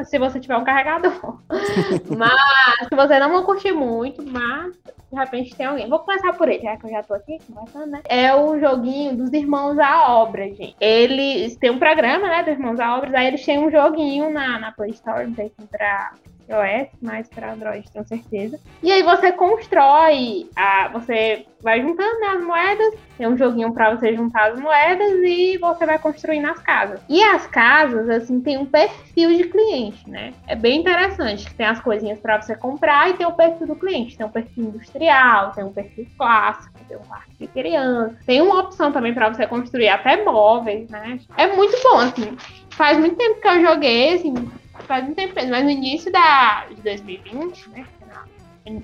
Se 0.02 0.18
você 0.18 0.40
tiver 0.40 0.56
um 0.56 0.64
carregador. 0.64 1.40
mas 2.16 2.88
se 2.88 2.94
você 2.94 3.18
não 3.18 3.32
vai 3.32 3.42
curtir 3.44 3.72
muito, 3.72 4.22
mas 4.26 4.74
de 4.74 5.18
repente 5.18 5.54
tem 5.54 5.66
alguém. 5.66 5.88
Vou 5.88 6.00
começar 6.00 6.32
por 6.32 6.48
ele, 6.48 6.62
já 6.62 6.76
que 6.76 6.86
eu 6.86 6.90
já 6.90 7.02
tô 7.02 7.14
aqui 7.14 7.38
conversando, 7.46 7.86
né? 7.86 8.02
É 8.08 8.34
o 8.34 8.58
joguinho 8.58 9.16
dos 9.16 9.32
Irmãos 9.32 9.78
à 9.78 10.14
Obra, 10.16 10.48
gente. 10.48 10.76
Eles 10.80 11.56
têm 11.56 11.70
um 11.70 11.78
programa, 11.78 12.26
né, 12.26 12.42
dos 12.42 12.54
Irmãos 12.54 12.80
à 12.80 12.96
Obra, 12.96 13.18
aí 13.18 13.26
eles 13.26 13.44
têm 13.44 13.58
um 13.58 13.70
joguinho 13.70 14.30
na, 14.30 14.58
na 14.58 14.72
Play 14.72 14.90
Store, 14.90 15.26
não 15.26 15.34
sei 15.34 15.48
se 15.48 15.66
pra 15.66 16.12
iOS, 16.48 16.88
mas 17.00 17.28
para 17.28 17.52
Android, 17.52 17.90
tenho 17.90 18.06
certeza. 18.06 18.58
E 18.82 18.92
aí 18.92 19.02
você 19.02 19.32
constrói, 19.32 20.48
a, 20.56 20.88
você 20.88 21.46
vai 21.62 21.80
juntando 21.80 22.20
né, 22.20 22.26
as 22.36 22.44
moedas, 22.44 22.94
tem 23.16 23.26
um 23.26 23.38
joguinho 23.38 23.72
para 23.72 23.96
você 23.96 24.14
juntar 24.14 24.50
as 24.52 24.60
moedas 24.60 25.12
e 25.24 25.56
você 25.56 25.86
vai 25.86 25.98
construindo 25.98 26.44
as 26.46 26.58
casas. 26.60 27.00
E 27.08 27.22
as 27.22 27.46
casas, 27.46 28.08
assim, 28.10 28.40
tem 28.40 28.58
um 28.58 28.66
perfil 28.66 29.34
de 29.34 29.44
cliente, 29.44 30.08
né? 30.08 30.34
É 30.46 30.54
bem 30.54 30.80
interessante, 30.80 31.52
tem 31.54 31.64
as 31.64 31.80
coisinhas 31.80 32.18
para 32.18 32.40
você 32.40 32.54
comprar 32.54 33.08
e 33.08 33.14
tem 33.14 33.26
o 33.26 33.32
perfil 33.32 33.66
do 33.66 33.76
cliente. 33.76 34.16
Tem 34.16 34.26
um 34.26 34.30
perfil 34.30 34.64
industrial, 34.64 35.52
tem 35.52 35.64
um 35.64 35.72
perfil 35.72 36.06
clássico, 36.18 36.78
tem 36.86 36.96
um 36.98 37.00
quarto 37.00 37.30
de 37.38 37.46
criança. 37.46 38.16
Tem 38.26 38.42
uma 38.42 38.60
opção 38.60 38.92
também 38.92 39.14
para 39.14 39.32
você 39.32 39.46
construir 39.46 39.88
até 39.88 40.22
móveis, 40.22 40.90
né? 40.90 41.18
É 41.36 41.46
muito 41.56 41.76
bom, 41.82 41.96
assim. 41.96 42.36
Faz 42.70 42.98
muito 42.98 43.16
tempo 43.16 43.40
que 43.40 43.48
eu 43.48 43.62
joguei, 43.62 44.14
assim, 44.14 44.34
faz 44.82 45.04
muito 45.04 45.16
tempo 45.16 45.34
mas 45.34 45.64
no 45.64 45.70
início 45.70 46.10
da, 46.10 46.66
de 46.68 46.80
2020, 46.82 47.70
né? 47.70 47.86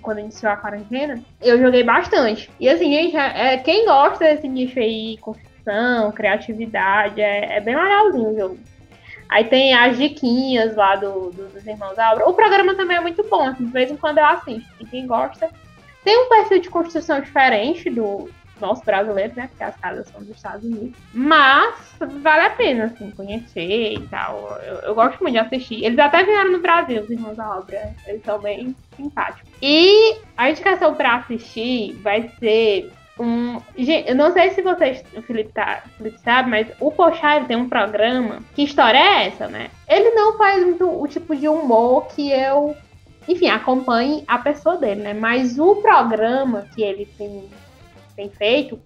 Quando 0.03 0.21
iniciou 0.21 0.53
a 0.53 0.57
quarentena, 0.57 1.23
eu 1.41 1.59
joguei 1.59 1.83
bastante. 1.83 2.51
E 2.61 2.69
assim, 2.69 2.93
gente, 2.93 3.17
é, 3.17 3.57
quem 3.57 3.87
gosta 3.87 4.25
desse 4.25 4.47
nicho 4.47 4.79
aí, 4.79 5.17
construção, 5.19 6.13
criatividade, 6.13 7.21
é, 7.21 7.57
é 7.57 7.61
bem 7.61 7.75
legalzinho 7.75 8.29
o 8.29 8.39
jogo. 8.39 8.59
Aí 9.31 9.45
tem 9.45 9.73
as 9.73 9.97
diquinhas 9.97 10.77
lá 10.77 10.97
do, 10.97 11.31
do, 11.31 11.49
dos 11.49 11.67
Irmãos 11.67 11.99
Abra. 11.99 12.29
O 12.29 12.35
programa 12.35 12.75
também 12.75 12.97
é 12.97 13.01
muito 13.01 13.23
bom, 13.23 13.47
assim, 13.47 13.65
de 13.65 13.73
vez 13.73 13.91
em 13.91 13.97
quando 13.97 14.19
eu 14.19 14.27
assisto. 14.27 14.69
E 14.81 14.85
quem 14.85 15.07
gosta. 15.07 15.49
Tem 16.05 16.19
um 16.19 16.29
perfil 16.29 16.61
de 16.61 16.69
construção 16.69 17.21
diferente 17.21 17.89
do 17.89 18.29
nosso 18.61 18.85
brasileiro, 18.85 19.33
né? 19.37 19.49
Porque 19.49 19.65
as 19.65 19.77
casas 19.77 20.09
são 20.09 20.21
dos 20.21 20.37
Estados 20.37 20.65
Unidos. 20.65 20.99
Mas 21.13 21.75
vale 22.23 22.47
a 22.47 22.51
pena, 22.51 22.85
assim, 22.85 23.11
conhecer 23.11 23.95
e 23.95 24.09
tal. 24.09 24.59
Eu, 24.63 24.75
eu 24.77 24.95
gosto 24.95 25.21
muito 25.21 25.35
de 25.35 25.39
assistir. 25.39 25.85
Eles 25.85 25.99
até 25.99 26.23
vieram 26.23 26.53
no 26.53 26.61
Brasil, 26.61 27.03
os 27.03 27.11
Irmãos 27.11 27.37
da 27.37 27.59
Obra. 27.59 27.95
Eles 28.07 28.23
são 28.25 28.39
bem 28.39 28.75
simpáticos. 28.97 29.51
E 29.63 30.17
a 30.37 30.51
indicação 30.51 30.95
pra 30.95 31.17
assistir 31.17 31.93
vai 32.03 32.31
ser 32.39 32.93
um. 33.21 33.61
Gente, 33.77 34.09
eu 34.09 34.17
não 34.17 34.33
sei 34.33 34.51
se 34.51 34.63
vocês, 34.63 35.05
o 35.15 35.23
Felipe, 35.23 35.53
tá, 35.53 35.83
o 35.87 35.99
Felipe 35.99 36.19
sabe, 36.21 36.51
mas 36.51 36.67
o 36.81 36.91
Pochá 36.91 37.41
tem 37.45 37.57
um 37.57 37.69
programa. 37.69 38.41
Que 38.55 38.63
história 38.63 38.99
é 38.99 39.27
essa, 39.27 39.47
né? 39.47 39.71
Ele 39.87 40.11
não 40.11 40.39
faz 40.39 40.65
muito 40.65 40.89
o 40.89 41.07
tipo 41.07 41.37
de 41.37 41.49
humor 41.49 42.07
que 42.09 42.31
eu. 42.33 42.75
Enfim, 43.29 43.49
acompanhe 43.49 44.25
a 44.27 44.39
pessoa 44.39 44.77
dele, 44.77 45.03
né? 45.03 45.15
Mas 45.15 45.59
o 45.59 45.77
programa 45.77 46.67
que 46.75 46.83
ele 46.83 47.07
tem, 47.19 47.45
tem 48.21 48.31
feito, 48.31 48.79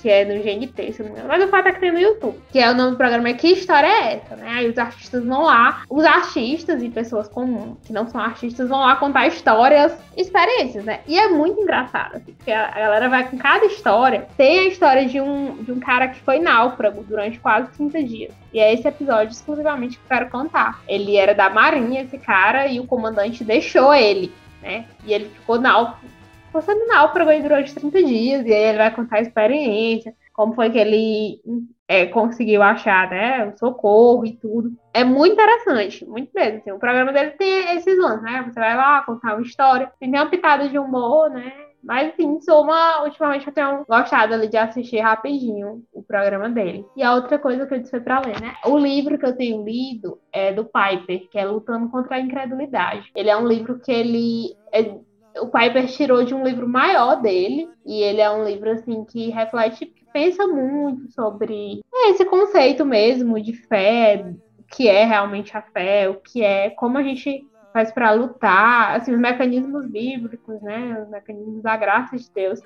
que 0.00 0.10
é 0.10 0.24
no 0.24 0.42
GNT, 0.42 0.92
se 0.92 1.02
não 1.02 1.10
me 1.10 1.14
engano. 1.14 1.28
Mas 1.28 1.44
o 1.44 1.48
fato 1.48 1.68
é 1.68 1.72
que 1.72 1.80
tem 1.80 1.92
no 1.92 1.98
YouTube. 1.98 2.38
Que 2.50 2.58
é 2.58 2.70
o 2.70 2.74
nome 2.74 2.92
do 2.92 2.96
programa 2.96 3.28
é 3.28 3.34
Que 3.34 3.48
História 3.48 3.86
é 3.86 4.14
essa, 4.14 4.34
né? 4.34 4.48
Aí 4.48 4.68
os 4.68 4.76
artistas 4.76 5.24
vão 5.24 5.42
lá, 5.42 5.82
os 5.88 6.04
artistas 6.04 6.82
e 6.82 6.88
pessoas 6.88 7.28
comuns, 7.28 7.78
que 7.84 7.92
não 7.92 8.08
são 8.08 8.20
artistas, 8.20 8.68
vão 8.68 8.80
lá 8.80 8.96
contar 8.96 9.28
histórias, 9.28 9.96
experiências, 10.16 10.84
né? 10.84 11.00
E 11.06 11.16
é 11.16 11.28
muito 11.28 11.60
engraçado, 11.60 12.16
assim, 12.16 12.32
porque 12.32 12.50
a 12.50 12.70
galera 12.70 13.08
vai 13.08 13.28
com 13.28 13.38
cada 13.38 13.64
história. 13.66 14.26
Tem 14.36 14.60
a 14.60 14.68
história 14.68 15.06
de 15.06 15.20
um, 15.20 15.62
de 15.62 15.70
um 15.70 15.78
cara 15.78 16.08
que 16.08 16.20
foi 16.20 16.40
náufrago 16.40 17.04
durante 17.04 17.38
quase 17.38 17.70
30 17.72 18.02
dias. 18.02 18.34
E 18.52 18.58
é 18.58 18.72
esse 18.74 18.86
episódio 18.86 19.32
exclusivamente 19.32 19.98
que 19.98 20.04
eu 20.04 20.18
quero 20.18 20.30
contar. 20.30 20.82
Ele 20.88 21.16
era 21.16 21.32
da 21.32 21.48
Marinha, 21.48 22.02
esse 22.02 22.18
cara, 22.18 22.66
e 22.66 22.80
o 22.80 22.86
comandante 22.86 23.44
deixou 23.44 23.94
ele, 23.94 24.32
né? 24.60 24.84
E 25.04 25.12
ele 25.12 25.26
ficou 25.26 25.60
náufrago. 25.60 26.11
Ficou 26.52 26.60
sendo 26.60 26.86
náufrago 26.86 27.30
aí 27.30 27.40
durante 27.40 27.74
30 27.74 28.02
dias, 28.04 28.46
e 28.46 28.52
aí 28.52 28.64
ele 28.64 28.76
vai 28.76 28.94
contar 28.94 29.16
a 29.16 29.22
experiência, 29.22 30.14
como 30.34 30.54
foi 30.54 30.68
que 30.68 30.76
ele 30.76 31.40
é, 31.88 32.04
conseguiu 32.04 32.62
achar, 32.62 33.08
né, 33.08 33.46
o 33.46 33.56
socorro 33.56 34.26
e 34.26 34.36
tudo. 34.36 34.70
É 34.92 35.02
muito 35.02 35.32
interessante, 35.32 36.04
muito 36.04 36.30
mesmo. 36.34 36.58
Assim, 36.58 36.72
o 36.72 36.78
programa 36.78 37.10
dele 37.10 37.30
tem 37.30 37.74
esses 37.74 37.98
lances, 37.98 38.22
né? 38.22 38.42
Você 38.46 38.60
vai 38.60 38.76
lá 38.76 39.02
contar 39.02 39.32
uma 39.32 39.40
história, 39.40 39.90
tem 39.98 40.10
uma 40.10 40.26
pitada 40.26 40.68
de 40.68 40.78
humor, 40.78 41.30
né? 41.30 41.54
Mas, 41.82 42.10
enfim, 42.10 42.40
sou 42.40 42.62
uma. 42.62 43.02
Ultimamente 43.02 43.46
eu 43.46 43.52
tenho 43.52 43.84
gostado 43.88 44.34
ali 44.34 44.46
de 44.46 44.56
assistir 44.56 45.00
rapidinho 45.00 45.82
o 45.92 46.02
programa 46.02 46.48
dele. 46.48 46.86
E 46.96 47.02
a 47.02 47.14
outra 47.14 47.38
coisa 47.38 47.66
que 47.66 47.74
eu 47.74 47.78
disse 47.78 47.90
foi 47.90 48.00
pra 48.00 48.20
ler, 48.20 48.40
né? 48.40 48.54
O 48.64 48.78
livro 48.78 49.18
que 49.18 49.26
eu 49.26 49.36
tenho 49.36 49.64
lido 49.64 50.18
é 50.32 50.52
do 50.52 50.64
Piper, 50.64 51.28
que 51.28 51.38
é 51.38 51.44
Lutando 51.44 51.88
contra 51.88 52.16
a 52.16 52.20
Incredulidade. 52.20 53.10
Ele 53.16 53.30
é 53.30 53.36
um 53.36 53.46
livro 53.46 53.80
que 53.80 53.90
ele. 53.90 54.54
É... 54.72 54.94
o 55.40 55.46
Piper 55.46 55.86
tirou 55.86 56.24
de 56.24 56.34
um 56.34 56.44
livro 56.44 56.68
maior 56.68 57.20
dele. 57.20 57.68
E 57.84 58.02
ele 58.02 58.20
é 58.20 58.30
um 58.30 58.44
livro, 58.44 58.70
assim, 58.70 59.04
que 59.04 59.30
reflete, 59.30 59.86
que 59.86 60.04
pensa 60.12 60.46
muito 60.46 61.10
sobre 61.12 61.80
esse 62.08 62.24
conceito 62.24 62.84
mesmo 62.84 63.40
de 63.40 63.52
fé, 63.52 64.24
o 64.58 64.62
que 64.64 64.88
é 64.88 65.04
realmente 65.04 65.56
a 65.56 65.62
fé, 65.62 66.08
o 66.08 66.14
que 66.14 66.42
é, 66.42 66.70
como 66.70 66.98
a 66.98 67.02
gente 67.02 67.46
faz 67.72 67.90
para 67.90 68.12
lutar, 68.12 68.96
assim, 68.96 69.12
os 69.12 69.18
mecanismos 69.18 69.86
bíblicos, 69.86 70.60
né, 70.60 71.00
os 71.02 71.08
mecanismos 71.08 71.62
da 71.62 71.76
graça 71.76 72.16
de 72.16 72.30
Deus, 72.30 72.60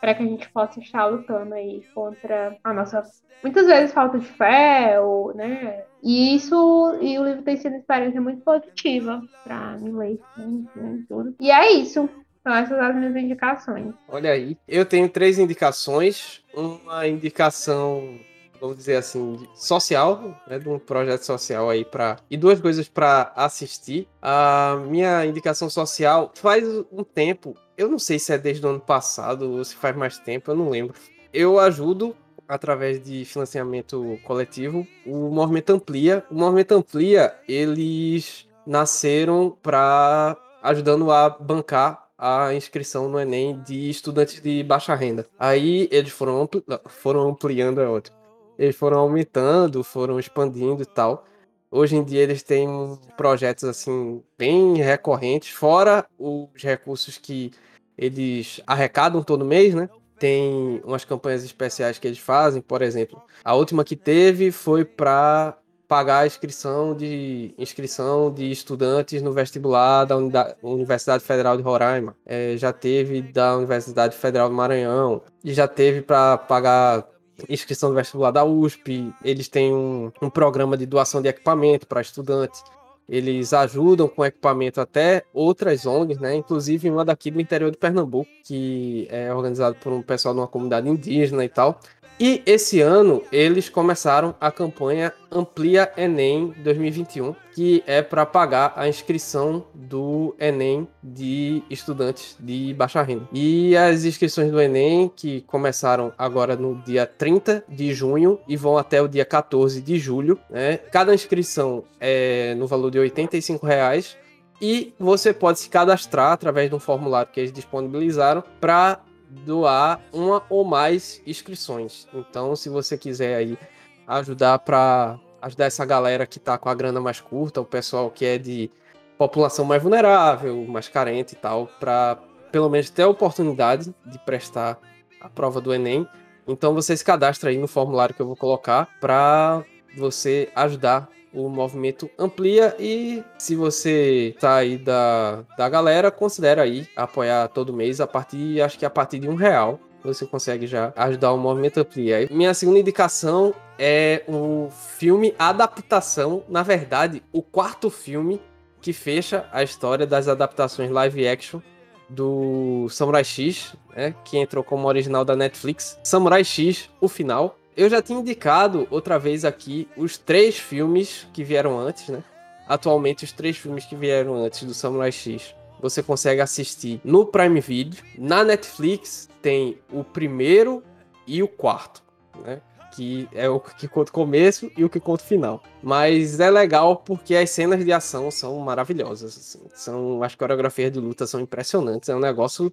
para 0.00 0.14
que 0.14 0.22
a 0.22 0.26
gente 0.26 0.48
possa 0.50 0.80
estar 0.80 1.06
lutando 1.06 1.54
aí 1.54 1.82
contra 1.94 2.56
a 2.64 2.72
nossa 2.72 3.02
muitas 3.42 3.66
vezes 3.66 3.92
falta 3.92 4.18
de 4.18 4.26
fé, 4.26 5.00
ou, 5.00 5.34
né, 5.34 5.84
e 6.02 6.34
isso, 6.34 6.98
e 7.00 7.18
o 7.18 7.24
livro 7.24 7.42
tem 7.42 7.56
sido 7.56 7.72
uma 7.72 7.78
experiência 7.78 8.20
muito 8.20 8.42
positiva 8.42 9.22
para 9.44 9.78
mim 9.78 9.92
ler, 9.92 10.20
enfim, 10.38 11.04
tudo. 11.08 11.34
E 11.40 11.50
é 11.50 11.72
isso. 11.72 12.08
São 12.42 12.54
essas 12.54 12.78
as 12.78 12.94
minhas 12.96 13.14
indicações. 13.14 13.94
Olha 14.08 14.32
aí, 14.32 14.56
eu 14.66 14.86
tenho 14.86 15.08
três 15.10 15.38
indicações. 15.38 16.42
Uma 16.54 17.06
indicação 17.06 18.18
vamos 18.60 18.76
dizer 18.76 18.96
assim, 18.96 19.48
social, 19.54 20.38
né, 20.46 20.58
de 20.58 20.68
um 20.68 20.78
projeto 20.78 21.22
social 21.22 21.70
aí 21.70 21.84
para 21.84 22.18
e 22.30 22.36
duas 22.36 22.60
coisas 22.60 22.88
para 22.88 23.32
assistir. 23.34 24.06
A 24.20 24.76
minha 24.86 25.24
indicação 25.24 25.70
social 25.70 26.30
faz 26.34 26.64
um 26.92 27.02
tempo, 27.02 27.56
eu 27.80 27.88
não 27.88 27.98
sei 27.98 28.18
se 28.18 28.32
é 28.32 28.36
desde 28.36 28.66
o 28.66 28.68
ano 28.68 28.80
passado 28.80 29.50
ou 29.50 29.64
se 29.64 29.74
faz 29.74 29.96
mais 29.96 30.18
tempo, 30.18 30.50
eu 30.50 30.54
não 30.54 30.68
lembro. 30.68 30.94
Eu 31.32 31.58
ajudo 31.58 32.14
através 32.46 33.02
de 33.02 33.24
financiamento 33.24 34.18
coletivo 34.24 34.86
o 35.06 35.30
Movimento 35.30 35.70
Amplia. 35.70 36.24
O 36.30 36.34
Movimento 36.34 36.72
Amplia, 36.72 37.34
eles 37.48 38.46
nasceram 38.66 39.56
para 39.62 40.36
ajudando 40.62 41.10
a 41.10 41.30
bancar 41.30 42.06
a 42.18 42.52
inscrição 42.52 43.08
no 43.08 43.18
Enem 43.18 43.62
de 43.62 43.88
estudantes 43.88 44.42
de 44.42 44.62
baixa 44.62 44.94
renda. 44.94 45.26
Aí 45.38 45.88
eles 45.90 46.12
foram, 46.12 46.42
ampli 46.42 46.62
foram 46.86 47.28
ampliando, 47.28 47.80
é 47.80 47.88
outro 47.88 48.20
eles 48.60 48.76
foram 48.76 48.98
aumentando, 48.98 49.82
foram 49.82 50.20
expandindo 50.20 50.82
e 50.82 50.86
tal. 50.86 51.24
Hoje 51.70 51.96
em 51.96 52.02
dia 52.02 52.22
eles 52.22 52.42
têm 52.42 52.68
projetos 53.16 53.64
assim 53.64 54.22
bem 54.36 54.74
recorrentes, 54.76 55.50
fora 55.50 56.04
os 56.18 56.48
recursos 56.56 57.16
que 57.16 57.52
eles 57.96 58.60
arrecadam 58.66 59.22
todo 59.22 59.44
mês, 59.44 59.74
né? 59.74 59.88
Tem 60.18 60.80
umas 60.84 61.04
campanhas 61.04 61.44
especiais 61.44 61.98
que 61.98 62.08
eles 62.08 62.18
fazem, 62.18 62.60
por 62.60 62.82
exemplo. 62.82 63.22
A 63.44 63.54
última 63.54 63.84
que 63.84 63.94
teve 63.94 64.50
foi 64.50 64.84
para 64.84 65.56
pagar 65.86 66.20
a 66.20 66.26
inscrição 66.26 66.94
de 66.94 67.54
inscrição 67.58 68.32
de 68.32 68.50
estudantes 68.50 69.22
no 69.22 69.32
vestibular 69.32 70.04
da 70.04 70.16
Universidade 70.62 71.24
Federal 71.24 71.56
de 71.56 71.62
Roraima. 71.62 72.16
É, 72.24 72.56
já 72.56 72.72
teve 72.72 73.22
da 73.22 73.56
Universidade 73.56 74.16
Federal 74.16 74.48
do 74.48 74.54
Maranhão 74.54 75.22
e 75.44 75.52
já 75.52 75.66
teve 75.66 76.00
para 76.00 76.38
pagar 76.38 77.06
inscrição 77.48 77.90
do 77.90 77.94
vestibular 77.94 78.30
da 78.30 78.44
USP, 78.44 79.12
eles 79.24 79.48
têm 79.48 79.72
um, 79.72 80.12
um 80.20 80.30
programa 80.30 80.76
de 80.76 80.86
doação 80.86 81.20
de 81.22 81.28
equipamento 81.28 81.86
para 81.86 82.00
estudantes. 82.00 82.62
Eles 83.08 83.52
ajudam 83.52 84.06
com 84.06 84.24
equipamento 84.24 84.80
até 84.80 85.24
outras 85.34 85.84
ONGs, 85.84 86.20
né? 86.20 86.36
Inclusive 86.36 86.88
uma 86.88 87.04
daqui 87.04 87.28
do 87.30 87.40
interior 87.40 87.70
de 87.70 87.76
Pernambuco, 87.76 88.30
que 88.44 89.08
é 89.10 89.34
organizado 89.34 89.74
por 89.80 89.92
um 89.92 90.00
pessoal 90.00 90.32
de 90.32 90.40
uma 90.40 90.46
comunidade 90.46 90.88
indígena 90.88 91.44
e 91.44 91.48
tal. 91.48 91.80
E 92.20 92.42
esse 92.44 92.82
ano 92.82 93.22
eles 93.32 93.70
começaram 93.70 94.34
a 94.38 94.52
campanha 94.52 95.10
Amplia 95.32 95.90
Enem 95.96 96.52
2021, 96.62 97.34
que 97.54 97.82
é 97.86 98.02
para 98.02 98.26
pagar 98.26 98.74
a 98.76 98.86
inscrição 98.86 99.64
do 99.72 100.36
Enem 100.38 100.86
de 101.02 101.62
estudantes 101.70 102.36
de 102.38 102.74
baixa 102.74 103.00
renda. 103.00 103.26
E 103.32 103.74
as 103.74 104.04
inscrições 104.04 104.50
do 104.50 104.60
Enem, 104.60 105.10
que 105.16 105.40
começaram 105.46 106.12
agora 106.18 106.56
no 106.56 106.74
dia 106.82 107.06
30 107.06 107.64
de 107.66 107.94
junho 107.94 108.38
e 108.46 108.54
vão 108.54 108.76
até 108.76 109.00
o 109.00 109.08
dia 109.08 109.24
14 109.24 109.80
de 109.80 109.98
julho, 109.98 110.38
né? 110.50 110.76
Cada 110.76 111.14
inscrição 111.14 111.84
é 111.98 112.54
no 112.54 112.66
valor 112.66 112.90
de 112.90 112.98
85 112.98 113.64
reais. 113.64 114.14
E 114.60 114.92
você 114.98 115.32
pode 115.32 115.58
se 115.58 115.70
cadastrar 115.70 116.32
através 116.32 116.68
de 116.68 116.76
um 116.76 116.78
formulário 116.78 117.32
que 117.32 117.40
eles 117.40 117.50
disponibilizaram 117.50 118.44
para 118.60 119.00
doar 119.30 120.00
uma 120.12 120.42
ou 120.48 120.64
mais 120.64 121.22
inscrições. 121.26 122.06
Então, 122.12 122.54
se 122.56 122.68
você 122.68 122.98
quiser 122.98 123.36
aí 123.36 123.58
ajudar 124.06 124.58
para 124.58 125.18
ajudar 125.40 125.66
essa 125.66 125.84
galera 125.84 126.26
que 126.26 126.38
tá 126.38 126.58
com 126.58 126.68
a 126.68 126.74
grana 126.74 127.00
mais 127.00 127.20
curta, 127.20 127.60
o 127.60 127.64
pessoal 127.64 128.10
que 128.10 128.24
é 128.26 128.36
de 128.36 128.70
população 129.16 129.64
mais 129.64 129.82
vulnerável, 129.82 130.64
mais 130.66 130.88
carente 130.88 131.34
e 131.34 131.36
tal, 131.36 131.66
para 131.78 132.18
pelo 132.50 132.68
menos 132.68 132.90
ter 132.90 133.02
a 133.02 133.08
oportunidade 133.08 133.94
de 134.04 134.18
prestar 134.18 134.78
a 135.20 135.28
prova 135.28 135.60
do 135.60 135.72
Enem. 135.72 136.06
Então 136.46 136.74
você 136.74 136.96
se 136.96 137.04
cadastra 137.04 137.50
aí 137.50 137.58
no 137.58 137.68
formulário 137.68 138.14
que 138.14 138.20
eu 138.20 138.26
vou 138.26 138.36
colocar 138.36 138.88
para 139.00 139.64
você 139.96 140.50
ajudar 140.54 141.08
o 141.32 141.48
movimento 141.48 142.10
amplia 142.18 142.74
e 142.78 143.22
se 143.38 143.54
você 143.54 144.34
tá 144.40 144.56
aí 144.56 144.76
da, 144.76 145.44
da 145.56 145.68
galera, 145.68 146.10
considera 146.10 146.62
aí 146.62 146.88
apoiar 146.96 147.48
todo 147.48 147.72
mês 147.72 148.00
a 148.00 148.06
partir, 148.06 148.60
acho 148.60 148.78
que 148.78 148.84
a 148.84 148.90
partir 148.90 149.18
de 149.18 149.28
um 149.28 149.34
real 149.34 149.78
você 150.02 150.26
consegue 150.26 150.66
já 150.66 150.92
ajudar 150.96 151.32
o 151.32 151.38
movimento 151.38 151.78
amplia. 151.78 152.26
Minha 152.30 152.54
segunda 152.54 152.78
indicação 152.78 153.54
é 153.78 154.22
o 154.26 154.68
filme 154.70 155.34
adaptação, 155.38 156.42
na 156.48 156.62
verdade, 156.62 157.22
o 157.32 157.42
quarto 157.42 157.90
filme 157.90 158.40
que 158.80 158.92
fecha 158.92 159.46
a 159.52 159.62
história 159.62 160.06
das 160.06 160.26
adaptações 160.26 160.90
live 160.90 161.28
action 161.28 161.60
do 162.08 162.88
Samurai 162.88 163.22
X, 163.22 163.76
né, 163.94 164.14
que 164.24 164.36
entrou 164.36 164.64
como 164.64 164.88
original 164.88 165.24
da 165.24 165.36
Netflix. 165.36 165.98
Samurai 166.02 166.42
X, 166.42 166.90
o 167.00 167.08
final, 167.08 167.56
eu 167.76 167.88
já 167.88 168.02
tinha 168.02 168.18
indicado 168.18 168.86
outra 168.90 169.18
vez 169.18 169.44
aqui 169.44 169.88
os 169.96 170.18
três 170.18 170.58
filmes 170.58 171.26
que 171.32 171.44
vieram 171.44 171.78
antes, 171.78 172.08
né? 172.08 172.22
Atualmente, 172.68 173.24
os 173.24 173.32
três 173.32 173.56
filmes 173.56 173.84
que 173.84 173.96
vieram 173.96 174.34
antes 174.34 174.62
do 174.62 174.74
Samurai 174.74 175.10
X 175.10 175.54
você 175.80 176.02
consegue 176.02 176.40
assistir 176.40 177.00
no 177.02 177.26
Prime 177.26 177.60
Video. 177.60 178.02
Na 178.18 178.44
Netflix 178.44 179.28
tem 179.40 179.78
o 179.90 180.04
primeiro 180.04 180.82
e 181.26 181.42
o 181.42 181.48
quarto, 181.48 182.02
né? 182.44 182.60
Que 182.92 183.28
é 183.32 183.48
o 183.48 183.60
que 183.60 183.86
conta 183.86 184.10
o 184.10 184.12
começo 184.12 184.70
e 184.76 184.84
o 184.84 184.90
que 184.90 184.98
conta 184.98 185.22
o 185.22 185.26
final. 185.26 185.62
Mas 185.80 186.40
é 186.40 186.50
legal 186.50 186.96
porque 186.96 187.36
as 187.36 187.50
cenas 187.50 187.84
de 187.84 187.92
ação 187.92 188.30
são 188.30 188.58
maravilhosas. 188.58 189.36
Assim. 189.36 189.60
São, 189.74 190.22
as 190.22 190.34
coreografias 190.34 190.92
de 190.92 190.98
luta 190.98 191.26
são 191.26 191.40
impressionantes. 191.40 192.08
É 192.08 192.16
um 192.16 192.20
negócio 192.20 192.72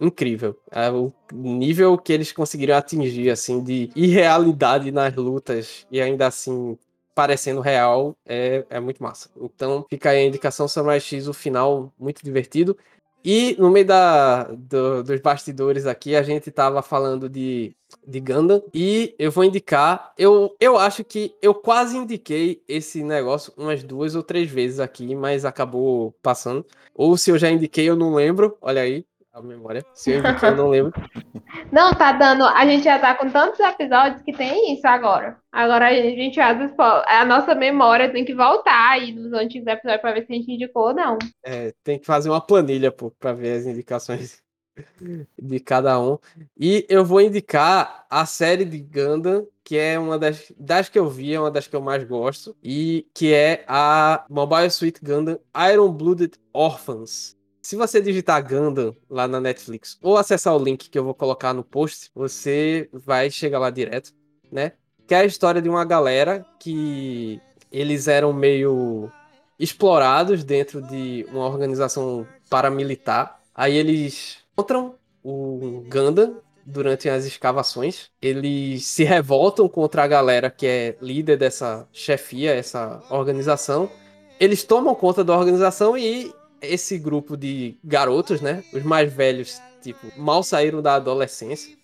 incrível. 0.00 0.58
É 0.70 0.90
o 0.90 1.12
nível 1.32 1.96
que 1.98 2.12
eles 2.12 2.32
conseguiram 2.32 2.76
atingir, 2.76 3.30
assim, 3.30 3.62
de 3.62 3.90
irrealidade 3.94 4.90
nas 4.90 5.14
lutas 5.14 5.86
e 5.90 6.00
ainda 6.00 6.26
assim 6.26 6.78
parecendo 7.14 7.62
real 7.62 8.14
é, 8.26 8.64
é 8.68 8.78
muito 8.78 9.02
massa. 9.02 9.30
Então 9.40 9.86
fica 9.88 10.10
aí 10.10 10.18
a 10.18 10.26
indicação 10.26 10.68
Samurai 10.68 11.00
X, 11.00 11.26
o 11.26 11.32
final 11.32 11.92
muito 11.98 12.22
divertido. 12.22 12.76
E 13.24 13.56
no 13.58 13.70
meio 13.70 13.86
da, 13.86 14.44
do, 14.44 15.02
dos 15.02 15.20
bastidores 15.20 15.84
aqui, 15.84 16.14
a 16.14 16.22
gente 16.22 16.48
tava 16.48 16.80
falando 16.80 17.28
de, 17.28 17.74
de 18.06 18.20
Gundam. 18.20 18.62
E 18.72 19.16
eu 19.18 19.32
vou 19.32 19.42
indicar. 19.42 20.12
Eu, 20.16 20.54
eu 20.60 20.78
acho 20.78 21.02
que 21.02 21.34
eu 21.42 21.52
quase 21.52 21.96
indiquei 21.96 22.62
esse 22.68 23.02
negócio 23.02 23.52
umas 23.56 23.82
duas 23.82 24.14
ou 24.14 24.22
três 24.22 24.48
vezes 24.48 24.78
aqui, 24.78 25.16
mas 25.16 25.44
acabou 25.44 26.14
passando. 26.22 26.64
Ou 26.94 27.16
se 27.16 27.30
eu 27.30 27.38
já 27.38 27.50
indiquei, 27.50 27.88
eu 27.88 27.96
não 27.96 28.14
lembro. 28.14 28.56
Olha 28.60 28.82
aí 28.82 29.04
a 29.36 29.42
memória. 29.42 29.84
Se 29.92 30.12
eu 30.12 30.22
eu 30.24 30.56
não 30.56 30.68
lembro. 30.68 30.92
Não, 31.70 31.92
tá 31.92 32.12
dando. 32.12 32.44
A 32.44 32.64
gente 32.64 32.84
já 32.84 32.98
tá 32.98 33.14
com 33.14 33.28
tantos 33.30 33.60
episódios 33.60 34.22
que 34.22 34.32
tem 34.32 34.72
isso 34.72 34.86
agora. 34.86 35.36
Agora 35.52 35.88
a 35.88 35.92
gente 35.92 36.40
às 36.40 36.56
vezes, 36.56 36.74
a 36.78 37.24
nossa 37.24 37.54
memória 37.54 38.10
tem 38.10 38.24
que 38.24 38.34
voltar 38.34 38.90
aí 38.92 39.12
nos 39.12 39.32
antigos 39.32 39.66
episódios 39.66 40.00
pra 40.00 40.12
ver 40.12 40.26
se 40.26 40.32
a 40.32 40.36
gente 40.36 40.52
indicou 40.52 40.88
ou 40.88 40.94
não. 40.94 41.18
É, 41.44 41.72
tem 41.84 41.98
que 41.98 42.06
fazer 42.06 42.30
uma 42.30 42.40
planilha, 42.40 42.90
pô, 42.90 43.10
pra 43.10 43.32
ver 43.32 43.58
as 43.58 43.66
indicações 43.66 44.42
de 45.38 45.60
cada 45.60 46.00
um. 46.00 46.18
E 46.58 46.86
eu 46.88 47.04
vou 47.04 47.20
indicar 47.20 48.06
a 48.08 48.24
série 48.24 48.64
de 48.64 48.78
Gundam, 48.78 49.46
que 49.62 49.76
é 49.76 49.98
uma 49.98 50.18
das, 50.18 50.52
das 50.58 50.88
que 50.88 50.98
eu 50.98 51.08
vi, 51.08 51.34
é 51.34 51.40
uma 51.40 51.50
das 51.50 51.66
que 51.66 51.76
eu 51.76 51.80
mais 51.80 52.04
gosto, 52.04 52.56
e 52.62 53.06
que 53.14 53.34
é 53.34 53.64
a 53.66 54.24
Mobile 54.30 54.70
Suit 54.70 55.00
Gundam 55.02 55.38
Iron 55.70 55.92
Blooded 55.92 56.38
Orphans. 56.52 57.35
Se 57.66 57.74
você 57.74 58.00
digitar 58.00 58.46
Gundam 58.46 58.94
lá 59.10 59.26
na 59.26 59.40
Netflix 59.40 59.98
ou 60.00 60.16
acessar 60.16 60.54
o 60.54 60.62
link 60.62 60.88
que 60.88 60.96
eu 60.96 61.02
vou 61.02 61.12
colocar 61.12 61.52
no 61.52 61.64
post, 61.64 62.12
você 62.14 62.88
vai 62.92 63.28
chegar 63.28 63.58
lá 63.58 63.70
direto, 63.70 64.12
né? 64.52 64.74
Que 65.04 65.16
é 65.16 65.18
a 65.18 65.24
história 65.24 65.60
de 65.60 65.68
uma 65.68 65.84
galera 65.84 66.46
que 66.60 67.40
eles 67.72 68.06
eram 68.06 68.32
meio 68.32 69.10
explorados 69.58 70.44
dentro 70.44 70.80
de 70.80 71.26
uma 71.28 71.44
organização 71.44 72.24
paramilitar. 72.48 73.40
Aí 73.52 73.76
eles 73.76 74.36
encontram 74.52 74.94
o 75.24 75.82
Gundam 75.88 76.40
durante 76.64 77.08
as 77.08 77.24
escavações. 77.24 78.12
Eles 78.22 78.86
se 78.86 79.02
revoltam 79.02 79.68
contra 79.68 80.04
a 80.04 80.06
galera 80.06 80.52
que 80.52 80.68
é 80.68 80.96
líder 81.02 81.36
dessa 81.36 81.88
chefia, 81.92 82.54
essa 82.54 83.02
organização. 83.10 83.90
Eles 84.38 84.62
tomam 84.62 84.94
conta 84.94 85.24
da 85.24 85.36
organização 85.36 85.98
e 85.98 86.32
esse 86.60 86.98
grupo 86.98 87.36
de 87.36 87.76
garotos, 87.84 88.40
né? 88.40 88.62
Os 88.72 88.82
mais 88.82 89.12
velhos, 89.12 89.60
tipo, 89.82 90.06
mal 90.18 90.42
saíram 90.42 90.82
da 90.82 90.94
adolescência. 90.94 91.76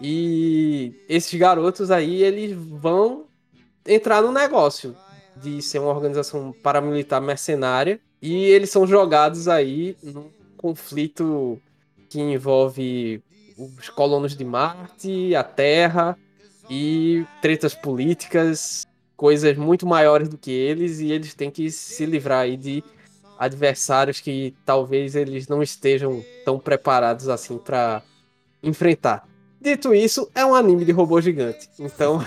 E 0.00 0.94
esses 1.08 1.38
garotos 1.38 1.90
aí, 1.90 2.22
eles 2.22 2.52
vão 2.56 3.26
entrar 3.86 4.22
no 4.22 4.32
negócio 4.32 4.96
de 5.36 5.62
ser 5.62 5.78
uma 5.78 5.92
organização 5.92 6.54
paramilitar 6.62 7.20
mercenária. 7.20 8.00
E 8.20 8.44
eles 8.44 8.70
são 8.70 8.86
jogados 8.86 9.48
aí 9.48 9.96
num 10.02 10.30
conflito 10.56 11.60
que 12.08 12.20
envolve 12.20 13.22
os 13.56 13.88
colonos 13.88 14.36
de 14.36 14.44
Marte, 14.44 15.34
a 15.34 15.42
Terra 15.42 16.16
e 16.70 17.24
tretas 17.40 17.74
políticas, 17.74 18.86
coisas 19.16 19.56
muito 19.56 19.86
maiores 19.86 20.28
do 20.28 20.38
que 20.38 20.50
eles, 20.50 21.00
e 21.00 21.10
eles 21.10 21.34
têm 21.34 21.50
que 21.50 21.70
se 21.70 22.04
livrar 22.06 22.40
aí 22.40 22.56
de 22.56 22.82
adversários 23.42 24.20
que 24.20 24.54
talvez 24.64 25.16
eles 25.16 25.48
não 25.48 25.60
estejam 25.60 26.24
tão 26.44 26.60
preparados 26.60 27.28
assim 27.28 27.58
para 27.58 28.00
enfrentar. 28.62 29.26
Dito 29.60 29.92
isso, 29.92 30.30
é 30.32 30.46
um 30.46 30.54
anime 30.54 30.84
de 30.84 30.92
robô 30.92 31.20
gigante. 31.20 31.68
Então, 31.76 32.20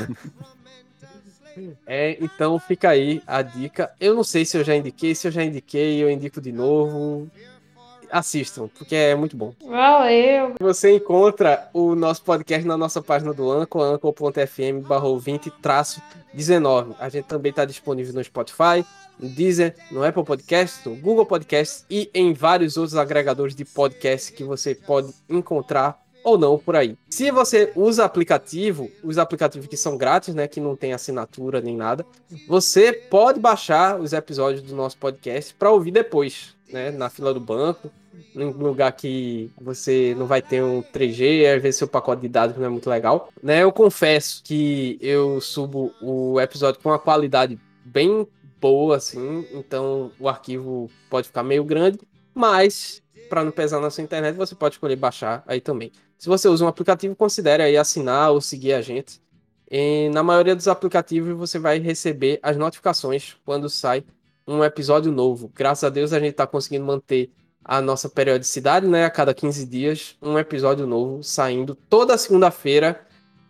é, 1.87 2.17
então 2.19 2.59
fica 2.59 2.89
aí 2.89 3.21
a 3.25 3.41
dica. 3.41 3.91
Eu 3.97 4.13
não 4.13 4.25
sei 4.25 4.43
se 4.43 4.57
eu 4.57 4.63
já 4.63 4.75
indiquei, 4.75 5.15
se 5.15 5.27
eu 5.27 5.31
já 5.31 5.41
indiquei, 5.41 6.03
eu 6.03 6.09
indico 6.09 6.41
de 6.41 6.51
novo 6.51 7.31
assistam, 8.11 8.69
porque 8.77 8.95
é 8.95 9.15
muito 9.15 9.35
bom. 9.35 9.53
Valeu! 9.65 10.53
Você 10.59 10.95
encontra 10.95 11.69
o 11.73 11.95
nosso 11.95 12.23
podcast 12.23 12.67
na 12.67 12.77
nossa 12.77 13.01
página 13.01 13.33
do 13.33 13.51
Anco, 13.51 13.81
anco.fm 13.81 14.87
barra 14.87 15.07
20-19. 15.07 16.95
A 16.99 17.09
gente 17.09 17.25
também 17.25 17.49
está 17.49 17.65
disponível 17.65 18.13
no 18.13 18.23
Spotify, 18.23 18.85
no 19.19 19.29
Deezer, 19.29 19.75
no 19.91 20.03
Apple 20.03 20.23
Podcast, 20.23 20.87
no 20.87 20.95
Google 20.95 21.25
Podcast 21.25 21.85
e 21.89 22.09
em 22.13 22.33
vários 22.33 22.77
outros 22.77 22.95
agregadores 22.95 23.55
de 23.55 23.65
podcast 23.65 24.31
que 24.33 24.43
você 24.43 24.75
pode 24.75 25.13
encontrar 25.29 26.05
ou 26.25 26.39
não 26.39 26.57
por 26.57 26.75
aí. 26.75 26.97
Se 27.07 27.29
você 27.29 27.71
usa 27.75 28.03
aplicativo, 28.03 28.89
os 29.03 29.19
aplicativos 29.19 29.67
que 29.67 29.77
são 29.77 29.95
grátis, 29.95 30.33
né, 30.33 30.47
que 30.47 30.59
não 30.59 30.75
tem 30.75 30.91
assinatura 30.91 31.61
nem 31.61 31.77
nada, 31.77 32.03
você 32.47 32.91
pode 32.91 33.39
baixar 33.39 33.99
os 34.01 34.11
episódios 34.11 34.63
do 34.63 34.75
nosso 34.75 34.97
podcast 34.97 35.53
para 35.53 35.71
ouvir 35.71 35.91
depois, 35.91 36.55
né, 36.75 36.91
na 36.91 37.09
fila 37.09 37.33
do 37.33 37.39
banco, 37.39 37.89
em 38.35 38.51
lugar 38.51 38.91
que 38.91 39.49
você 39.59 40.13
não 40.17 40.27
vai 40.27 40.41
ter 40.41 40.61
um 40.61 40.83
3G, 40.83 41.55
às 41.55 41.61
vezes 41.61 41.77
seu 41.77 41.87
pacote 41.87 42.21
de 42.21 42.27
dados 42.27 42.57
não 42.57 42.65
é 42.65 42.69
muito 42.69 42.89
legal, 42.89 43.29
né? 43.41 43.63
Eu 43.63 43.71
confesso 43.71 44.43
que 44.43 44.97
eu 45.01 45.39
subo 45.39 45.93
o 46.01 46.39
episódio 46.39 46.81
com 46.81 46.89
uma 46.89 46.99
qualidade 46.99 47.57
bem 47.85 48.27
boa 48.59 48.97
assim, 48.97 49.47
então 49.53 50.11
o 50.19 50.27
arquivo 50.27 50.91
pode 51.09 51.27
ficar 51.27 51.43
meio 51.43 51.63
grande, 51.63 51.99
mas 52.33 53.01
para 53.29 53.43
não 53.43 53.51
pesar 53.51 53.79
na 53.79 53.89
sua 53.89 54.03
internet, 54.03 54.35
você 54.35 54.53
pode 54.53 54.75
escolher 54.75 54.97
baixar 54.97 55.43
aí 55.47 55.61
também. 55.61 55.93
Se 56.17 56.27
você 56.27 56.49
usa 56.49 56.65
um 56.65 56.67
aplicativo, 56.67 57.15
considere 57.15 57.63
aí 57.63 57.77
assinar 57.77 58.31
ou 58.31 58.41
seguir 58.41 58.73
a 58.73 58.81
gente. 58.81 59.21
E 59.71 60.09
na 60.09 60.21
maioria 60.21 60.55
dos 60.55 60.67
aplicativos 60.67 61.35
você 61.37 61.57
vai 61.57 61.79
receber 61.79 62.37
as 62.43 62.57
notificações 62.57 63.35
quando 63.45 63.69
sai 63.69 64.03
um 64.47 64.63
episódio 64.63 65.11
novo. 65.11 65.51
Graças 65.53 65.83
a 65.83 65.89
Deus 65.89 66.13
a 66.13 66.19
gente 66.19 66.31
está 66.31 66.45
conseguindo 66.45 66.85
manter 66.85 67.31
a 67.63 67.81
nossa 67.81 68.07
periodicidade, 68.07 68.87
né? 68.87 69.05
A 69.05 69.09
cada 69.09 69.33
15 69.33 69.65
dias, 69.65 70.15
um 70.21 70.37
episódio 70.37 70.85
novo 70.85 71.23
saindo 71.23 71.75
toda 71.89 72.17
segunda-feira. 72.17 73.01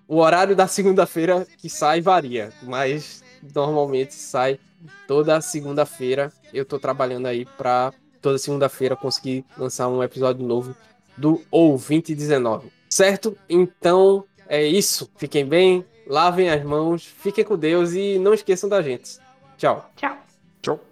O 0.08 0.18
horário 0.18 0.56
da 0.56 0.68
segunda-feira 0.68 1.46
que 1.58 1.70
sai 1.70 2.00
varia, 2.00 2.54
mas 2.62 3.24
normalmente 3.54 4.14
sai 4.14 4.60
toda 5.08 5.42
segunda-feira. 5.42 6.32
Eu 6.54 6.64
estou 6.64 6.80
trabalhando 6.80 7.26
aí 7.26 7.46
para 7.46 7.92
toda 8.22 8.38
segunda-feira 8.38 8.96
conseguir 8.96 9.44
lançar 9.58 9.88
um 9.88 10.02
episódio 10.02 10.46
novo 10.46 10.76
do 11.18 11.42
Ouvinte 11.52 12.16
19. 12.16 12.72
Certo? 12.90 13.38
Então 13.50 14.24
é 14.48 14.64
isso. 14.64 15.10
Fiquem 15.18 15.46
bem, 15.46 15.86
lavem 16.08 16.50
as 16.50 16.64
mãos, 16.64 17.06
fiquem 17.06 17.44
com 17.44 17.58
Deus 17.58 17.94
e 17.94 18.18
não 18.20 18.34
esqueçam 18.34 18.70
da 18.70 18.82
gente. 18.82 19.18
Tchau. 19.58 19.90
Tchau. 19.96 20.25
Tchau. 20.66 20.86